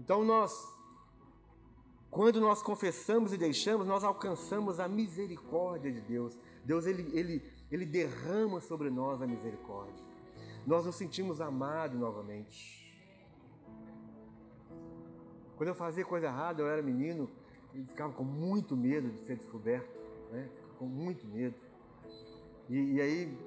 Então 0.00 0.24
nós 0.24 0.76
quando 2.16 2.40
nós 2.40 2.62
confessamos 2.62 3.34
e 3.34 3.36
deixamos, 3.36 3.86
nós 3.86 4.02
alcançamos 4.02 4.80
a 4.80 4.88
misericórdia 4.88 5.92
de 5.92 6.00
Deus. 6.00 6.38
Deus 6.64 6.86
ele, 6.86 7.10
ele, 7.12 7.44
ele 7.76 7.86
derrama 7.86 8.60
sobre 8.60 8.90
nós 8.90 9.20
a 9.22 9.26
misericórdia. 9.26 10.04
Nós 10.66 10.84
nos 10.84 10.96
sentimos 10.96 11.40
amados 11.40 11.98
novamente. 11.98 12.84
Quando 15.56 15.68
eu 15.68 15.74
fazia 15.74 16.04
coisa 16.04 16.26
errada, 16.26 16.62
eu 16.62 16.68
era 16.68 16.82
menino 16.82 17.30
e 17.74 17.84
ficava 17.84 18.12
com 18.12 18.24
muito 18.24 18.76
medo 18.76 19.10
de 19.10 19.26
ser 19.26 19.36
descoberto, 19.36 19.88
né? 20.32 20.48
com 20.78 20.86
muito 20.86 21.26
medo. 21.26 21.54
E, 22.68 22.94
e 22.94 23.00
aí 23.00 23.38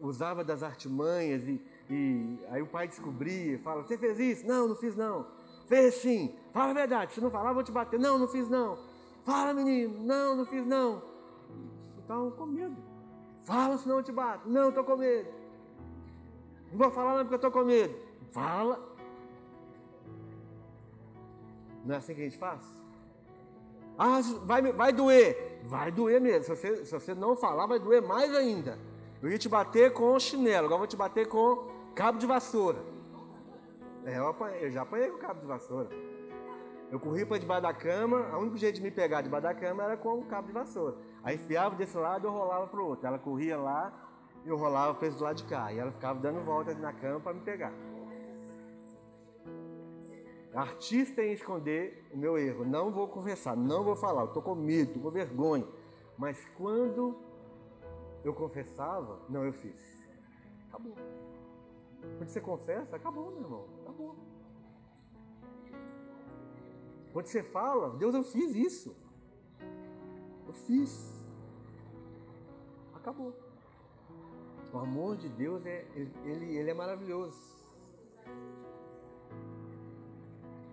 usava 0.00 0.42
das 0.42 0.62
artimanhas 0.62 1.46
e, 1.46 1.60
e 1.90 2.38
aí 2.48 2.62
o 2.62 2.66
pai 2.66 2.88
descobria, 2.88 3.58
fala: 3.58 3.82
"Você 3.82 3.98
fez 3.98 4.18
isso? 4.18 4.46
Não, 4.46 4.66
não 4.68 4.74
fiz 4.74 4.96
não. 4.96 5.26
Fez 5.66 5.96
sim. 5.96 6.34
Fala 6.52 6.70
a 6.70 6.74
verdade. 6.74 7.12
Se 7.12 7.20
não 7.20 7.30
falar, 7.30 7.50
eu 7.50 7.54
vou 7.54 7.62
te 7.62 7.72
bater. 7.72 7.98
Não, 7.98 8.18
não 8.18 8.28
fiz 8.28 8.48
não. 8.48 8.78
Fala, 9.24 9.54
menino. 9.54 10.02
Não, 10.02 10.36
não 10.36 10.46
fiz 10.46 10.66
não. 10.66 11.13
Então, 12.04 12.30
com 12.30 12.46
medo. 12.46 12.76
Fala, 13.42 13.76
senão 13.78 13.96
eu 13.98 14.02
te 14.02 14.12
bato. 14.12 14.48
Não, 14.48 14.68
estou 14.68 14.84
com 14.84 14.96
medo. 14.96 15.28
Não 16.70 16.78
vou 16.78 16.90
falar 16.90 17.16
não 17.16 17.20
porque 17.20 17.34
eu 17.34 17.36
estou 17.36 17.50
com 17.50 17.64
medo. 17.64 17.94
Fala. 18.30 18.80
Não 21.84 21.94
é 21.94 21.98
assim 21.98 22.14
que 22.14 22.20
a 22.20 22.24
gente 22.24 22.38
faz? 22.38 22.62
Ah, 23.98 24.20
vai, 24.44 24.72
vai 24.72 24.92
doer. 24.92 25.60
Vai 25.64 25.90
doer 25.90 26.20
mesmo. 26.20 26.44
Se 26.44 26.50
você, 26.50 26.84
se 26.84 26.92
você 26.92 27.14
não 27.14 27.36
falar, 27.36 27.66
vai 27.66 27.78
doer 27.78 28.02
mais 28.02 28.34
ainda. 28.34 28.78
Eu 29.22 29.30
ia 29.30 29.38
te 29.38 29.48
bater 29.48 29.92
com 29.92 30.18
chinelo, 30.18 30.66
agora 30.66 30.78
vou 30.78 30.86
te 30.86 30.96
bater 30.96 31.26
com 31.26 31.70
cabo 31.94 32.18
de 32.18 32.26
vassoura. 32.26 32.78
É, 34.04 34.18
eu, 34.18 34.28
apanhei, 34.28 34.66
eu 34.66 34.70
já 34.70 34.82
apanhei 34.82 35.08
com 35.08 35.18
cabo 35.18 35.40
de 35.40 35.46
vassoura. 35.46 35.88
Eu 36.94 37.00
corri 37.00 37.26
para 37.26 37.38
debaixo 37.38 37.62
da 37.64 37.74
cama, 37.74 38.18
o 38.36 38.42
único 38.42 38.56
jeito 38.56 38.76
de 38.76 38.80
me 38.80 38.88
pegar 38.88 39.20
debaixo 39.20 39.48
da 39.48 39.52
cama 39.52 39.82
era 39.82 39.96
com 39.96 40.16
o 40.16 40.26
cabo 40.26 40.46
de 40.46 40.52
vassoura. 40.52 40.96
Aí 41.24 41.34
enfiava 41.34 41.74
desse 41.74 41.96
lado 41.96 42.24
e 42.24 42.28
eu 42.28 42.32
rolava 42.32 42.68
para 42.68 42.80
o 42.80 42.86
outro. 42.86 43.04
Ela 43.04 43.18
corria 43.18 43.56
lá 43.56 43.92
e 44.44 44.48
eu 44.48 44.56
rolava 44.56 44.94
para 44.94 45.08
esse 45.08 45.18
do 45.18 45.24
lado 45.24 45.34
de 45.34 45.42
cá. 45.42 45.72
E 45.72 45.78
ela 45.80 45.90
ficava 45.90 46.20
dando 46.20 46.44
volta 46.44 46.72
na 46.74 46.92
cama 46.92 47.18
para 47.18 47.34
me 47.34 47.40
pegar. 47.40 47.72
Artista 50.54 51.20
em 51.20 51.32
esconder 51.32 52.08
o 52.12 52.16
meu 52.16 52.38
erro. 52.38 52.64
Não 52.64 52.92
vou 52.92 53.08
confessar, 53.08 53.56
não 53.56 53.82
vou 53.82 53.96
falar. 53.96 54.26
Estou 54.26 54.40
com 54.40 54.54
medo, 54.54 54.90
estou 54.90 55.02
com 55.02 55.10
vergonha. 55.10 55.66
Mas 56.16 56.46
quando 56.56 57.18
eu 58.22 58.32
confessava, 58.32 59.18
não, 59.28 59.44
eu 59.44 59.52
fiz. 59.52 60.00
Acabou. 60.68 60.94
Quando 62.18 62.28
você 62.28 62.40
confessa, 62.40 62.94
acabou, 62.94 63.32
meu 63.32 63.42
irmão. 63.42 63.64
Acabou. 63.82 64.33
Quando 67.14 67.26
você 67.26 67.44
fala, 67.44 67.96
Deus, 67.96 68.12
eu 68.12 68.24
fiz 68.24 68.56
isso. 68.56 68.96
Eu 70.48 70.52
fiz. 70.52 71.24
Acabou. 72.92 73.32
O 74.72 74.78
amor 74.78 75.16
de 75.16 75.28
Deus 75.28 75.64
é, 75.64 75.86
ele, 75.94 76.56
ele 76.56 76.70
é 76.70 76.74
maravilhoso. 76.74 77.40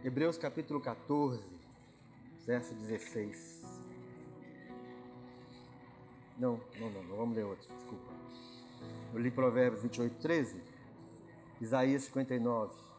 Hebreus 0.03 0.35
capítulo 0.39 0.81
14, 0.81 1.39
verso 2.47 2.73
16. 2.73 3.79
Não, 6.39 6.59
não, 6.79 6.89
não, 6.89 7.03
não 7.03 7.17
vamos 7.17 7.35
ler 7.35 7.45
outro, 7.45 7.71
desculpa. 7.75 8.11
Eu 9.13 9.19
li 9.19 9.29
Provérbios 9.29 9.83
28, 9.83 10.19
13, 10.19 10.59
Isaías 11.61 12.01
59. 12.05 12.90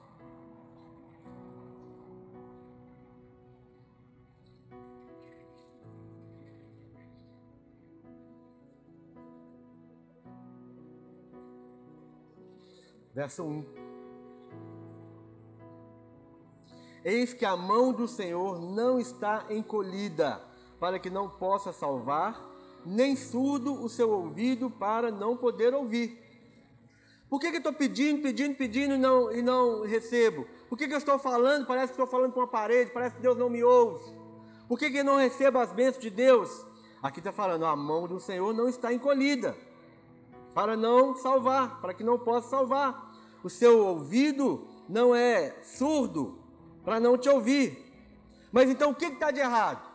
Verso 13.15 13.43
1. 13.43 13.65
Eis 17.05 17.35
que 17.35 17.45
a 17.45 17.57
mão 17.57 17.93
do 17.93 18.07
Senhor 18.07 18.61
não 18.61 18.99
está 19.01 19.47
encolhida, 19.51 20.41
para 20.79 20.99
que 20.99 21.11
não 21.11 21.29
possa 21.29 21.73
salvar, 21.73 22.41
nem 22.87 23.17
surdo 23.17 23.75
o 23.83 23.89
seu 23.89 24.11
ouvido 24.11 24.71
para 24.71 25.11
não 25.11 25.37
poder 25.37 25.75
ouvir. 25.75 26.19
Por 27.29 27.41
que, 27.41 27.51
que 27.51 27.57
eu 27.57 27.59
estou 27.59 27.73
pedindo, 27.73 28.23
pedindo, 28.23 28.55
pedindo 28.55 28.95
e 28.95 28.99
não, 28.99 29.33
e 29.33 29.43
não 29.43 29.83
recebo? 29.83 30.47
Por 30.69 30.77
que, 30.77 30.87
que 30.87 30.95
eu 30.95 30.99
estou 30.99 31.19
falando, 31.19 31.67
parece 31.67 31.89
que 31.89 31.93
estou 31.93 32.07
falando 32.07 32.33
com 32.33 32.41
uma 32.41 32.47
parede, 32.47 32.91
parece 32.93 33.17
que 33.17 33.23
Deus 33.23 33.37
não 33.37 33.49
me 33.49 33.65
ouve? 33.65 34.05
Por 34.69 34.79
que, 34.79 34.91
que 34.91 34.99
eu 34.99 35.05
não 35.05 35.17
recebo 35.17 35.59
as 35.59 35.73
bênçãos 35.73 36.03
de 36.03 36.11
Deus? 36.11 36.67
Aqui 37.03 37.21
está 37.21 37.33
falando, 37.33 37.65
a 37.65 37.75
mão 37.75 38.07
do 38.07 38.21
Senhor 38.21 38.55
não 38.55 38.69
está 38.69 38.93
encolhida, 38.93 39.57
para 40.55 40.77
não 40.77 41.15
salvar, 41.17 41.81
para 41.81 41.95
que 41.95 42.05
não 42.05 42.19
possa 42.19 42.49
salvar. 42.49 43.13
O 43.43 43.51
seu 43.51 43.87
ouvido 43.87 44.67
não 44.89 45.15
é 45.15 45.63
surdo, 45.63 46.39
para 46.85 47.01
não 47.01 47.17
te 47.17 47.29
ouvir. 47.29 47.91
Mas 48.53 48.69
então 48.71 48.91
o 48.91 48.95
que 48.95 49.07
está 49.07 49.31
de 49.31 49.41
errado? 49.41 49.91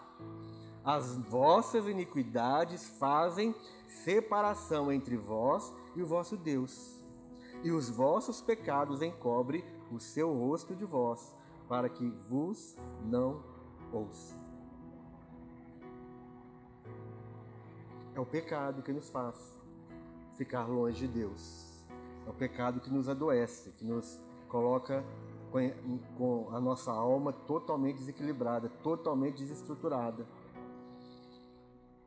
As 0.84 1.18
vossas 1.18 1.86
iniquidades 1.86 2.88
fazem 2.98 3.54
separação 3.88 4.92
entre 4.92 5.16
vós 5.16 5.74
e 5.96 6.02
o 6.02 6.06
vosso 6.06 6.38
Deus, 6.38 7.04
e 7.64 7.72
os 7.72 7.90
vossos 7.90 8.42
pecados 8.42 9.02
encobre 9.02 9.66
o 9.92 10.00
seu 10.00 10.34
rosto 10.34 10.76
de 10.76 10.86
vós, 10.86 11.36
para 11.68 11.90
que 11.90 12.08
vos 12.30 12.78
não 13.04 13.44
ouça. 13.92 14.36
É 18.16 18.20
o 18.20 18.26
pecado 18.26 18.82
que 18.82 18.92
nos 18.92 19.10
faz 19.10 19.57
ficar 20.38 20.68
longe 20.68 21.08
de 21.08 21.14
Deus. 21.20 21.84
É 22.26 22.30
o 22.30 22.34
pecado 22.34 22.80
que 22.80 22.90
nos 22.90 23.10
adoece, 23.10 23.72
que 23.72 23.84
nos 23.84 24.22
coloca 24.48 25.04
com 26.18 26.50
a 26.52 26.62
nossa 26.62 26.92
alma 26.92 27.34
totalmente 27.34 27.98
desequilibrada, 27.98 28.70
totalmente 28.84 29.40
desestruturada. 29.40 30.28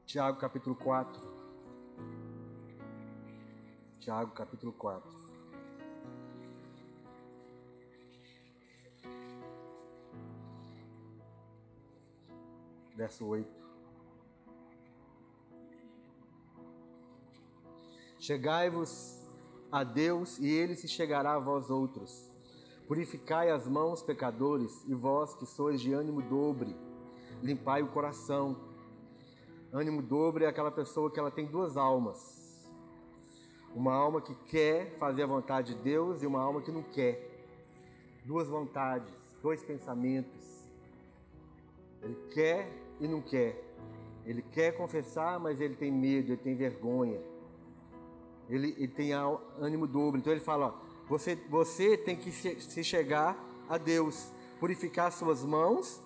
Tiago 0.07 0.39
capítulo 0.39 0.77
4. 0.77 1.21
Tiago 3.99 4.33
capítulo 4.33 4.73
4. 4.73 5.11
Verso 12.97 13.27
8. 13.27 13.70
Chegai-vos 18.21 19.19
a 19.73 19.83
Deus 19.83 20.39
e 20.39 20.49
ele 20.49 20.77
se 20.77 20.87
chegará 20.87 21.35
a 21.35 21.41
vós 21.41 21.71
outros. 21.71 22.31
Purificai 22.87 23.51
as 23.51 23.67
mãos, 23.67 24.03
pecadores, 24.03 24.85
e 24.87 24.95
vós 24.95 25.35
que 25.35 25.47
sois 25.47 25.81
de 25.81 25.93
ânimo 25.93 26.23
dobre, 26.23 26.77
limpai 27.43 27.83
o 27.83 27.89
coração 27.89 28.71
Ânimo 29.73 30.03
dobre 30.03 30.45
é 30.45 30.49
aquela 30.49 30.71
pessoa 30.71 31.09
que 31.11 31.21
ela 31.21 31.31
tem 31.31 31.47
duas 31.47 31.77
almas. 31.77 32.69
Uma 33.73 33.95
alma 33.95 34.21
que 34.21 34.35
quer 34.47 34.97
fazer 34.99 35.23
a 35.23 35.27
vontade 35.27 35.75
de 35.75 35.83
Deus 35.83 36.25
e 36.25 36.27
uma 36.27 36.43
alma 36.43 36.61
que 36.61 36.73
não 36.73 36.83
quer. 36.83 37.45
Duas 38.25 38.49
vontades, 38.49 39.15
dois 39.41 39.63
pensamentos. 39.63 40.69
Ele 42.03 42.17
quer 42.33 42.69
e 42.99 43.07
não 43.07 43.23
quer. 43.23 43.63
Ele 44.27 44.43
quer 44.43 44.77
confessar, 44.77 45.39
mas 45.39 45.61
ele 45.61 45.77
tem 45.77 45.93
medo, 45.93 46.33
ele 46.33 46.43
tem 46.43 46.57
vergonha. 46.57 47.21
Ele, 48.51 48.75
ele 48.77 48.89
tem 48.89 49.13
ânimo 49.13 49.87
dobro. 49.87 50.19
Então 50.19 50.33
ele 50.33 50.41
fala: 50.41 50.67
ó, 50.67 50.91
você, 51.09 51.37
você 51.49 51.97
tem 51.97 52.17
que 52.17 52.31
se 52.31 52.85
chegar 52.85 53.39
a 53.69 53.79
Deus, 53.79 54.31
purificar 54.59 55.13
suas 55.13 55.45
mãos, 55.45 56.01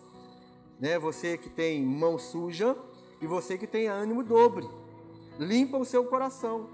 né? 0.78 0.98
Você 0.98 1.38
que 1.38 1.48
tem 1.48 1.84
mão 1.84 2.18
suja, 2.18 2.76
e 3.20 3.26
você 3.26 3.56
que 3.56 3.66
tem 3.66 3.88
ânimo 3.88 4.22
dobre, 4.22 4.68
limpa 5.38 5.78
o 5.78 5.84
seu 5.84 6.04
coração. 6.04 6.68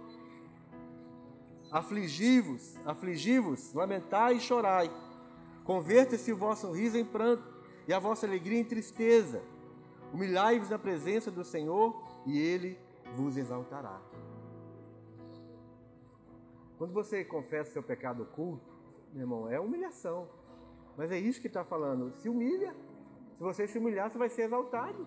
Afligi-vos, 1.71 2.75
afligi-vos, 2.85 3.73
lamentai 3.73 4.37
e 4.37 4.41
chorai. 4.41 4.91
Converta-se 5.63 6.33
o 6.33 6.37
vosso 6.37 6.73
riso 6.73 6.99
em 6.99 7.05
pranto 7.05 7.45
e 7.87 7.93
a 7.93 8.01
vossa 8.01 8.27
alegria 8.27 8.59
em 8.59 8.65
tristeza. 8.65 9.41
Humilhai-vos 10.13 10.71
na 10.71 10.79
presença 10.79 11.31
do 11.31 11.45
Senhor 11.45 11.95
e 12.27 12.37
Ele 12.37 12.77
vos 13.15 13.37
exaltará. 13.37 14.01
Quando 16.81 16.95
você 16.95 17.23
confessa 17.23 17.73
seu 17.73 17.83
pecado 17.83 18.23
oculto, 18.23 18.65
meu 19.13 19.25
irmão, 19.25 19.51
é 19.51 19.61
humilhação. 19.61 20.27
Mas 20.97 21.13
é 21.13 21.19
isso 21.19 21.39
que 21.39 21.47
está 21.47 21.63
falando. 21.63 22.11
Se 22.15 22.27
humilha. 22.27 22.73
Se 23.37 23.43
você 23.43 23.67
se 23.67 23.77
humilhar, 23.77 24.11
você 24.11 24.17
vai 24.17 24.31
ser 24.31 24.45
exaltado. 24.45 25.07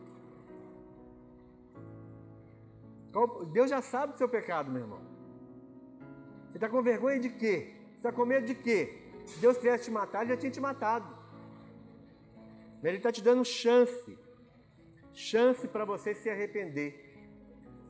Deus 3.51 3.71
já 3.71 3.81
sabe 3.81 4.13
do 4.13 4.19
seu 4.19 4.29
pecado, 4.29 4.69
meu 4.71 4.83
irmão. 4.83 5.01
Você 6.51 6.57
está 6.57 6.69
com 6.69 6.79
vergonha 6.83 7.19
de 7.19 7.31
quê? 7.31 7.73
Você 7.87 7.97
está 7.97 8.11
com 8.11 8.23
medo 8.23 8.45
de 8.45 8.53
quê? 8.53 9.09
Se 9.25 9.39
Deus 9.39 9.57
quisesse 9.57 9.85
te 9.85 9.91
matar, 9.91 10.21
ele 10.21 10.29
já 10.29 10.37
tinha 10.37 10.51
te 10.51 10.61
matado. 10.61 11.07
Ele 12.83 12.97
está 12.97 13.11
te 13.11 13.23
dando 13.23 13.43
chance. 13.43 14.15
Chance 15.11 15.67
para 15.67 15.85
você 15.85 16.13
se 16.13 16.29
arrepender. 16.29 16.91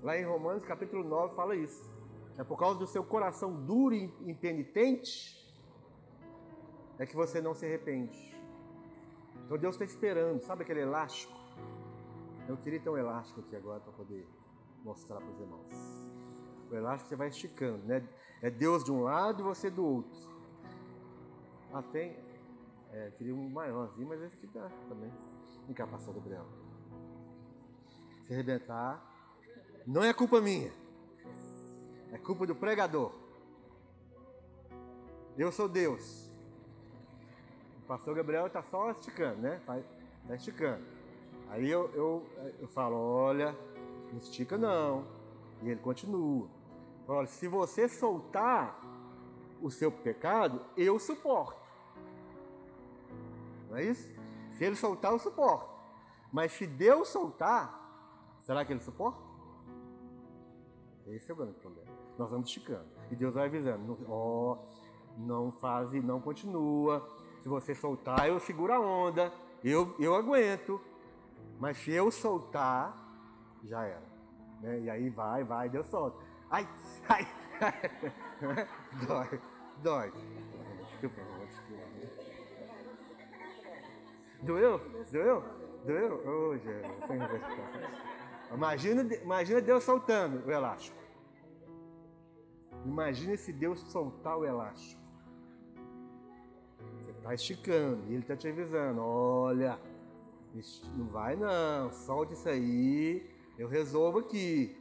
Lá 0.01 0.17
em 0.17 0.23
Romanos 0.23 0.63
capítulo 0.63 1.03
9 1.03 1.36
fala 1.36 1.53
isso. 1.53 1.92
É 2.38 2.43
por 2.43 2.57
causa 2.57 2.79
do 2.79 2.88
seu 2.88 3.03
coração 3.03 3.53
duro 3.65 3.93
e 3.93 4.05
impenitente 4.25 5.43
é 6.97 7.05
que 7.05 7.15
você 7.15 7.41
não 7.41 7.53
se 7.53 7.65
arrepende. 7.65 8.34
Então 9.45 9.57
Deus 9.57 9.75
está 9.75 9.86
esperando. 9.86 10.41
Sabe 10.41 10.63
aquele 10.63 10.81
elástico? 10.81 11.34
Eu 12.47 12.57
queria 12.57 12.79
ter 12.79 12.89
um 12.89 12.97
elástico 12.97 13.39
aqui 13.41 13.55
agora 13.55 13.79
para 13.79 13.93
poder 13.93 14.27
mostrar 14.84 15.17
para 15.17 15.29
os 15.29 15.39
irmãos. 15.39 16.09
O 16.71 16.75
elástico 16.75 17.09
você 17.09 17.15
vai 17.15 17.27
esticando, 17.27 17.86
né? 17.86 18.07
É 18.41 18.49
Deus 18.49 18.84
de 18.84 18.91
um 18.91 19.03
lado 19.03 19.41
e 19.41 19.43
você 19.43 19.69
do 19.69 19.86
outro. 19.86 20.19
Ah, 21.71 21.81
tem. 21.81 22.17
É, 22.91 23.11
queria 23.11 23.34
um 23.34 23.49
maiorzinho, 23.49 24.07
mas 24.07 24.21
esse 24.21 24.36
aqui 24.36 24.47
dá 24.47 24.69
também. 24.88 25.11
Vem 25.65 25.73
cá, 25.73 25.88
pastor 25.88 26.13
Gabriel. 26.13 26.45
Se 28.23 28.34
arrebentar, 28.34 29.01
não 29.86 30.03
é 30.03 30.13
culpa 30.13 30.41
minha. 30.41 30.71
É 32.14 32.18
culpa 32.20 32.45
do 32.45 32.53
pregador. 32.55 33.11
Eu 35.36 35.51
sou 35.51 35.68
Deus. 35.68 36.30
O 37.80 37.88
pastor 37.88 38.16
Gabriel 38.16 38.45
está 38.45 38.61
só 38.61 38.91
esticando, 38.91 39.41
né? 39.41 39.59
Está 40.22 40.36
esticando. 40.36 40.86
Aí 41.49 41.68
eu, 41.70 41.89
eu, 41.95 42.24
eu 42.59 42.68
falo, 42.68 42.95
olha, 42.95 43.57
não 44.11 44.20
estica 44.20 44.59
não. 44.59 45.07
E 45.64 45.70
ele 45.70 45.80
continua. 45.80 46.47
Olha, 47.07 47.28
se 47.28 47.47
você 47.47 47.89
soltar 47.89 48.80
o 49.59 49.72
seu 49.72 49.91
pecado, 49.91 50.61
eu 50.78 50.99
suporto. 50.99 51.59
Não 53.72 53.78
é 53.78 53.86
isso? 53.86 54.07
Se 54.51 54.64
ele 54.64 54.76
soltar, 54.76 55.14
eu 55.14 55.20
suporto. 55.20 55.68
Mas 56.32 56.51
se 56.51 56.68
Deus 56.68 57.07
soltar, 57.07 58.38
será 58.39 58.64
que 58.64 58.72
ele 58.72 58.82
suporta? 58.82 59.20
Esse 61.07 61.32
é 61.32 61.34
o 61.34 61.38
grande 61.38 61.53
problema. 61.59 61.82
Nós 62.18 62.30
vamos 62.32 62.47
esticando. 62.47 62.86
E 63.11 63.16
Deus 63.16 63.34
vai 63.34 63.47
avisando. 63.47 63.97
Ó, 64.07 64.53
oh, 64.53 64.57
não 65.18 65.51
faz 65.51 65.93
e 65.93 65.99
não 65.99 66.20
continua. 66.20 67.07
Se 67.41 67.49
você 67.49 67.76
soltar, 67.76 68.28
eu 68.28 68.39
seguro 68.39 68.74
a 68.74 68.80
onda. 68.80 69.32
Eu, 69.64 69.95
eu 69.99 70.16
aguento. 70.16 70.80
Mas 71.59 71.78
se 71.78 71.91
eu 71.91 72.11
soltar, 72.11 72.95
já 73.64 73.84
era. 73.84 74.03
Né? 74.61 74.80
E 74.82 74.89
aí 74.89 75.09
vai, 75.09 75.43
vai, 75.43 75.70
Deus 75.70 75.88
solta. 75.88 76.18
Ai, 76.49 76.68
ai, 77.09 77.28
dói, 79.07 79.41
Dói. 79.82 80.14
Doeu? 84.41 84.80
Doeu? 85.11 85.43
Doeu? 85.86 86.28
Ô, 86.28 86.57
Jesus. 86.57 86.99
Imagina, 88.53 89.16
imagina 89.16 89.61
Deus 89.61 89.84
soltando 89.84 90.45
o 90.45 90.51
elástico. 90.51 91.03
Imagina 92.86 93.38
se 93.38 93.53
Deus 93.53 93.79
soltar 93.91 94.38
o 94.38 94.45
elástico. 94.45 95.01
Você 96.97 97.11
está 97.11 97.34
esticando 97.34 98.03
e 98.09 98.13
Ele 98.13 98.21
está 98.21 98.36
te 98.36 98.47
avisando: 98.47 99.01
olha, 99.01 99.79
não 100.95 101.07
vai 101.07 101.36
não, 101.36 101.91
solte 101.91 102.34
isso 102.34 102.47
aí, 102.47 103.27
eu 103.57 103.67
resolvo 103.67 104.19
aqui. 104.19 104.77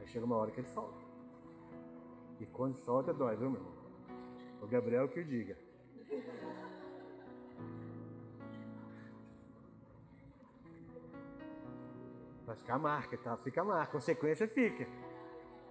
Aí 0.00 0.06
chega 0.06 0.24
uma 0.24 0.36
hora 0.36 0.50
que 0.50 0.60
ele 0.60 0.68
solta. 0.68 1.00
E 2.40 2.46
quando 2.46 2.76
solta, 2.76 3.14
dói, 3.14 3.36
viu, 3.36 3.50
meu 3.50 3.60
irmão? 3.60 3.72
O 4.60 4.66
Gabriel 4.66 5.08
que 5.08 5.20
o 5.20 5.24
diga. 5.24 5.56
Vai 12.44 12.56
ficar 12.56 12.74
a 12.74 12.78
marca, 12.78 13.16
tá? 13.16 13.36
Fica 13.38 13.62
a 13.62 13.64
marca, 13.64 13.84
a 13.84 13.92
consequência 13.92 14.46
fica. 14.48 14.86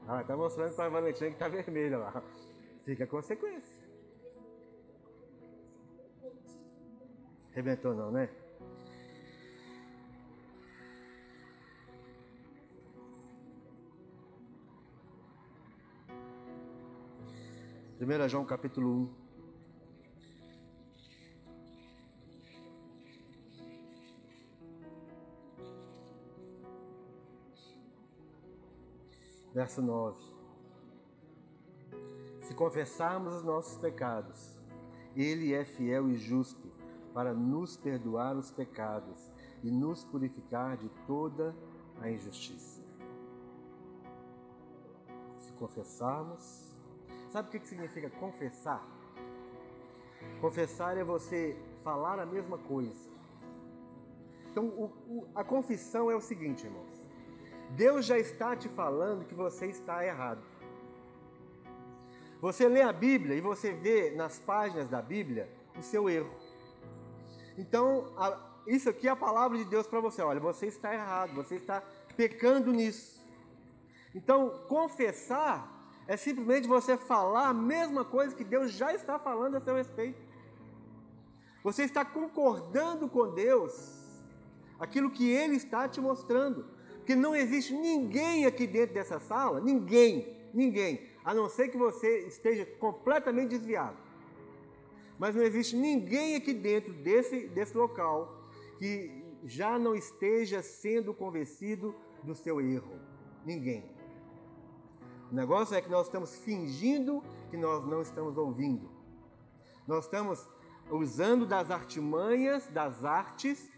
Ah, 0.07 0.23
tá 0.23 0.35
mostrando 0.35 0.75
para 0.75 0.85
a 0.85 0.89
Valentina 0.89 1.31
que 1.31 1.37
tá 1.37 1.47
vermelha 1.47 1.97
lá. 1.97 2.23
Fica 2.85 3.03
a 3.03 3.07
consequência. 3.07 3.81
Rebentou 7.53 7.93
não, 7.93 8.11
né? 8.11 8.29
Primeira 17.97 18.27
João 18.27 18.45
capítulo 18.45 19.11
1. 19.17 19.20
Verso 29.61 29.79
9. 29.79 30.17
Se 32.41 32.55
confessarmos 32.55 33.35
os 33.35 33.43
nossos 33.43 33.77
pecados, 33.77 34.59
Ele 35.15 35.53
é 35.53 35.63
fiel 35.63 36.09
e 36.09 36.15
justo 36.15 36.67
para 37.13 37.31
nos 37.31 37.77
perdoar 37.77 38.35
os 38.35 38.49
pecados 38.49 39.31
e 39.61 39.69
nos 39.69 40.03
purificar 40.03 40.77
de 40.77 40.89
toda 41.05 41.55
a 42.01 42.09
injustiça. 42.09 42.81
Se 45.37 45.53
confessarmos, 45.53 46.75
sabe 47.29 47.49
o 47.49 47.51
que 47.51 47.67
significa 47.67 48.09
confessar? 48.09 48.83
Confessar 50.41 50.97
é 50.97 51.03
você 51.03 51.55
falar 51.83 52.17
a 52.19 52.25
mesma 52.25 52.57
coisa. 52.57 53.11
Então, 54.49 54.65
o, 54.65 54.85
o, 55.07 55.27
a 55.35 55.43
confissão 55.43 56.09
é 56.09 56.15
o 56.15 56.21
seguinte, 56.21 56.65
irmãos. 56.65 56.90
Deus 57.75 58.05
já 58.05 58.17
está 58.17 58.55
te 58.55 58.67
falando 58.69 59.25
que 59.25 59.33
você 59.33 59.67
está 59.67 60.05
errado. 60.05 60.41
Você 62.41 62.67
lê 62.67 62.81
a 62.81 62.91
Bíblia 62.91 63.35
e 63.35 63.41
você 63.41 63.71
vê 63.71 64.11
nas 64.11 64.39
páginas 64.39 64.89
da 64.89 65.01
Bíblia 65.01 65.49
o 65.77 65.81
seu 65.81 66.09
erro. 66.09 66.35
Então, 67.57 68.13
a, 68.17 68.37
isso 68.65 68.89
aqui 68.89 69.07
é 69.07 69.11
a 69.11 69.15
palavra 69.15 69.57
de 69.57 69.65
Deus 69.65 69.87
para 69.87 69.99
você. 69.99 70.21
Olha, 70.21 70.39
você 70.39 70.65
está 70.65 70.93
errado, 70.93 71.33
você 71.33 71.55
está 71.55 71.81
pecando 72.15 72.71
nisso. 72.71 73.21
Então, 74.13 74.49
confessar 74.67 75.81
é 76.07 76.17
simplesmente 76.17 76.67
você 76.67 76.97
falar 76.97 77.49
a 77.49 77.53
mesma 77.53 78.03
coisa 78.03 78.35
que 78.35 78.43
Deus 78.43 78.71
já 78.71 78.93
está 78.93 79.19
falando 79.19 79.55
a 79.55 79.61
seu 79.61 79.75
respeito. 79.75 80.19
Você 81.63 81.83
está 81.83 82.03
concordando 82.03 83.07
com 83.07 83.33
Deus 83.33 83.99
aquilo 84.79 85.11
que 85.11 85.29
Ele 85.29 85.55
está 85.55 85.87
te 85.87 86.01
mostrando. 86.01 86.65
Porque 87.11 87.21
não 87.21 87.35
existe 87.35 87.73
ninguém 87.73 88.45
aqui 88.45 88.65
dentro 88.65 88.93
dessa 88.93 89.19
sala, 89.19 89.59
ninguém, 89.59 90.33
ninguém, 90.53 91.09
a 91.25 91.33
não 91.33 91.49
ser 91.49 91.67
que 91.67 91.75
você 91.75 92.19
esteja 92.19 92.65
completamente 92.79 93.49
desviado. 93.49 93.97
Mas 95.19 95.35
não 95.35 95.43
existe 95.43 95.75
ninguém 95.75 96.37
aqui 96.37 96.53
dentro 96.53 96.93
desse, 96.93 97.49
desse 97.49 97.75
local 97.75 98.49
que 98.79 99.25
já 99.43 99.77
não 99.77 99.93
esteja 99.93 100.61
sendo 100.61 101.13
convencido 101.13 101.93
do 102.23 102.33
seu 102.33 102.61
erro. 102.61 102.97
Ninguém. 103.45 103.83
O 105.29 105.35
negócio 105.35 105.75
é 105.75 105.81
que 105.81 105.89
nós 105.89 106.05
estamos 106.05 106.33
fingindo 106.37 107.21
que 107.49 107.57
nós 107.57 107.85
não 107.85 108.01
estamos 108.01 108.37
ouvindo. 108.37 108.89
Nós 109.85 110.05
estamos 110.05 110.47
usando 110.89 111.45
das 111.45 111.71
artimanhas, 111.71 112.69
das 112.69 113.03
artes, 113.03 113.69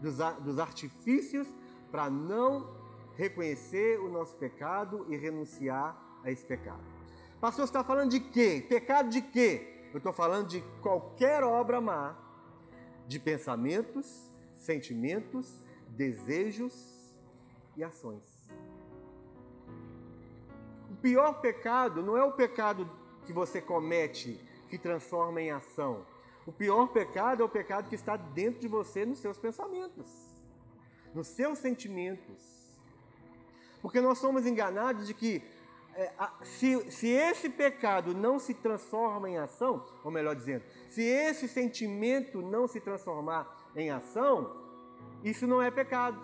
dos, 0.00 0.16
dos 0.42 0.58
artifícios 0.58 1.46
para 1.94 2.10
não 2.10 2.66
reconhecer 3.16 4.00
o 4.00 4.08
nosso 4.08 4.34
pecado 4.34 5.06
e 5.08 5.16
renunciar 5.16 5.96
a 6.24 6.30
esse 6.32 6.44
pecado. 6.44 6.82
Pastor, 7.40 7.64
você 7.64 7.70
está 7.70 7.84
falando 7.84 8.10
de 8.10 8.18
quê? 8.18 8.66
Pecado 8.68 9.10
de 9.10 9.22
quê? 9.22 9.84
Eu 9.92 9.98
estou 9.98 10.12
falando 10.12 10.48
de 10.48 10.60
qualquer 10.82 11.44
obra 11.44 11.80
má, 11.80 12.16
de 13.06 13.20
pensamentos, 13.20 14.28
sentimentos, 14.56 15.64
desejos 15.86 17.14
e 17.76 17.84
ações. 17.84 18.50
O 20.90 20.96
pior 20.96 21.34
pecado 21.40 22.02
não 22.02 22.18
é 22.18 22.24
o 22.24 22.32
pecado 22.32 22.90
que 23.24 23.32
você 23.32 23.62
comete 23.62 24.40
que 24.68 24.76
transforma 24.76 25.40
em 25.40 25.52
ação. 25.52 26.04
O 26.44 26.50
pior 26.50 26.88
pecado 26.88 27.40
é 27.40 27.46
o 27.46 27.48
pecado 27.48 27.88
que 27.88 27.94
está 27.94 28.16
dentro 28.16 28.58
de 28.58 28.66
você 28.66 29.06
nos 29.06 29.20
seus 29.20 29.38
pensamentos, 29.38 30.33
nos 31.14 31.28
seus 31.28 31.58
sentimentos. 31.58 32.54
Porque 33.80 34.00
nós 34.00 34.18
somos 34.18 34.46
enganados 34.46 35.06
de 35.06 35.14
que 35.14 35.42
é, 35.94 36.12
se, 36.42 36.90
se 36.90 37.08
esse 37.08 37.48
pecado 37.48 38.12
não 38.14 38.38
se 38.38 38.52
transforma 38.52 39.30
em 39.30 39.38
ação, 39.38 39.86
ou 40.02 40.10
melhor 40.10 40.34
dizendo, 40.34 40.64
se 40.88 41.02
esse 41.02 41.46
sentimento 41.46 42.42
não 42.42 42.66
se 42.66 42.80
transformar 42.80 43.70
em 43.76 43.90
ação, 43.90 44.56
isso 45.22 45.46
não 45.46 45.62
é 45.62 45.70
pecado. 45.70 46.20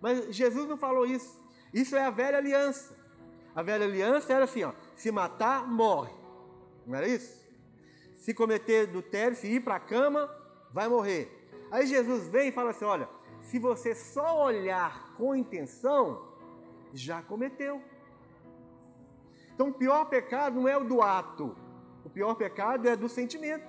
Mas 0.00 0.34
Jesus 0.34 0.68
não 0.68 0.76
falou 0.76 1.04
isso. 1.04 1.42
Isso 1.72 1.96
é 1.96 2.04
a 2.04 2.10
velha 2.10 2.38
aliança. 2.38 2.96
A 3.54 3.62
velha 3.62 3.84
aliança 3.84 4.32
era 4.32 4.44
assim: 4.44 4.62
ó, 4.62 4.72
se 4.94 5.10
matar, 5.10 5.66
morre. 5.66 6.12
Não 6.86 6.94
era 6.94 7.08
isso? 7.08 7.42
Se 8.16 8.32
cometer 8.32 8.88
adultério, 8.88 9.36
se 9.36 9.48
ir 9.48 9.60
para 9.60 9.76
a 9.76 9.80
cama, 9.80 10.30
vai 10.72 10.88
morrer. 10.88 11.43
Aí 11.74 11.88
Jesus 11.88 12.28
vem 12.28 12.50
e 12.50 12.52
fala 12.52 12.70
assim: 12.70 12.84
olha, 12.84 13.08
se 13.40 13.58
você 13.58 13.96
só 13.96 14.44
olhar 14.44 15.12
com 15.16 15.34
intenção, 15.34 16.04
já 16.92 17.20
cometeu. 17.20 17.82
Então, 19.52 19.70
o 19.70 19.74
pior 19.74 20.04
pecado 20.04 20.60
não 20.60 20.68
é 20.68 20.76
o 20.76 20.84
do 20.84 21.02
ato, 21.02 21.56
o 22.04 22.10
pior 22.10 22.36
pecado 22.36 22.88
é 22.88 22.94
do 22.94 23.08
sentimento. 23.08 23.68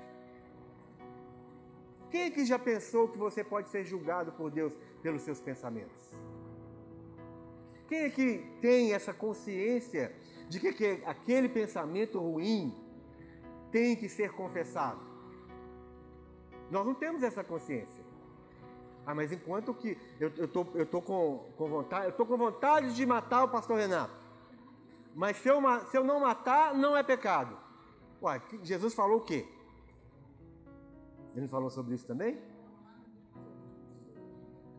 Quem 2.12 2.22
é 2.22 2.30
que 2.30 2.46
já 2.46 2.60
pensou 2.60 3.08
que 3.08 3.18
você 3.18 3.44
pode 3.44 3.70
ser 3.70 3.84
julgado 3.84 4.32
por 4.34 4.52
Deus 4.52 4.78
pelos 5.02 5.24
seus 5.24 5.42
pensamentos? 5.42 6.14
Quem 7.88 8.02
é 8.02 8.10
que 8.12 8.46
tem 8.62 8.94
essa 8.94 9.16
consciência 9.16 10.16
de 10.48 10.60
que 10.60 10.68
aquele 11.06 11.50
pensamento 11.50 12.20
ruim 12.20 12.72
tem 13.72 13.96
que 13.96 14.08
ser 14.08 14.32
confessado? 14.32 15.15
Nós 16.70 16.86
não 16.86 16.94
temos 16.94 17.24
essa 17.24 17.44
consciência. 17.44 18.04
Ah, 19.06 19.14
mas 19.14 19.32
enquanto 19.32 19.74
que 19.74 19.98
eu, 20.20 20.48
tô, 20.48 20.66
eu 20.74 20.86
tô 20.86 21.02
com, 21.02 21.52
com 21.58 21.70
vontade, 21.70 22.08
eu 22.08 22.12
tô 22.12 22.26
com 22.26 22.38
vontade 22.38 22.96
de 22.96 23.06
matar 23.06 23.44
o 23.44 23.50
pastor 23.50 23.78
Renato. 23.78 24.26
Mas 25.14 25.38
se 25.38 25.48
eu, 25.48 25.62
se 25.92 25.98
eu 25.98 26.04
não 26.04 26.20
matar, 26.20 26.74
não 26.74 26.98
é 26.98 27.04
pecado. 27.04 27.56
Ué, 28.22 28.42
Jesus 28.64 28.94
falou 28.94 29.18
o 29.18 29.22
quê? 29.22 29.48
Ele 31.36 31.48
falou 31.48 31.70
sobre 31.70 31.94
isso 31.94 32.08
também? 32.08 32.42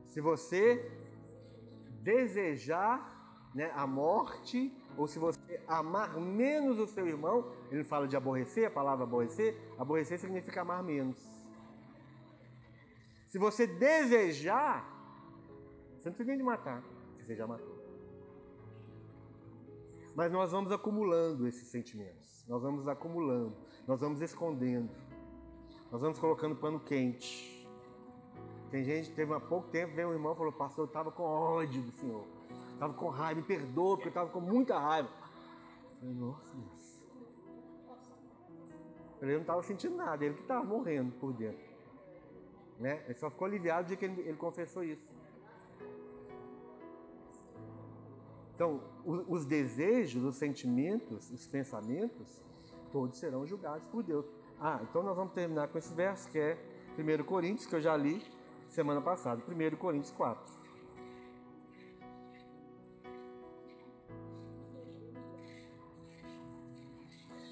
Se 0.07 0.21
você 0.21 0.91
desejar 2.03 3.17
né, 3.55 3.71
a 3.75 3.87
morte, 3.87 4.75
ou 4.97 5.07
se 5.07 5.19
você 5.19 5.61
amar 5.69 6.19
menos 6.19 6.79
o 6.79 6.87
seu 6.87 7.07
irmão, 7.07 7.53
ele 7.71 7.85
fala 7.85 8.09
de 8.09 8.17
aborrecer, 8.17 8.67
a 8.67 8.71
palavra 8.71 9.05
aborrecer, 9.05 9.57
aborrecer 9.79 10.19
significa 10.19 10.63
amar 10.63 10.83
menos. 10.83 11.36
Se 13.27 13.39
você 13.39 13.67
desejar, 13.67 14.85
você 15.99 16.09
não 16.09 16.17
precisa 16.17 16.37
de 16.37 16.43
matar, 16.43 16.83
você 17.19 17.35
já 17.35 17.47
matou. 17.47 17.77
Mas 20.15 20.33
nós 20.33 20.53
vamos 20.53 20.73
acumulando 20.73 21.47
esses 21.47 21.69
sentimentos, 21.69 22.45
nós 22.49 22.63
vamos 22.63 22.89
acumulando, 22.89 23.57
nós 23.87 24.01
vamos 24.01 24.23
escondendo, 24.23 24.91
nós 25.91 26.01
vamos 26.01 26.19
colocando 26.19 26.57
pano 26.57 26.81
quente. 26.81 27.55
Tem 28.71 28.83
gente, 28.83 29.13
teve 29.13 29.33
há 29.35 29.41
pouco 29.41 29.69
tempo, 29.69 29.95
veio 29.95 30.09
um 30.09 30.13
irmão 30.13 30.33
e 30.33 30.37
falou, 30.37 30.53
pastor, 30.53 30.85
eu 30.85 30.89
estava 30.89 31.11
com 31.11 31.23
ódio 31.23 31.83
do 31.83 31.93
Senhor, 31.93 32.25
estava 32.73 32.95
com 32.95 33.09
raiva, 33.09 33.41
me 33.41 33.47
perdoa, 33.47 33.97
porque 33.97 34.09
eu 34.09 34.11
estava 34.11 34.31
com 34.31 34.41
muita 34.41 34.79
raiva. 34.79 35.09
Falei, 36.01 36.15
nossa, 36.15 36.55
Deus. 36.55 37.03
Ele 39.21 39.33
não 39.35 39.41
estava 39.41 39.63
sentindo 39.63 39.97
nada, 39.97 40.25
ele 40.25 40.35
que 40.35 40.43
estava 40.43 40.65
morrendo 40.65 41.13
por 41.13 41.33
dentro. 41.33 41.66
Né? 42.79 43.03
Ele 43.07 43.15
só 43.15 43.31
ficou 43.31 43.47
aliviado 43.47 43.89
dia 43.89 43.97
que 43.97 44.05
ele, 44.05 44.21
ele 44.21 44.37
confessou 44.37 44.85
isso. 44.85 45.17
Então, 48.55 48.81
os 49.05 49.45
desejos, 49.45 50.25
os 50.25 50.37
sentimentos, 50.37 51.31
os 51.31 51.47
pensamentos, 51.47 52.43
todos 52.91 53.19
serão 53.19 53.47
julgados 53.47 53.87
por 53.89 54.03
Deus. 54.03 54.25
Ah, 54.59 54.81
então 54.83 55.03
nós 55.03 55.15
vamos 55.15 55.35
terminar 55.35 55.69
com 55.69 55.77
esse 55.77 55.93
verso 55.93 56.31
que 56.31 56.39
é 56.39 56.59
1 56.99 57.25
Coríntios, 57.25 57.67
que 57.67 57.75
eu 57.75 57.81
já 57.81 57.95
li 57.95 58.23
semana 58.69 59.03
passada. 59.03 59.43
1 59.47 59.77
Coríntios 59.77 60.11
4. 60.13 60.67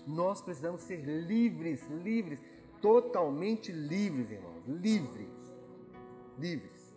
Nós 0.07 0.41
precisamos 0.41 0.81
ser 0.83 1.05
livres, 1.05 1.87
livres, 1.89 2.41
totalmente 2.85 3.73
livres, 3.73 4.31
irmãos. 4.31 4.63
Livres. 4.67 5.31
Livres. 6.39 6.95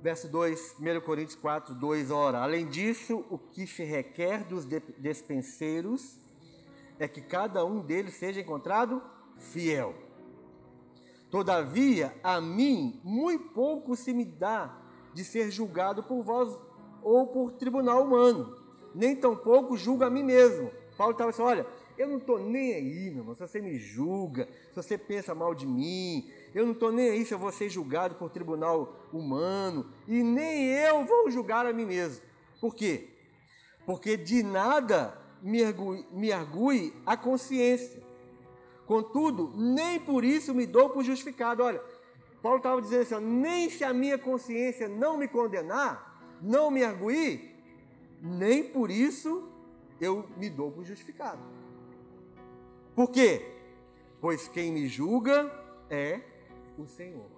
Verso 0.00 0.26
2, 0.26 0.76
1 0.80 1.00
Coríntios 1.02 1.34
4, 1.34 1.74
2, 1.74 2.10
ora. 2.10 2.38
Além 2.38 2.66
disso, 2.66 3.26
o 3.28 3.36
que 3.36 3.66
se 3.66 3.84
requer 3.84 4.44
dos 4.44 4.64
despenseiros 4.96 6.18
é 6.98 7.06
que 7.06 7.20
cada 7.20 7.62
um 7.66 7.82
deles 7.82 8.14
seja 8.14 8.40
encontrado 8.40 9.02
fiel. 9.36 9.94
Todavia, 11.30 12.18
a 12.22 12.40
mim, 12.40 13.02
muito 13.04 13.50
pouco 13.50 13.94
se 13.94 14.14
me 14.14 14.24
dá 14.24 14.80
de 15.12 15.24
ser 15.24 15.50
julgado 15.50 16.02
por 16.02 16.22
vós 16.22 16.69
ou 17.02 17.26
por 17.26 17.52
tribunal 17.52 18.04
humano, 18.04 18.56
nem 18.94 19.16
tampouco 19.16 19.76
julgo 19.76 20.04
a 20.04 20.10
mim 20.10 20.22
mesmo. 20.22 20.70
Paulo 20.96 21.12
estava 21.12 21.30
assim: 21.30 21.42
olha, 21.42 21.66
eu 21.96 22.08
não 22.08 22.18
estou 22.18 22.38
nem 22.38 22.74
aí, 22.74 23.10
meu 23.10 23.20
irmão, 23.20 23.34
se 23.34 23.40
você 23.40 23.60
me 23.60 23.78
julga, 23.78 24.48
se 24.70 24.76
você 24.76 24.96
pensa 24.96 25.34
mal 25.34 25.54
de 25.54 25.66
mim, 25.66 26.30
eu 26.54 26.64
não 26.64 26.72
estou 26.72 26.90
nem 26.90 27.10
aí 27.10 27.24
se 27.24 27.32
eu 27.34 27.38
vou 27.38 27.52
ser 27.52 27.68
julgado 27.68 28.14
por 28.14 28.30
tribunal 28.30 28.96
humano, 29.12 29.86
e 30.08 30.22
nem 30.22 30.66
eu 30.66 31.04
vou 31.04 31.30
julgar 31.30 31.66
a 31.66 31.72
mim 31.72 31.84
mesmo. 31.84 32.24
Por 32.60 32.74
quê? 32.74 33.08
Porque 33.86 34.16
de 34.16 34.42
nada 34.42 35.18
me 35.42 35.62
argue, 36.32 36.94
a 37.04 37.16
consciência. 37.16 38.02
Contudo, 38.86 39.52
nem 39.56 40.00
por 40.00 40.24
isso 40.24 40.54
me 40.54 40.66
dou 40.66 40.90
por 40.90 41.04
justificado. 41.04 41.62
Olha, 41.62 41.80
Paulo 42.42 42.58
estava 42.58 42.82
dizendo 42.82 43.02
assim: 43.02 43.20
nem 43.20 43.70
se 43.70 43.84
a 43.84 43.92
minha 43.92 44.18
consciência 44.18 44.88
não 44.88 45.16
me 45.16 45.28
condenar, 45.28 46.09
não 46.40 46.70
me 46.70 46.82
arguir, 46.82 47.54
nem 48.20 48.64
por 48.64 48.90
isso 48.90 49.48
eu 50.00 50.28
me 50.36 50.48
dou 50.48 50.70
por 50.70 50.84
justificado. 50.84 51.40
Por 52.94 53.10
quê? 53.10 53.56
Pois 54.20 54.48
quem 54.48 54.72
me 54.72 54.88
julga 54.88 55.50
é 55.88 56.20
o 56.78 56.86
Senhor. 56.86 57.30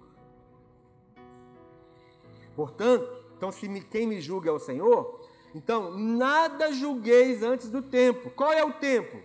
Portanto, 2.55 3.09
então 3.37 3.51
se 3.51 3.67
me, 3.67 3.81
quem 3.81 4.07
me 4.07 4.21
julga 4.21 4.49
é 4.49 4.53
o 4.53 4.59
Senhor, 4.59 5.27
então 5.55 5.97
nada 5.97 6.71
julgueis 6.71 7.43
antes 7.43 7.69
do 7.69 7.81
tempo. 7.81 8.29
Qual 8.31 8.51
é 8.51 8.63
o 8.63 8.73
tempo? 8.73 9.17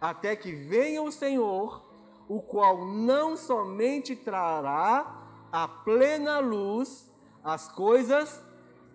Até 0.00 0.36
que 0.36 0.52
venha 0.52 1.02
o 1.02 1.12
Senhor, 1.12 1.84
o 2.28 2.40
qual 2.40 2.84
não 2.84 3.36
somente 3.36 4.16
trará 4.16 5.22
a 5.52 5.68
plena 5.68 6.38
luz 6.38 7.10
as 7.42 7.68
coisas 7.68 8.42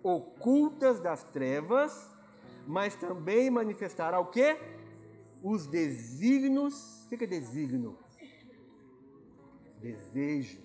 ocultas 0.02 1.00
das 1.00 1.22
trevas, 1.24 2.10
mas 2.66 2.94
também 2.94 3.50
manifestará 3.50 4.18
o 4.20 4.26
que? 4.26 4.56
Os 5.42 5.66
desígnios. 5.66 7.04
O 7.06 7.08
que 7.16 7.24
é 7.24 7.26
desígnio? 7.26 7.98
desejos, 9.80 10.60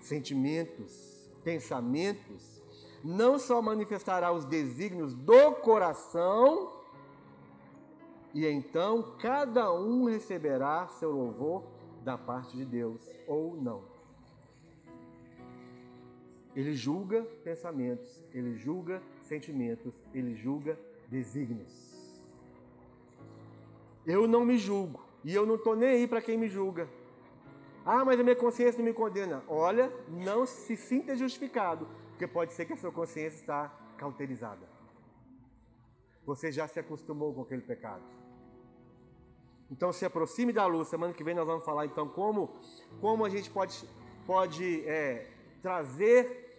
sentimentos, 0.00 1.30
pensamentos, 1.44 2.60
não 3.02 3.38
só 3.38 3.62
manifestará 3.62 4.32
os 4.32 4.44
desígnios 4.44 5.14
do 5.14 5.52
coração, 5.56 6.72
e 8.34 8.46
então 8.46 9.16
cada 9.18 9.72
um 9.72 10.04
receberá 10.04 10.88
seu 10.88 11.10
louvor 11.10 11.64
da 12.02 12.18
parte 12.18 12.56
de 12.56 12.64
Deus, 12.64 13.00
ou 13.26 13.56
não. 13.56 13.91
Ele 16.54 16.74
julga 16.74 17.22
pensamentos, 17.42 18.22
ele 18.32 18.54
julga 18.56 19.02
sentimentos, 19.22 19.94
ele 20.12 20.34
julga 20.34 20.78
desígnios. 21.08 21.92
Eu 24.06 24.26
não 24.26 24.44
me 24.44 24.58
julgo, 24.58 25.02
e 25.24 25.34
eu 25.34 25.46
não 25.46 25.54
estou 25.54 25.74
nem 25.74 25.88
aí 25.90 26.06
para 26.06 26.20
quem 26.20 26.36
me 26.36 26.48
julga. 26.48 26.88
Ah, 27.84 28.04
mas 28.04 28.20
a 28.20 28.22
minha 28.22 28.36
consciência 28.36 28.78
não 28.78 28.84
me 28.84 28.92
condena. 28.92 29.42
Olha, 29.48 29.92
não 30.08 30.46
se 30.46 30.76
sinta 30.76 31.16
justificado, 31.16 31.88
porque 32.10 32.26
pode 32.26 32.52
ser 32.52 32.64
que 32.64 32.72
a 32.72 32.76
sua 32.76 32.92
consciência 32.92 33.40
está 33.40 33.68
cauterizada. 33.96 34.68
Você 36.24 36.52
já 36.52 36.68
se 36.68 36.78
acostumou 36.78 37.34
com 37.34 37.42
aquele 37.42 37.62
pecado. 37.62 38.02
Então 39.70 39.92
se 39.92 40.04
aproxime 40.04 40.52
da 40.52 40.66
luz. 40.66 40.88
Semana 40.88 41.12
que 41.12 41.24
vem 41.24 41.34
nós 41.34 41.46
vamos 41.46 41.64
falar 41.64 41.86
então 41.86 42.08
como, 42.08 42.54
como 43.00 43.24
a 43.24 43.28
gente 43.28 43.50
pode, 43.50 43.88
pode 44.26 44.86
é, 44.86 45.28
trazer 45.62 46.50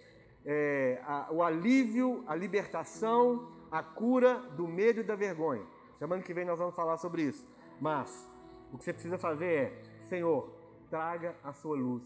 é, 0.45 1.01
a, 1.05 1.31
o 1.31 1.43
alívio, 1.43 2.23
a 2.25 2.35
libertação, 2.35 3.51
a 3.69 3.83
cura 3.83 4.35
do 4.55 4.67
medo 4.67 5.01
e 5.01 5.03
da 5.03 5.15
vergonha. 5.15 5.65
Semana 5.97 6.23
que 6.23 6.33
vem 6.33 6.45
nós 6.45 6.57
vamos 6.57 6.75
falar 6.75 6.97
sobre 6.97 7.23
isso. 7.23 7.47
Mas 7.79 8.29
o 8.71 8.77
que 8.77 8.83
você 8.83 8.93
precisa 8.93 9.17
fazer 9.17 9.45
é, 9.45 9.83
Senhor, 10.03 10.49
traga 10.89 11.35
a 11.43 11.53
sua 11.53 11.75
luz 11.75 12.03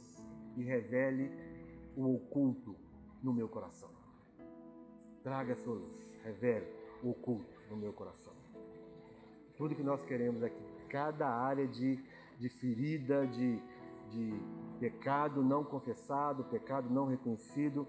e 0.56 0.64
revele 0.64 1.32
o 1.96 2.16
oculto 2.16 2.76
no 3.22 3.34
meu 3.34 3.48
coração. 3.48 3.90
Traga 5.24 5.54
a 5.54 5.56
sua 5.58 5.76
luz, 5.76 5.98
revele 6.24 6.68
o 7.04 7.12
oculto 7.12 7.54
no 7.70 7.78
meu 7.78 7.94
coração. 7.94 8.34
Tudo 9.58 9.76
que 9.76 9.84
nós 9.84 10.04
queremos 10.04 10.42
que 10.42 10.86
cada 10.88 11.28
área 11.28 11.68
de, 11.68 12.00
de 12.40 12.48
ferida, 12.48 13.26
de, 13.28 13.60
de 14.10 14.34
pecado 14.80 15.44
não 15.44 15.64
confessado, 15.64 16.44
pecado 16.46 16.90
não 16.90 17.08
reconhecido, 17.08 17.88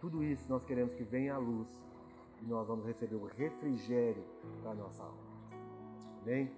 tudo 0.00 0.22
isso 0.22 0.48
nós 0.48 0.64
queremos 0.64 0.94
que 0.94 1.02
venha 1.02 1.34
à 1.34 1.38
luz 1.38 1.68
e 2.42 2.46
nós 2.46 2.66
vamos 2.66 2.86
receber 2.86 3.16
o 3.16 3.26
refrigério 3.26 4.24
para 4.62 4.70
a 4.70 4.74
nossa 4.74 5.02
alma. 5.02 5.18
Amém? 6.22 6.50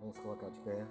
Vamos 0.00 0.18
colocar 0.18 0.48
de 0.50 0.60
pé. 0.60 0.86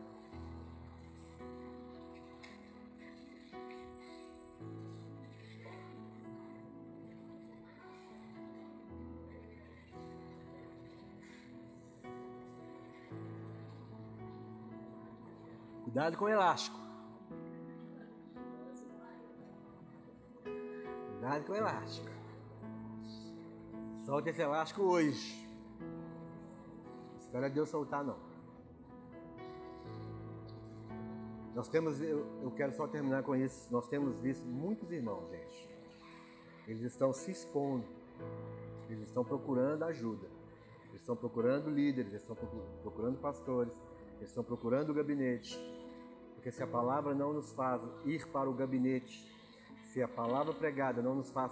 Cuidado 15.84 16.18
com 16.18 16.26
o 16.26 16.30
elástico. 16.30 16.89
Cuidado 21.30 21.46
com 21.46 21.54
o 21.54 21.56
elástico. 21.56 22.10
Solta 24.04 24.32
esse 24.32 24.42
elástico 24.42 24.82
hoje. 24.82 25.48
Espera 27.20 27.48
Deus 27.48 27.70
soltar 27.70 28.04
não. 28.04 28.18
Nós 31.54 31.68
temos, 31.68 32.02
eu, 32.02 32.26
eu 32.42 32.50
quero 32.50 32.74
só 32.74 32.88
terminar 32.88 33.22
com 33.22 33.36
isso. 33.36 33.72
Nós 33.72 33.88
temos 33.88 34.20
visto 34.20 34.44
muitos 34.44 34.92
irmãos, 34.92 35.30
gente. 35.30 35.70
Eles 36.68 36.82
estão 36.82 37.14
se 37.14 37.30
expondo. 37.30 37.86
Eles 38.90 39.08
estão 39.08 39.24
procurando 39.24 39.84
ajuda. 39.84 40.26
Eles 40.90 41.02
estão 41.02 41.16
procurando 41.16 41.70
líderes, 41.70 42.12
eles 42.12 42.24
estão 42.24 42.36
procurando 42.82 43.20
pastores, 43.20 43.78
eles 44.18 44.30
estão 44.30 44.44
procurando 44.44 44.90
o 44.90 44.94
gabinete. 44.96 45.60
Porque 46.34 46.52
se 46.52 46.64
a 46.64 46.68
palavra 46.68 47.14
não 47.14 47.34
nos 47.34 47.54
faz 47.54 47.84
ir 48.04 48.26
para 48.30 48.50
o 48.50 48.54
gabinete, 48.54 49.39
se 50.00 50.04
a 50.04 50.08
palavra 50.08 50.54
pregada 50.54 51.02
não 51.02 51.14
nos 51.14 51.30
faz 51.30 51.52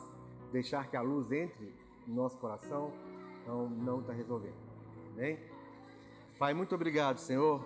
deixar 0.53 0.89
que 0.89 0.95
a 0.95 1.01
luz 1.01 1.33
entre 1.33 1.73
no 2.07 2.15
nosso 2.15 2.37
coração, 2.37 2.93
então 3.41 3.69
não 3.69 3.99
está 3.99 4.13
resolvendo. 4.13 4.55
Amém? 5.13 5.37
Pai, 6.39 6.53
muito 6.53 6.73
obrigado, 6.73 7.17
Senhor, 7.17 7.61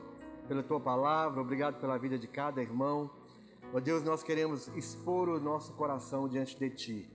pela 0.48 0.64
tua 0.64 0.80
palavra, 0.80 1.40
obrigado 1.40 1.80
pela 1.80 2.00
vida 2.00 2.18
de 2.18 2.28
cada 2.28 2.64
irmão. 2.64 3.12
Ó 3.72 3.80
Deus, 3.80 4.04
nós 4.04 4.24
queremos 4.24 4.70
expor 4.70 5.30
o 5.30 5.40
nosso 5.40 5.72
coração 5.74 6.28
diante 6.28 6.58
de 6.58 6.70
Ti. 6.72 7.10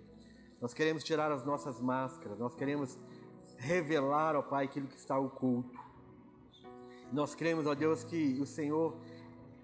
Nós 0.61 0.73
queremos 0.73 1.03
tirar 1.03 1.33
as 1.33 1.45
nossas 1.45 1.81
máscaras, 1.81 2.39
nós 2.39 2.55
queremos 2.55 2.97
revelar, 3.59 4.37
ó 4.37 4.43
Pai, 4.43 4.67
aquilo 4.67 4.87
que 4.87 4.97
está 4.97 5.19
oculto. 5.19 5.77
Nós 7.13 7.35
cremos, 7.35 7.67
ó 7.67 7.75
Deus, 7.75 8.05
que 8.05 8.39
o 8.41 8.47
Senhor 8.47 8.97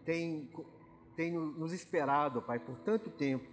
tem, 0.04 0.50
tem 1.14 1.30
nos 1.30 1.72
esperado, 1.72 2.42
Pai, 2.42 2.58
por 2.58 2.76
tanto 2.78 3.08
tempo, 3.08 3.51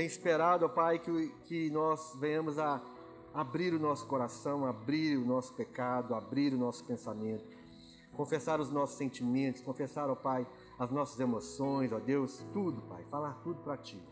tem 0.00 0.06
esperado, 0.06 0.64
ó 0.64 0.68
Pai, 0.70 0.98
que, 0.98 1.28
que 1.44 1.68
nós 1.68 2.16
venhamos 2.18 2.58
a 2.58 2.80
abrir 3.34 3.74
o 3.74 3.78
nosso 3.78 4.06
coração, 4.06 4.64
abrir 4.64 5.18
o 5.18 5.26
nosso 5.26 5.52
pecado, 5.52 6.14
abrir 6.14 6.54
o 6.54 6.56
nosso 6.56 6.82
pensamento, 6.86 7.44
confessar 8.14 8.60
os 8.60 8.70
nossos 8.70 8.96
sentimentos, 8.96 9.60
confessar, 9.60 10.08
ó 10.08 10.14
Pai, 10.14 10.46
as 10.78 10.90
nossas 10.90 11.20
emoções, 11.20 11.92
ó 11.92 11.98
Deus, 11.98 12.42
tudo, 12.50 12.80
Pai, 12.88 13.04
falar 13.10 13.34
tudo 13.44 13.60
para 13.60 13.76
Ti. 13.76 14.02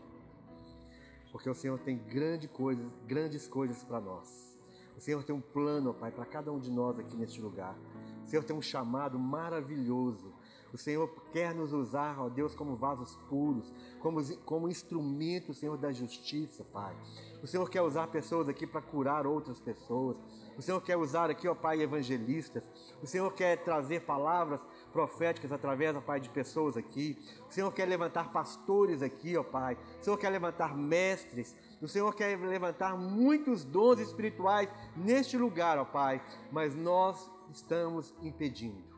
Porque 1.31 1.49
o 1.49 1.55
Senhor 1.55 1.79
tem 1.79 1.97
grande 1.97 2.47
coisas, 2.47 2.85
grandes 3.07 3.47
coisas 3.47 3.83
para 3.83 3.99
nós. 3.99 4.55
O 4.95 5.01
Senhor 5.01 5.23
tem 5.23 5.35
um 5.35 5.41
plano, 5.41 5.89
ó 5.89 5.93
Pai, 5.93 6.11
para 6.11 6.25
cada 6.25 6.51
um 6.51 6.59
de 6.59 6.69
nós 6.69 6.99
aqui 6.99 7.17
neste 7.17 7.41
lugar. 7.41 7.75
O 8.23 8.27
Senhor 8.27 8.43
tem 8.43 8.55
um 8.55 8.61
chamado 8.61 9.17
maravilhoso 9.17 10.35
o 10.73 10.77
Senhor 10.77 11.09
quer 11.31 11.53
nos 11.53 11.73
usar, 11.73 12.19
ó 12.19 12.29
Deus, 12.29 12.53
como 12.53 12.75
vasos 12.75 13.15
puros, 13.27 13.73
como, 13.99 14.21
como 14.39 14.69
instrumento, 14.69 15.53
Senhor, 15.53 15.77
da 15.77 15.91
justiça, 15.91 16.63
Pai. 16.63 16.95
O 17.41 17.47
Senhor 17.47 17.69
quer 17.69 17.81
usar 17.81 18.07
pessoas 18.07 18.47
aqui 18.47 18.67
para 18.67 18.81
curar 18.81 19.25
outras 19.25 19.59
pessoas. 19.59 20.17
O 20.57 20.61
Senhor 20.61 20.81
quer 20.81 20.97
usar 20.97 21.29
aqui, 21.29 21.47
ó 21.47 21.55
Pai, 21.55 21.81
evangelistas. 21.81 22.63
O 23.01 23.07
Senhor 23.07 23.31
quer 23.33 23.63
trazer 23.63 24.01
palavras 24.01 24.59
proféticas 24.91 25.51
através, 25.51 25.95
ó 25.95 26.01
Pai, 26.01 26.19
de 26.19 26.29
pessoas 26.29 26.75
aqui. 26.75 27.17
O 27.49 27.53
Senhor 27.53 27.71
quer 27.71 27.85
levantar 27.85 28.31
pastores 28.31 29.01
aqui, 29.01 29.37
ó 29.37 29.43
Pai. 29.43 29.77
O 29.99 30.03
Senhor 30.03 30.17
quer 30.17 30.29
levantar 30.29 30.75
mestres. 30.75 31.55
O 31.81 31.87
Senhor 31.87 32.13
quer 32.13 32.37
levantar 32.37 32.97
muitos 32.97 33.63
dons 33.63 33.99
espirituais 33.99 34.69
neste 34.95 35.37
lugar, 35.37 35.77
ó 35.77 35.85
Pai. 35.85 36.21
Mas 36.51 36.75
nós 36.75 37.31
estamos 37.51 38.13
impedindo 38.21 38.88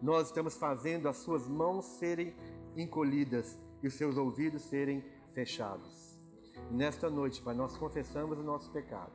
nós 0.00 0.28
estamos 0.28 0.56
fazendo 0.56 1.08
as 1.08 1.16
suas 1.18 1.48
mãos 1.48 1.84
serem 1.84 2.34
encolhidas 2.76 3.58
e 3.82 3.86
os 3.86 3.94
seus 3.94 4.16
ouvidos 4.16 4.62
serem 4.62 5.04
fechados. 5.32 6.16
nesta 6.70 7.10
noite, 7.10 7.42
Pai, 7.42 7.54
nós 7.54 7.76
confessamos 7.76 8.38
o 8.38 8.42
nosso 8.42 8.70
pecado. 8.70 9.12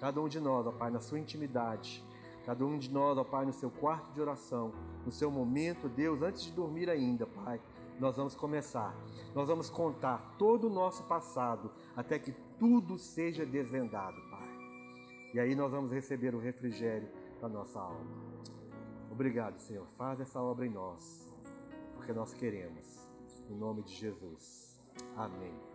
Cada 0.00 0.20
um 0.20 0.28
de 0.28 0.40
nós, 0.40 0.66
ó 0.66 0.72
Pai, 0.72 0.90
na 0.90 1.00
sua 1.00 1.18
intimidade, 1.18 2.02
cada 2.46 2.64
um 2.64 2.78
de 2.78 2.90
nós, 2.90 3.18
ó 3.18 3.24
Pai, 3.24 3.44
no 3.44 3.52
seu 3.52 3.70
quarto 3.70 4.12
de 4.12 4.20
oração, 4.20 4.72
no 5.04 5.12
seu 5.12 5.30
momento, 5.30 5.88
Deus, 5.88 6.22
antes 6.22 6.42
de 6.42 6.52
dormir 6.52 6.88
ainda, 6.88 7.26
Pai, 7.26 7.60
nós 7.98 8.16
vamos 8.16 8.34
começar. 8.34 8.96
Nós 9.34 9.48
vamos 9.48 9.70
contar 9.70 10.34
todo 10.38 10.66
o 10.66 10.70
nosso 10.70 11.04
passado 11.04 11.70
até 11.96 12.18
que 12.18 12.32
tudo 12.58 12.98
seja 12.98 13.44
desvendado, 13.44 14.16
Pai. 14.30 14.48
E 15.34 15.40
aí 15.40 15.54
nós 15.54 15.70
vamos 15.70 15.92
receber 15.92 16.34
o 16.34 16.40
refrigério 16.40 17.08
da 17.40 17.48
nossa 17.48 17.80
alma. 17.80 18.31
Obrigado, 19.12 19.58
Senhor. 19.58 19.86
Faz 19.88 20.20
essa 20.20 20.40
obra 20.40 20.66
em 20.66 20.70
nós, 20.70 21.30
porque 21.94 22.14
nós 22.14 22.32
queremos. 22.32 23.06
Em 23.50 23.54
nome 23.54 23.82
de 23.82 23.94
Jesus. 23.94 24.80
Amém. 25.14 25.71